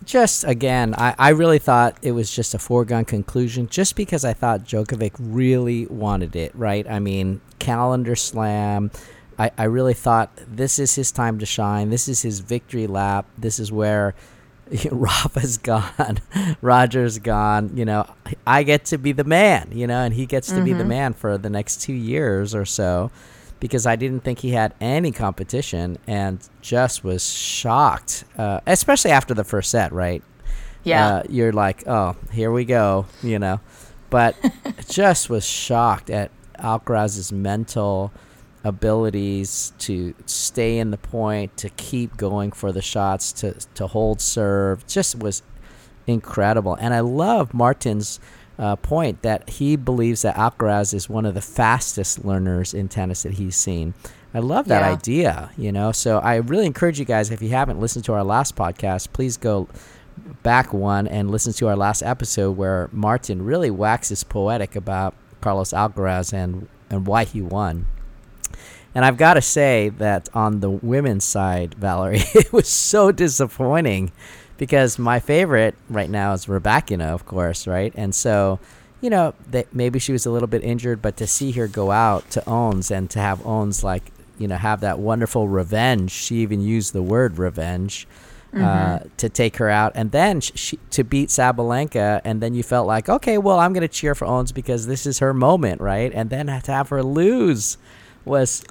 just 0.09 0.45
again, 0.45 0.95
I, 0.97 1.15
I 1.19 1.29
really 1.31 1.59
thought 1.59 1.99
it 2.03 2.13
was 2.13 2.35
just 2.35 2.55
a 2.55 2.59
foregone 2.59 3.05
conclusion 3.05 3.69
just 3.69 3.95
because 3.95 4.25
I 4.25 4.33
thought 4.33 4.65
Djokovic 4.65 5.13
really 5.19 5.87
wanted 5.87 6.35
it, 6.35 6.55
right? 6.55 6.89
I 6.89 6.99
mean, 6.99 7.41
calendar 7.59 8.17
slam. 8.17 8.91
I, 9.39 9.51
I 9.57 9.65
really 9.65 9.95
thought 9.95 10.31
this 10.49 10.79
is 10.79 10.95
his 10.95 11.13
time 11.13 11.39
to 11.41 11.47
shine. 11.47 11.91
This 11.91 12.09
is 12.09 12.23
his 12.23 12.41
victory 12.41 12.87
lap. 12.87 13.27
This 13.37 13.59
is 13.59 13.71
where 13.71 14.15
Rafa's 14.91 15.59
gone, 15.59 16.19
Roger's 16.61 17.19
gone. 17.19 17.71
You 17.75 17.85
know, 17.85 18.07
I 18.47 18.63
get 18.63 18.87
to 18.87 18.99
be 18.99 19.13
the 19.13 19.25
man, 19.25 19.71
you 19.73 19.87
know, 19.87 20.01
and 20.01 20.15
he 20.15 20.27
gets 20.27 20.49
to 20.49 20.63
be 20.63 20.73
the 20.73 20.85
man 20.85 21.13
for 21.13 21.39
the 21.39 21.51
next 21.51 21.83
two 21.83 21.93
years 21.93 22.55
or 22.55 22.65
so 22.65 23.11
because 23.61 23.87
I 23.87 23.97
didn't 23.97 24.21
think 24.21 24.41
he 24.41 24.51
had 24.51 24.75
any 24.81 25.11
competition 25.11 25.99
and 26.07 26.47
just 26.61 27.03
was 27.03 27.29
shocked, 27.29 28.25
uh, 28.37 28.61
especially 28.67 29.11
after 29.11 29.35
the 29.35 29.45
first 29.45 29.71
set, 29.71 29.93
right? 29.93 30.23
Yeah. 30.85 31.17
Uh, 31.17 31.23
you're 31.29 31.53
like, 31.53 31.87
oh, 31.87 32.17
here 32.33 32.53
we 32.53 32.65
go, 32.65 33.07
you 33.23 33.39
know. 33.39 33.61
But 34.11 34.37
just 34.89 35.29
was 35.29 35.45
shocked 35.45 36.09
at 36.11 36.31
Alcaraz's 36.59 37.33
mental 37.33 38.13
abilities 38.69 39.73
to 39.79 40.15
stay 40.27 40.79
in 40.79 40.91
the 40.91 40.99
point, 40.99 41.57
to 41.57 41.69
keep 41.71 42.17
going 42.17 42.53
for 42.53 42.71
the 42.73 42.83
shots, 42.83 43.33
to 43.33 43.55
to 43.75 43.87
hold 43.87 44.21
serve. 44.21 44.87
Just 44.87 45.19
was 45.19 45.43
incredible. 46.07 46.75
And 46.81 46.95
I 46.95 47.01
love 47.01 47.53
Martin's 47.53 48.21
uh, 48.59 48.77
point 48.77 49.23
that 49.23 49.49
he 49.51 49.77
believes 49.77 50.23
that 50.23 50.35
Alcaraz 50.37 50.93
is 50.95 51.09
one 51.09 51.27
of 51.27 51.35
the 51.35 51.41
fastest 51.41 52.25
learners 52.25 52.75
in 52.75 52.89
tennis 52.89 53.23
that 53.23 53.35
he's 53.35 53.57
seen. 53.57 53.95
I 54.35 54.41
love 54.41 54.67
that 54.69 54.83
Yeah. 54.83 54.91
idea, 54.91 55.51
you 55.57 55.71
know. 55.73 55.93
So 55.93 56.19
I 56.19 56.37
really 56.37 56.67
encourage 56.67 56.99
you 56.99 57.05
guys, 57.05 57.31
if 57.31 57.41
you 57.41 57.51
haven't 57.51 57.81
listened 57.81 58.05
to 58.07 58.13
our 58.15 58.25
last 58.25 58.57
podcast, 58.57 59.13
please 59.13 59.37
go 59.37 59.69
back 60.43 60.73
one 60.75 61.07
and 61.07 61.31
listen 61.31 61.53
to 61.55 61.69
our 61.69 61.77
last 61.77 62.03
episode 62.03 62.57
where 62.57 62.89
Martin 62.93 63.45
really 63.45 63.71
waxes 63.71 64.25
poetic 64.25 64.75
about 64.77 65.15
Carlos 65.41 65.73
Alcaraz 65.73 66.33
and, 66.33 66.67
and 66.91 67.07
why 67.07 67.25
he 67.25 67.41
won. 67.41 67.87
And 68.99 69.05
I've 69.05 69.17
got 69.17 69.35
to 69.35 69.43
say 69.43 69.91
that 69.99 70.29
on 70.35 70.59
the 70.59 70.69
women's 70.69 71.23
side, 71.23 71.75
Valerie, 71.75 72.19
it 72.35 72.53
was 72.53 72.67
so 72.67 73.13
disappointing 73.13 74.11
because 74.57 74.99
my 74.99 75.21
favorite 75.21 75.77
right 75.89 76.11
now 76.11 76.33
is 76.33 76.49
Rebecca, 76.49 77.01
of 77.05 77.25
course, 77.25 77.69
right? 77.69 77.93
And 77.95 78.13
so, 78.13 78.59
you 79.01 79.09
know, 79.09 79.35
that 79.53 79.73
maybe 79.73 80.01
she 80.01 80.11
was 80.11 80.27
a 80.27 80.33
little 80.33 80.49
bit 80.49 80.65
injured, 80.65 81.01
but 81.01 81.17
to 81.19 81.29
see 81.29 81.53
her 81.53 81.69
go 81.69 81.93
out 81.93 82.29
to 82.33 82.45
Ons 82.49 82.91
and 82.91 83.09
to 83.11 83.21
have 83.21 83.47
Ons 83.47 83.85
like, 83.85 84.11
you 84.37 84.49
know, 84.49 84.57
have 84.57 84.81
that 84.81 84.99
wonderful 84.99 85.47
revenge. 85.47 86.11
She 86.11 86.39
even 86.39 86.61
used 86.61 86.93
the 86.93 87.01
word 87.01 87.39
revenge. 87.39 88.09
Uh, 88.53 89.01
to 89.19 89.29
take 89.29 89.59
her 89.59 89.69
out, 89.69 89.93
and 89.95 90.11
then 90.11 90.41
sh- 90.41 90.53
she, 90.55 90.79
to 90.91 91.05
beat 91.05 91.29
Sabalenka, 91.29 92.23
and 92.25 92.41
then 92.41 92.55
you 92.55 92.63
felt 92.63 92.87
like, 92.87 93.07
okay, 93.09 93.37
well, 93.37 93.61
I'm 93.61 93.75
going 93.75 93.83
to 93.83 93.89
cheer 93.89 94.15
for 94.15 94.25
Ons 94.25 94.53
because 94.53 94.87
this 94.87 95.05
is 95.05 95.19
her 95.19 95.35
moment, 95.35 95.83
right? 95.83 96.11
And 96.15 96.31
then 96.31 96.47
to 96.47 96.73
have 96.73 96.89
her 96.89 97.03
lose 97.03 97.77
was 98.25 98.65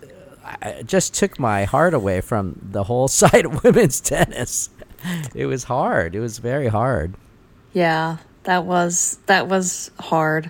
I- 0.61 0.69
it 0.69 0.87
just 0.87 1.13
took 1.13 1.39
my 1.39 1.65
heart 1.65 1.93
away 1.93 2.21
from 2.21 2.59
the 2.71 2.83
whole 2.83 3.07
side 3.21 3.45
of 3.45 3.63
women's 3.63 3.99
tennis. 3.99 4.69
It 5.35 5.45
was 5.45 5.65
hard. 5.65 6.15
It 6.15 6.19
was 6.19 6.39
very 6.39 6.67
hard. 6.67 7.13
Yeah, 7.73 8.17
that 8.43 8.65
was 8.65 9.19
that 9.27 9.47
was 9.47 9.91
hard 9.99 10.49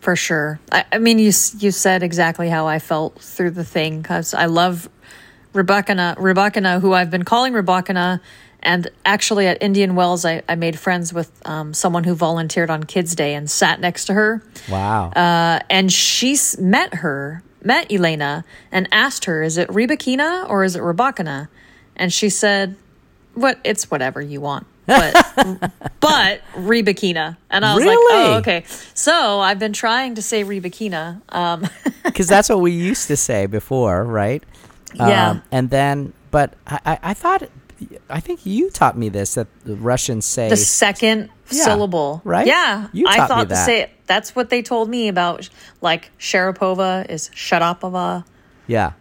for 0.00 0.14
sure. 0.16 0.60
I, 0.70 0.84
I 0.92 0.98
mean, 0.98 1.18
you 1.18 1.32
you 1.58 1.70
said 1.70 2.02
exactly 2.02 2.48
how 2.48 2.66
I 2.66 2.78
felt 2.78 3.20
through 3.20 3.52
the 3.52 3.64
thing 3.64 4.02
because 4.02 4.34
I 4.34 4.46
love 4.46 4.88
Rebecca, 5.52 6.14
Rebecca, 6.18 6.80
who 6.80 6.92
I've 6.92 7.10
been 7.10 7.24
calling 7.24 7.54
Rebecca, 7.54 8.20
and 8.62 8.90
actually 9.04 9.46
at 9.46 9.62
Indian 9.62 9.94
Wells, 9.94 10.24
I, 10.24 10.42
I 10.48 10.54
made 10.54 10.78
friends 10.78 11.12
with 11.14 11.30
um, 11.46 11.72
someone 11.72 12.04
who 12.04 12.14
volunteered 12.14 12.68
on 12.68 12.84
Kids 12.84 13.14
Day 13.14 13.34
and 13.34 13.50
sat 13.50 13.80
next 13.80 14.04
to 14.06 14.12
her. 14.14 14.42
Wow. 14.68 15.10
Uh, 15.10 15.60
and 15.70 15.90
she 15.90 16.36
met 16.58 16.94
her, 16.96 17.42
met 17.66 17.90
Elena, 17.92 18.44
and 18.72 18.88
asked 18.92 19.24
her, 19.26 19.42
"Is 19.42 19.58
it 19.58 19.68
Rebekina 19.68 20.48
or 20.48 20.64
is 20.64 20.76
it 20.76 20.82
Rebecca?" 20.82 21.48
And 21.96 22.12
she 22.12 22.30
said, 22.30 22.76
"What? 23.34 23.58
It's 23.64 23.90
whatever 23.90 24.20
you 24.20 24.40
want." 24.40 24.66
But 24.86 25.14
but 26.00 26.40
Rebekina, 26.54 27.36
and 27.50 27.64
I 27.64 27.74
was 27.74 27.84
like, 27.84 27.98
"Oh, 27.98 28.34
okay." 28.38 28.64
So 28.94 29.40
I've 29.40 29.58
been 29.58 29.72
trying 29.72 30.14
to 30.14 30.22
say 30.22 30.44
Rebekina. 30.44 31.20
Um, 31.30 31.68
because 32.04 32.28
that's 32.28 32.48
what 32.48 32.60
we 32.60 32.70
used 32.70 33.08
to 33.08 33.16
say 33.16 33.46
before, 33.46 34.04
right? 34.04 34.42
Yeah. 34.94 35.30
Um, 35.30 35.42
and 35.50 35.70
then, 35.70 36.12
but 36.30 36.54
I, 36.66 36.80
I, 36.86 36.98
I 37.02 37.14
thought, 37.14 37.48
I 38.08 38.20
think 38.20 38.46
you 38.46 38.70
taught 38.70 38.96
me 38.96 39.08
this 39.10 39.34
that 39.34 39.48
the 39.64 39.76
Russians 39.76 40.24
say. 40.24 40.48
the 40.48 40.56
second 40.56 41.28
Yeah, 41.50 41.64
syllable, 41.64 42.22
right? 42.24 42.46
Yeah, 42.46 42.88
You 42.92 43.06
I 43.08 43.16
taught 43.16 43.28
me 43.28 43.34
thought 43.34 43.42
to 43.42 43.48
that. 43.48 43.66
say 43.66 43.90
that's 44.06 44.34
what 44.34 44.48
they 44.50 44.62
told 44.62 44.88
me 44.88 45.08
about. 45.08 45.48
Like 45.80 46.10
Sharapova 46.18 47.08
is 47.10 47.28
Sharapova. 47.34 48.24
yeah. 48.66 48.92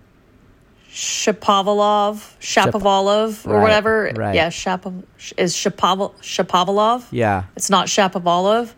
Shapovalov, 0.95 2.36
Shapovalov, 2.39 3.45
or 3.45 3.55
Right, 3.55 3.61
whatever. 3.61 4.11
right. 4.15 4.34
Yeah, 4.36 4.47
Shapov 4.49 5.03
is 5.38 5.53
Shapoval 5.53 6.15
Shapovalov. 6.21 7.03
Yeah. 7.11 7.43
It's 7.57 7.69
not 7.69 7.88
Shapovalov. 7.88 8.71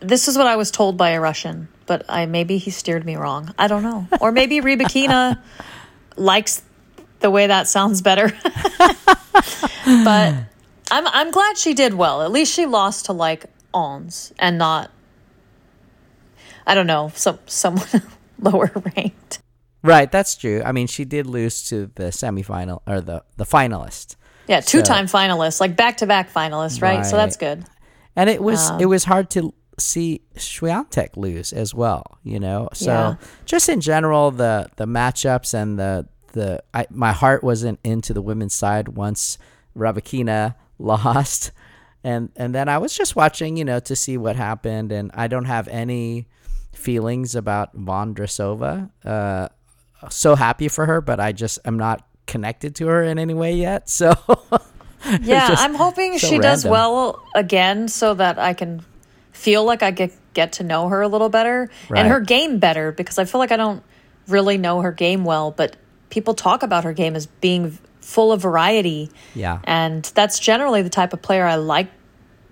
This 0.00 0.28
is 0.28 0.36
what 0.38 0.46
I 0.46 0.56
was 0.56 0.70
told 0.70 0.96
by 0.96 1.10
a 1.10 1.20
Russian, 1.20 1.68
but 1.86 2.04
I 2.08 2.26
maybe 2.26 2.58
he 2.58 2.70
steered 2.70 3.04
me 3.04 3.16
wrong. 3.16 3.52
I 3.58 3.66
don't 3.68 3.82
know. 3.82 4.06
Or 4.20 4.30
maybe 4.32 4.60
Rebekina 4.60 5.38
likes 6.16 6.62
the 7.22 7.30
way 7.30 7.46
that 7.46 7.66
sounds 7.68 8.02
better. 8.02 8.28
but 10.04 10.34
I'm 10.90 11.06
I'm 11.06 11.30
glad 11.30 11.56
she 11.58 11.74
did 11.74 11.94
well. 11.94 12.22
At 12.22 12.30
least 12.30 12.52
she 12.52 12.66
lost 12.66 13.06
to 13.06 13.12
like 13.12 13.46
Ons 13.74 14.32
and 14.38 14.58
not 14.58 14.90
I 16.66 16.74
don't 16.74 16.86
know, 16.86 17.10
some 17.14 17.38
someone 17.46 17.86
lower 18.38 18.70
ranked. 18.96 19.40
Right. 19.82 20.10
That's 20.12 20.36
true. 20.36 20.62
I 20.64 20.70
mean, 20.72 20.86
she 20.86 21.04
did 21.04 21.26
lose 21.26 21.64
to 21.70 21.90
the 21.96 22.04
semifinal 22.04 22.82
or 22.86 23.00
the, 23.00 23.24
the 23.36 23.44
finalist. 23.44 24.14
Yeah, 24.46 24.60
two 24.60 24.82
time 24.82 25.06
finalists, 25.06 25.60
like 25.60 25.76
back 25.76 25.96
to 25.98 26.06
back 26.06 26.32
finalists, 26.32 26.80
right? 26.82 27.04
So 27.04 27.16
that's 27.16 27.36
good. 27.36 27.64
And 28.14 28.28
it 28.30 28.40
was 28.42 28.70
Um, 28.70 28.80
it 28.80 28.86
was 28.86 29.04
hard 29.04 29.28
to 29.30 29.52
see 29.78 30.20
Swiatek 30.36 31.16
lose 31.16 31.52
as 31.52 31.74
well, 31.74 32.18
you 32.22 32.38
know. 32.38 32.68
So 32.74 32.90
Yeah. 32.92 33.14
just 33.44 33.68
in 33.68 33.80
general, 33.80 34.30
the 34.30 34.68
the 34.76 34.86
matchups 34.86 35.54
and 35.54 35.78
the 35.78 36.06
the 36.32 36.62
I, 36.74 36.86
my 36.90 37.12
heart 37.12 37.42
wasn't 37.44 37.78
into 37.84 38.12
the 38.12 38.22
women's 38.22 38.54
side 38.54 38.88
once 38.88 39.38
Rybakina 39.76 40.54
lost, 40.78 41.52
and 42.04 42.30
and 42.36 42.54
then 42.54 42.68
I 42.68 42.78
was 42.78 42.94
just 42.96 43.14
watching, 43.16 43.56
you 43.56 43.64
know, 43.64 43.80
to 43.80 43.96
see 43.96 44.16
what 44.18 44.36
happened, 44.36 44.92
and 44.92 45.10
I 45.14 45.28
don't 45.28 45.44
have 45.46 45.68
any 45.68 46.26
feelings 46.72 47.34
about 47.34 47.76
Vondrousova. 47.76 48.90
Uh, 49.04 49.48
so 50.10 50.34
happy 50.34 50.68
for 50.68 50.86
her, 50.86 51.00
but 51.00 51.20
I 51.20 51.32
just 51.32 51.58
am 51.64 51.76
not 51.78 52.06
connected 52.26 52.74
to 52.76 52.86
her 52.88 53.02
in 53.02 53.18
any 53.18 53.34
way 53.34 53.54
yet. 53.54 53.88
So 53.88 54.12
Yeah, 55.20 55.48
I'm 55.58 55.74
hoping 55.74 56.18
so 56.18 56.28
she 56.28 56.38
does 56.38 56.64
well 56.64 57.20
again 57.34 57.88
so 57.88 58.14
that 58.14 58.38
I 58.38 58.54
can 58.54 58.84
feel 59.32 59.64
like 59.64 59.82
I 59.82 59.90
get 59.90 60.12
get 60.32 60.52
to 60.54 60.64
know 60.64 60.88
her 60.88 61.02
a 61.02 61.08
little 61.08 61.28
better 61.28 61.68
Right. 61.88 62.00
and 62.00 62.08
her 62.08 62.20
game 62.20 62.58
better 62.58 62.92
because 62.92 63.18
I 63.18 63.24
feel 63.24 63.38
like 63.40 63.50
I 63.52 63.56
don't 63.56 63.82
really 64.28 64.58
know 64.58 64.80
her 64.80 64.92
game 64.92 65.24
well, 65.24 65.50
but 65.50 65.76
people 66.12 66.34
talk 66.34 66.62
about 66.62 66.84
her 66.84 66.92
game 66.92 67.16
as 67.16 67.24
being 67.24 67.78
full 68.02 68.32
of 68.32 68.42
variety. 68.42 69.10
Yeah. 69.34 69.60
And 69.64 70.04
that's 70.14 70.38
generally 70.38 70.82
the 70.82 70.90
type 70.90 71.14
of 71.14 71.22
player 71.22 71.46
I 71.46 71.54
like 71.54 71.90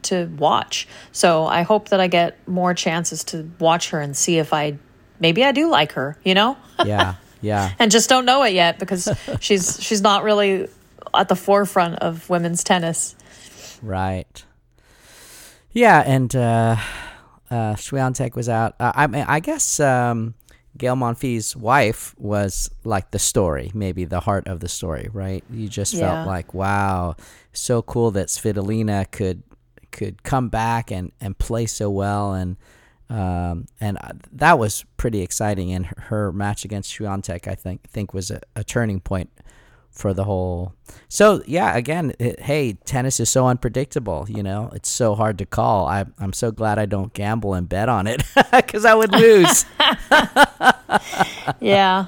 to 0.04 0.30
watch. 0.38 0.88
So 1.12 1.44
I 1.44 1.60
hope 1.60 1.90
that 1.90 2.00
I 2.00 2.06
get 2.06 2.48
more 2.48 2.72
chances 2.72 3.22
to 3.24 3.50
watch 3.58 3.90
her 3.90 4.00
and 4.00 4.16
see 4.16 4.38
if 4.38 4.54
I 4.54 4.78
maybe 5.20 5.44
I 5.44 5.52
do 5.52 5.68
like 5.68 5.92
her, 5.92 6.16
you 6.24 6.32
know? 6.32 6.56
yeah, 6.86 7.16
yeah. 7.42 7.72
and 7.78 7.90
just 7.90 8.08
don't 8.08 8.24
know 8.24 8.42
it 8.44 8.54
yet 8.54 8.78
because 8.78 9.12
she's 9.40 9.78
she's 9.82 10.00
not 10.00 10.24
really 10.24 10.66
at 11.12 11.28
the 11.28 11.36
forefront 11.36 11.98
of 11.98 12.30
women's 12.30 12.64
tennis. 12.64 13.14
Right. 13.82 14.42
Yeah, 15.72 16.02
and 16.04 16.34
uh, 16.34 16.76
uh, 17.50 17.74
Swiatek 17.74 18.34
was 18.34 18.48
out. 18.48 18.74
Uh, 18.80 18.92
I 18.94 19.06
mean, 19.06 19.26
I 19.28 19.40
guess 19.40 19.78
um, 19.80 20.34
Gael 20.78 20.96
Monfils' 20.96 21.56
wife 21.56 22.14
was 22.18 22.70
like 22.84 23.10
the 23.10 23.18
story, 23.18 23.70
maybe 23.74 24.04
the 24.04 24.20
heart 24.20 24.46
of 24.46 24.60
the 24.60 24.68
story, 24.68 25.08
right? 25.12 25.44
You 25.50 25.68
just 25.68 25.94
Yeah. 25.94 26.00
felt 26.00 26.26
like, 26.26 26.54
wow, 26.54 27.16
so 27.52 27.82
cool 27.82 28.10
that 28.12 28.28
Svitolina 28.28 29.10
could 29.10 29.42
could 29.92 30.22
come 30.22 30.48
back 30.48 30.92
and, 30.92 31.10
and 31.20 31.36
play 31.36 31.66
so 31.66 31.90
well, 31.90 32.32
and 32.32 32.56
um, 33.08 33.66
and 33.80 33.98
uh, 33.98 34.12
that 34.30 34.56
was 34.56 34.84
pretty 34.96 35.20
exciting. 35.20 35.72
And 35.72 35.86
her, 35.86 35.96
her 36.02 36.32
match 36.32 36.64
against 36.64 36.96
Swiatek, 36.96 37.48
I 37.48 37.56
think, 37.56 37.82
think 37.90 38.14
was 38.14 38.30
a, 38.30 38.40
a 38.54 38.62
turning 38.62 39.00
point 39.00 39.30
for 40.00 40.14
the 40.14 40.24
whole. 40.24 40.74
So 41.08 41.42
yeah, 41.46 41.76
again, 41.76 42.14
it, 42.18 42.40
hey, 42.40 42.72
tennis 42.72 43.20
is 43.20 43.28
so 43.28 43.46
unpredictable. 43.46 44.26
You 44.28 44.42
know, 44.42 44.70
it's 44.74 44.88
so 44.88 45.14
hard 45.14 45.38
to 45.38 45.46
call. 45.46 45.86
I, 45.86 46.06
I'm 46.18 46.32
so 46.32 46.50
glad 46.50 46.78
I 46.78 46.86
don't 46.86 47.12
gamble 47.12 47.54
and 47.54 47.68
bet 47.68 47.88
on 47.88 48.06
it 48.06 48.22
because 48.52 48.84
I 48.84 48.94
would 48.94 49.12
lose. 49.12 49.64
Yeah, 51.60 52.06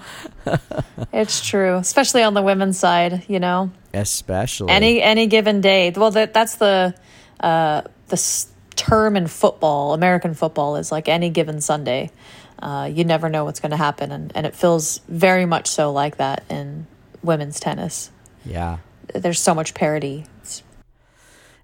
it's 1.12 1.47
true, 1.47 1.76
especially 1.76 2.22
on 2.22 2.34
the 2.34 2.43
women's 2.43 2.78
side. 2.78 3.24
You 3.28 3.38
know, 3.38 3.70
Especially 3.95 4.70
any 4.70 5.01
any 5.03 5.26
given 5.26 5.61
day. 5.61 5.93
Well, 5.95 6.11
that 6.12 6.34
that's 6.34 6.57
the 6.57 6.95
uh, 7.40 7.82
the 8.09 8.14
s- 8.14 8.49
term 8.74 9.16
in 9.16 9.26
football, 9.26 9.95
American 9.95 10.34
football, 10.34 10.76
is 10.76 10.90
like 10.90 11.09
any 11.09 11.30
given 11.30 11.61
Sunday. 11.61 12.11
Uh, 12.59 12.90
you 12.93 13.05
never 13.05 13.28
know 13.28 13.45
what's 13.45 13.61
going 13.61 13.70
to 13.70 13.76
happen, 13.76 14.11
and, 14.12 14.32
and 14.34 14.47
it 14.47 14.55
feels 14.55 15.01
very 15.09 15.47
much 15.47 15.68
so 15.68 15.93
like 15.93 16.16
that 16.16 16.45
in 16.51 16.86
women's 17.23 17.61
tennis. 17.61 18.11
yeah, 18.45 18.79
There's 19.14 19.41
so 19.41 19.55
much 19.55 19.75
parity. 19.75 20.27
It's 20.41 20.62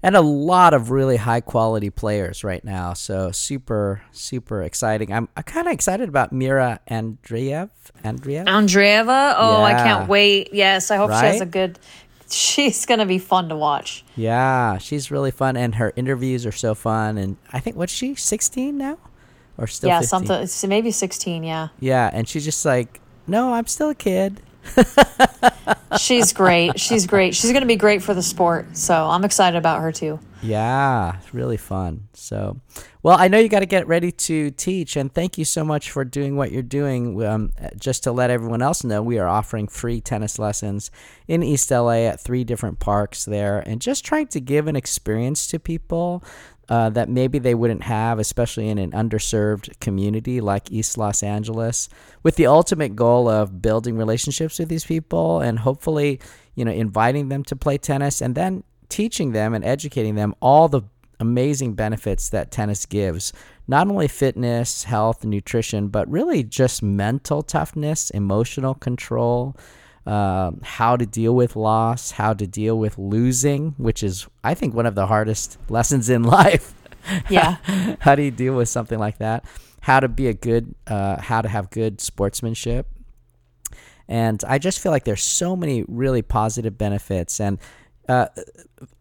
and 0.02 0.14
a 0.14 0.20
lot 0.20 0.74
of 0.74 0.90
really 0.90 1.16
high 1.16 1.40
quality 1.40 1.90
players 1.90 2.44
right 2.44 2.64
now. 2.64 2.92
So 2.92 3.32
super 3.32 4.02
super 4.12 4.62
exciting. 4.62 5.12
I'm, 5.12 5.28
I'm 5.36 5.42
kind 5.42 5.66
of 5.66 5.72
excited 5.72 6.08
about 6.08 6.32
Mirra 6.32 6.78
Andreev. 6.88 7.70
Andreev. 8.04 8.46
Andreeva, 8.46 9.34
oh, 9.36 9.62
I 9.62 9.72
can't 9.72 10.08
wait. 10.08 10.50
Yes, 10.52 10.90
I 10.90 10.96
hope 10.96 11.10
she 11.10 11.16
has 11.16 11.40
a 11.40 11.46
good. 11.46 11.78
She's 12.30 12.84
gonna 12.86 13.06
be 13.06 13.18
fun 13.18 13.48
to 13.48 13.56
watch. 13.56 14.04
Yeah, 14.14 14.78
she's 14.78 15.10
really 15.10 15.30
fun, 15.30 15.56
and 15.56 15.74
her 15.76 15.92
interviews 15.96 16.44
are 16.46 16.52
so 16.52 16.74
fun. 16.74 17.16
And 17.18 17.36
I 17.52 17.58
think 17.58 17.74
what's 17.76 17.92
she 17.92 18.14
16 18.14 18.76
now, 18.76 18.98
or 19.56 19.66
still 19.66 19.88
yeah, 19.88 20.00
15? 20.00 20.08
something. 20.26 20.68
Maybe 20.68 20.90
sixteen. 20.90 21.42
Yeah, 21.42 21.68
Yeah, 21.80 22.10
and 22.12 22.28
she's 22.28 22.44
just 22.44 22.64
like, 22.64 23.00
no, 23.26 23.54
I'm 23.54 23.66
still 23.66 23.88
a 23.88 23.94
kid. 23.94 24.42
she's 25.98 26.32
great. 26.32 26.78
She's 26.78 27.06
great. 27.06 27.34
She's 27.34 27.52
gonna 27.52 27.66
be 27.66 27.76
great 27.76 28.02
for 28.02 28.14
the 28.14 28.22
sport. 28.22 28.76
So 28.76 28.94
I'm 28.94 29.24
excited 29.24 29.56
about 29.56 29.80
her 29.80 29.92
too. 29.92 30.18
Yeah, 30.42 31.16
it's 31.16 31.34
really 31.34 31.56
fun. 31.56 32.08
So, 32.12 32.60
well, 33.02 33.18
I 33.18 33.28
know 33.28 33.38
you 33.38 33.48
got 33.48 33.60
to 33.60 33.66
get 33.66 33.88
ready 33.88 34.12
to 34.12 34.50
teach, 34.52 34.96
and 34.96 35.12
thank 35.12 35.36
you 35.36 35.44
so 35.44 35.64
much 35.64 35.90
for 35.90 36.04
doing 36.04 36.36
what 36.36 36.52
you're 36.52 36.62
doing. 36.62 37.20
Um, 37.24 37.52
just 37.76 38.04
to 38.04 38.12
let 38.12 38.30
everyone 38.30 38.62
else 38.62 38.84
know, 38.84 39.02
we 39.02 39.18
are 39.18 39.26
offering 39.26 39.66
free 39.66 40.00
tennis 40.00 40.38
lessons 40.38 40.90
in 41.26 41.42
East 41.42 41.70
LA 41.70 42.06
at 42.06 42.20
three 42.20 42.44
different 42.44 42.78
parks 42.78 43.24
there, 43.24 43.58
and 43.66 43.80
just 43.80 44.04
trying 44.04 44.28
to 44.28 44.40
give 44.40 44.68
an 44.68 44.76
experience 44.76 45.46
to 45.48 45.58
people. 45.58 46.22
Uh, 46.68 46.90
that 46.90 47.08
maybe 47.08 47.38
they 47.38 47.54
wouldn't 47.54 47.82
have, 47.82 48.18
especially 48.18 48.68
in 48.68 48.76
an 48.76 48.90
underserved 48.90 49.80
community 49.80 50.38
like 50.38 50.70
East 50.70 50.98
Los 50.98 51.22
Angeles, 51.22 51.88
with 52.22 52.36
the 52.36 52.46
ultimate 52.46 52.94
goal 52.94 53.26
of 53.26 53.62
building 53.62 53.96
relationships 53.96 54.58
with 54.58 54.68
these 54.68 54.84
people 54.84 55.40
and 55.40 55.58
hopefully, 55.58 56.20
you 56.56 56.66
know, 56.66 56.70
inviting 56.70 57.30
them 57.30 57.42
to 57.44 57.56
play 57.56 57.78
tennis 57.78 58.20
and 58.20 58.34
then 58.34 58.62
teaching 58.90 59.32
them 59.32 59.54
and 59.54 59.64
educating 59.64 60.14
them 60.14 60.34
all 60.42 60.68
the 60.68 60.82
amazing 61.20 61.74
benefits 61.74 62.28
that 62.30 62.50
tennis 62.50 62.86
gives. 62.86 63.32
Not 63.66 63.88
only 63.88 64.08
fitness, 64.08 64.84
health, 64.84 65.24
nutrition, 65.24 65.88
but 65.88 66.08
really 66.10 66.42
just 66.42 66.82
mental 66.82 67.42
toughness, 67.42 68.10
emotional 68.10 68.74
control, 68.74 69.56
um, 70.08 70.60
how 70.64 70.96
to 70.96 71.04
deal 71.04 71.34
with 71.34 71.54
loss, 71.54 72.12
how 72.12 72.32
to 72.32 72.46
deal 72.46 72.78
with 72.78 72.96
losing, 72.96 73.74
which 73.76 74.02
is, 74.02 74.26
I 74.42 74.54
think, 74.54 74.74
one 74.74 74.86
of 74.86 74.94
the 74.94 75.06
hardest 75.06 75.58
lessons 75.68 76.08
in 76.08 76.22
life. 76.24 76.74
Yeah. 77.30 77.56
how 78.00 78.16
do 78.16 78.22
you 78.22 78.30
deal 78.30 78.54
with 78.54 78.68
something 78.68 78.98
like 78.98 79.16
that? 79.16 79.46
How 79.80 79.98
to 79.98 80.08
be 80.08 80.26
a 80.26 80.34
good, 80.34 80.74
uh, 80.86 81.18
how 81.18 81.40
to 81.40 81.48
have 81.48 81.70
good 81.70 82.02
sportsmanship. 82.02 82.86
And 84.06 84.44
I 84.46 84.58
just 84.58 84.78
feel 84.78 84.92
like 84.92 85.04
there's 85.04 85.22
so 85.22 85.56
many 85.56 85.84
really 85.88 86.20
positive 86.20 86.76
benefits. 86.76 87.40
And 87.40 87.58
uh, 88.10 88.26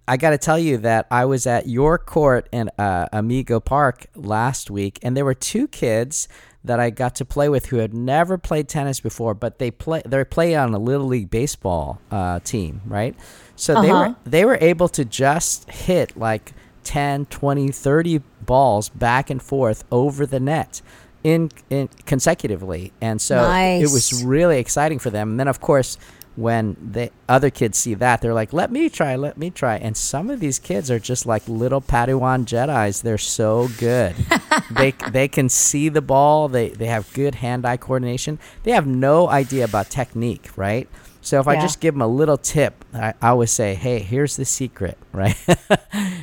I 0.08 0.16
got 0.16 0.30
to 0.30 0.38
tell 0.38 0.58
you 0.58 0.78
that 0.78 1.08
I 1.12 1.26
was 1.26 1.47
at 1.47 1.68
your 1.68 1.97
court 1.97 2.47
in 2.53 2.70
uh, 2.78 3.08
Amigo 3.12 3.60
Park 3.60 4.08
last 4.16 4.72
week, 4.72 4.99
and 5.01 5.18
there 5.18 5.26
were 5.26 5.34
two 5.34 5.68
kids 5.68 6.30
that 6.68 6.80
I 6.80 6.89
got 6.91 7.15
to 7.15 7.26
play 7.26 7.49
with 7.49 7.68
who 7.68 7.78
had 7.78 7.93
never 7.93 8.38
played 8.38 8.68
tennis 8.70 8.99
before, 8.99 9.34
but 9.34 9.59
they 9.59 9.72
play 9.72 10.01
they 10.05 10.24
play 10.24 10.55
on 10.55 10.74
a 10.74 10.80
little 10.80 11.07
league 11.07 11.30
baseball 11.30 11.99
uh, 12.11 12.39
team, 12.39 12.82
right? 12.86 13.15
So 13.55 13.82
they 13.82 13.89
Uh-huh. 13.91 14.09
were 14.09 14.30
they 14.30 14.45
were 14.45 14.57
able 14.61 14.88
to 14.89 15.03
just 15.05 15.70
hit 15.70 16.15
like 16.18 16.53
10, 16.84 17.26
20, 17.26 17.70
30 17.72 18.22
balls 18.45 18.88
back 18.89 19.30
and 19.30 19.41
forth 19.41 19.84
over 19.91 20.26
the 20.26 20.39
net 20.39 20.82
in, 21.24 21.49
in 21.70 21.89
consecutively. 22.05 22.93
And 23.01 23.20
so 23.22 23.41
it 23.82 23.91
was 23.91 24.24
really 24.24 24.59
exciting 24.59 24.99
for 24.99 25.09
them. 25.09 25.32
And 25.32 25.39
then 25.39 25.47
of 25.49 25.59
course 25.59 25.97
when 26.38 26.77
the 26.79 27.11
other 27.27 27.49
kids 27.49 27.77
see 27.77 27.95
that, 27.95 28.21
they're 28.21 28.33
like, 28.33 28.53
"Let 28.53 28.71
me 28.71 28.89
try, 28.89 29.15
let 29.15 29.38
me 29.38 29.49
try." 29.49 29.77
And 29.77 29.97
some 29.97 30.29
of 30.29 30.39
these 30.39 30.59
kids 30.59 30.91
are 30.91 30.99
just 30.99 31.25
like 31.25 31.47
little 31.47 31.81
Padawan 31.81 32.45
Jedi's. 32.45 33.01
They're 33.01 33.17
so 33.17 33.67
good. 33.77 34.15
they 34.71 34.91
they 35.11 35.27
can 35.27 35.49
see 35.49 35.89
the 35.89 36.01
ball. 36.01 36.47
They 36.47 36.69
they 36.69 36.85
have 36.88 37.11
good 37.13 37.35
hand-eye 37.35 37.77
coordination. 37.77 38.39
They 38.63 38.71
have 38.71 38.88
no 38.88 39.27
idea 39.27 39.65
about 39.65 39.89
technique, 39.89 40.49
right? 40.55 40.88
So 41.21 41.41
if 41.41 41.47
I 41.47 41.59
just 41.59 41.81
give 41.81 41.93
them 41.93 42.01
a 42.01 42.07
little 42.07 42.38
tip, 42.38 42.85
I, 42.93 43.13
I 43.21 43.29
always 43.29 43.51
say, 43.51 43.75
"Hey, 43.75 43.99
here's 43.99 44.38
the 44.38 44.45
secret," 44.45 44.97
right? 45.11 45.35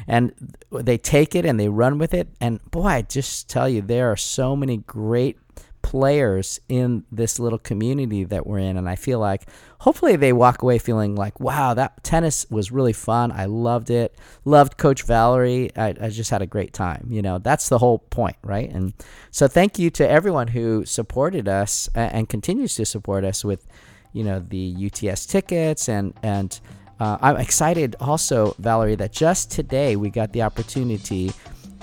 and 0.09 0.33
they 0.71 0.97
take 0.97 1.35
it 1.35 1.45
and 1.45 1.61
they 1.61 1.69
run 1.69 1.99
with 1.99 2.15
it. 2.15 2.29
And 2.41 2.65
boy, 2.71 2.87
I 2.87 3.03
just 3.03 3.51
tell 3.51 3.69
you, 3.69 3.83
there 3.83 4.11
are 4.11 4.17
so 4.17 4.57
many 4.57 4.79
great 4.79 5.37
players 5.85 6.59
in 6.69 7.05
this 7.13 7.39
little 7.39 7.59
community 7.59 8.25
that 8.25 8.47
we're 8.47 8.59
in 8.59 8.77
and 8.77 8.89
i 8.89 8.97
feel 8.97 9.21
like 9.21 9.47
hopefully 9.79 10.17
they 10.17 10.33
walk 10.33 10.63
away 10.63 10.79
feeling 10.79 11.15
like 11.15 11.39
wow 11.39 11.75
that 11.75 12.03
tennis 12.03 12.47
was 12.51 12.73
really 12.73 12.93
fun. 12.93 13.33
I 13.33 13.45
loved 13.45 13.91
it. 13.91 14.17
Loved 14.45 14.77
coach 14.77 15.03
valerie. 15.03 15.71
I, 15.77 15.95
I 16.01 16.09
just 16.09 16.31
had 16.31 16.43
a 16.43 16.47
great 16.47 16.73
time. 16.73 17.09
You 17.11 17.21
know 17.23 17.39
that's 17.39 17.69
the 17.69 17.79
whole 17.79 17.99
point 17.99 18.37
right? 18.43 18.71
And 18.71 18.95
so 19.31 19.47
thank 19.47 19.79
you 19.79 19.91
to 19.91 20.09
everyone 20.09 20.49
who 20.49 20.85
supported 20.85 21.49
us 21.49 21.89
and 21.95 22.29
continues 22.29 22.75
to 22.77 22.87
support 22.87 23.25
us 23.25 23.45
with 23.45 23.67
you 24.13 24.25
know 24.25 24.39
the 24.39 24.75
uts 24.87 25.27
tickets 25.27 25.89
and 25.89 26.15
and 26.23 26.61
uh, 27.01 27.19
i'm 27.21 27.37
excited 27.37 27.97
also 27.99 28.55
valerie 28.61 28.95
that 28.95 29.11
just 29.11 29.51
today 29.51 29.97
we 29.97 30.09
got 30.09 30.33
the 30.33 30.41
opportunity 30.41 31.33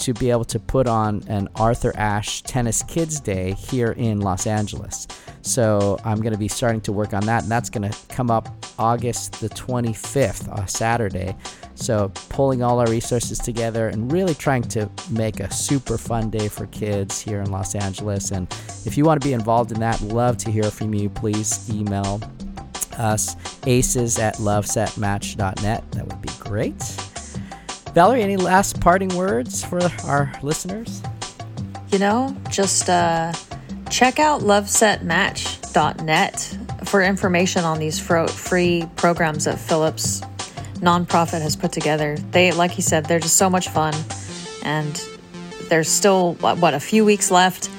to 0.01 0.13
be 0.15 0.31
able 0.31 0.45
to 0.45 0.59
put 0.59 0.87
on 0.87 1.23
an 1.27 1.47
Arthur 1.55 1.95
Ashe 1.95 2.41
Tennis 2.41 2.83
Kids 2.83 3.19
Day 3.19 3.53
here 3.53 3.91
in 3.91 4.19
Los 4.19 4.47
Angeles. 4.47 5.07
So 5.43 5.99
I'm 6.03 6.21
going 6.21 6.33
to 6.33 6.39
be 6.39 6.47
starting 6.47 6.81
to 6.81 6.91
work 6.91 7.13
on 7.13 7.25
that, 7.25 7.43
and 7.43 7.51
that's 7.51 7.69
going 7.69 7.89
to 7.89 7.97
come 8.07 8.29
up 8.29 8.49
August 8.77 9.39
the 9.39 9.49
25th, 9.49 10.49
uh, 10.49 10.65
Saturday. 10.65 11.35
So 11.75 12.11
pulling 12.29 12.63
all 12.63 12.79
our 12.79 12.87
resources 12.87 13.37
together 13.37 13.89
and 13.89 14.11
really 14.11 14.35
trying 14.35 14.63
to 14.63 14.89
make 15.09 15.39
a 15.39 15.51
super 15.51 15.97
fun 15.97 16.29
day 16.29 16.47
for 16.47 16.65
kids 16.67 17.19
here 17.19 17.41
in 17.41 17.51
Los 17.51 17.75
Angeles. 17.75 18.31
And 18.31 18.51
if 18.85 18.97
you 18.97 19.05
want 19.05 19.21
to 19.21 19.27
be 19.27 19.33
involved 19.33 19.71
in 19.71 19.79
that, 19.79 20.01
love 20.01 20.37
to 20.37 20.51
hear 20.51 20.69
from 20.71 20.93
you. 20.93 21.09
Please 21.09 21.69
email 21.69 22.21
us 22.97 23.35
aces 23.65 24.19
at 24.19 24.35
lovesetmatch.net. 24.35 25.91
That 25.91 26.07
would 26.07 26.21
be 26.21 26.29
great. 26.39 27.10
Valerie, 27.93 28.23
any 28.23 28.37
last 28.37 28.79
parting 28.79 29.15
words 29.17 29.61
for 29.63 29.79
our 30.05 30.31
listeners? 30.41 31.03
You 31.91 31.99
know, 31.99 32.35
just 32.49 32.89
uh, 32.89 33.33
check 33.89 34.17
out 34.17 34.41
lovesetmatch.net 34.41 36.57
for 36.85 37.03
information 37.03 37.65
on 37.65 37.79
these 37.79 37.99
fro- 37.99 38.27
free 38.27 38.87
programs 38.95 39.43
that 39.43 39.59
Phillips 39.59 40.21
nonprofit 40.75 41.41
has 41.41 41.57
put 41.57 41.73
together. 41.73 42.15
They, 42.31 42.53
like 42.53 42.71
he 42.71 42.81
said, 42.81 43.05
they're 43.05 43.19
just 43.19 43.35
so 43.35 43.49
much 43.49 43.67
fun, 43.67 43.93
and 44.63 44.95
there's 45.69 45.89
still 45.89 46.35
what 46.35 46.59
what, 46.59 46.73
a 46.73 46.79
few 46.79 47.03
weeks 47.03 47.29
left 47.29 47.69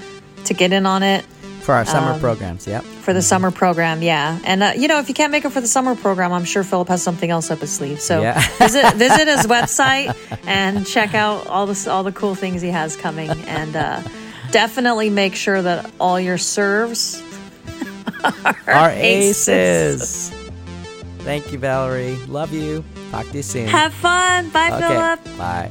to 0.45 0.53
get 0.53 0.75
in 0.75 0.85
on 0.85 1.03
it 1.03 1.25
For 1.63 1.75
our 1.75 1.85
summer 1.85 2.13
Um, 2.13 2.21
programs, 2.21 2.67
yep. 2.67 2.83
for 2.83 3.13
the 3.13 3.23
summer 3.23 3.51
program. 3.53 4.03
Yeah, 4.03 4.39
and 4.45 4.63
uh, 4.65 4.73
you 4.77 4.89
know, 4.89 4.99
if 4.99 5.09
you 5.09 5.15
can't 5.15 5.31
make 5.31 5.45
it 5.45 5.51
for 5.53 5.61
the 5.61 5.69
summer 5.69 5.95
program, 5.95 6.33
I'm 6.33 6.45
sure 6.45 6.65
Phillip 6.65 6.89
has 6.89 7.03
something 7.03 7.31
else 7.31 7.51
up 7.53 7.61
his 7.61 7.71
sleeve. 7.73 8.01
So 8.01 8.21
Yeah. 8.21 8.41
visit 8.59 8.95
visit 8.95 9.29
his 9.29 9.47
website 9.47 10.17
and 10.47 10.85
check 10.87 11.15
out 11.15 11.47
all 11.47 11.67
this, 11.67 11.87
all 11.87 12.03
the 12.03 12.11
cool 12.13 12.35
things 12.35 12.63
he 12.63 12.71
has 12.71 12.97
coming, 12.97 13.31
and 13.47 13.77
uh, 13.77 14.03
definitely 14.51 15.09
make 15.09 15.37
sure 15.37 15.63
that 15.63 15.89
all 16.01 16.19
your 16.19 16.37
serves 16.39 17.23
Our 18.67 18.91
aces. 18.91 19.49
aces. 19.49 20.31
Thank 21.19 21.53
you, 21.53 21.59
Valerie. 21.59 22.17
Love 22.27 22.53
you. 22.53 22.83
Talk 23.13 23.29
to 23.31 23.37
you 23.37 23.43
soon. 23.45 23.69
Have 23.69 23.93
fun. 23.95 24.49
Bye, 24.51 24.71
okay. 24.73 24.89
Phillip. 24.89 25.39
Bye. 25.39 25.71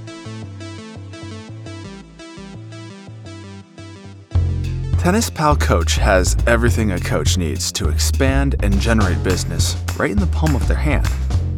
Tennis 5.02 5.32
Pal 5.32 5.56
Coach 5.56 5.96
has 5.96 6.38
everything 6.46 6.92
a 6.92 7.00
coach 7.00 7.36
needs 7.36 7.72
to 7.72 7.90
expand 7.90 8.56
and 8.62 8.80
generate 8.80 9.24
business 9.24 9.76
right 9.98 10.12
in 10.12 10.20
the 10.20 10.28
palm 10.28 10.56
of 10.56 10.68
their 10.68 10.78
hand. 10.78 11.10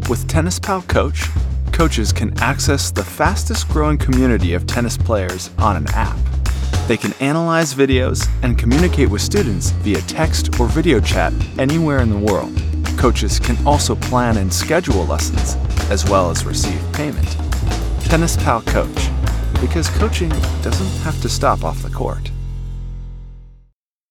With 0.08 0.30
Tennis 0.30 0.60
Pal 0.60 0.82
Coach, 0.84 1.28
coaches 1.74 2.14
can 2.14 2.40
access 2.40 2.90
the 2.90 3.04
fastest 3.04 3.68
growing 3.68 3.98
community 3.98 4.54
of 4.54 4.66
tennis 4.66 4.96
players 4.96 5.50
on 5.58 5.76
an 5.76 5.88
app. 5.90 6.18
They 6.88 6.96
can 6.96 7.12
analyze 7.20 7.74
videos 7.74 8.30
and 8.44 8.58
communicate 8.58 9.10
with 9.10 9.22
students 9.22 9.72
via 9.72 10.00
text 10.04 10.58
or 10.58 10.70
video 10.70 11.02
chat 11.02 11.34
anywhere 11.60 12.00
in 12.00 12.10
the 12.10 12.18
world. 12.18 12.58
Coaches 12.98 13.42
can 13.42 13.58
also 13.68 13.94
plan 13.94 14.38
and 14.38 14.54
schedule 14.54 15.06
lessons, 15.06 15.56
as 15.92 16.10
well 16.10 16.32
as 16.32 16.46
receive 16.46 16.82
payment. 16.94 17.36
Tennis 18.06 18.38
Pal 18.38 18.62
Coach, 18.62 19.10
because 19.60 19.90
coaching 19.90 20.30
doesn't 20.62 21.04
have 21.04 21.22
to 21.22 21.28
stop 21.28 21.66
off 21.66 21.84
the 21.84 21.90
court. 21.90 22.32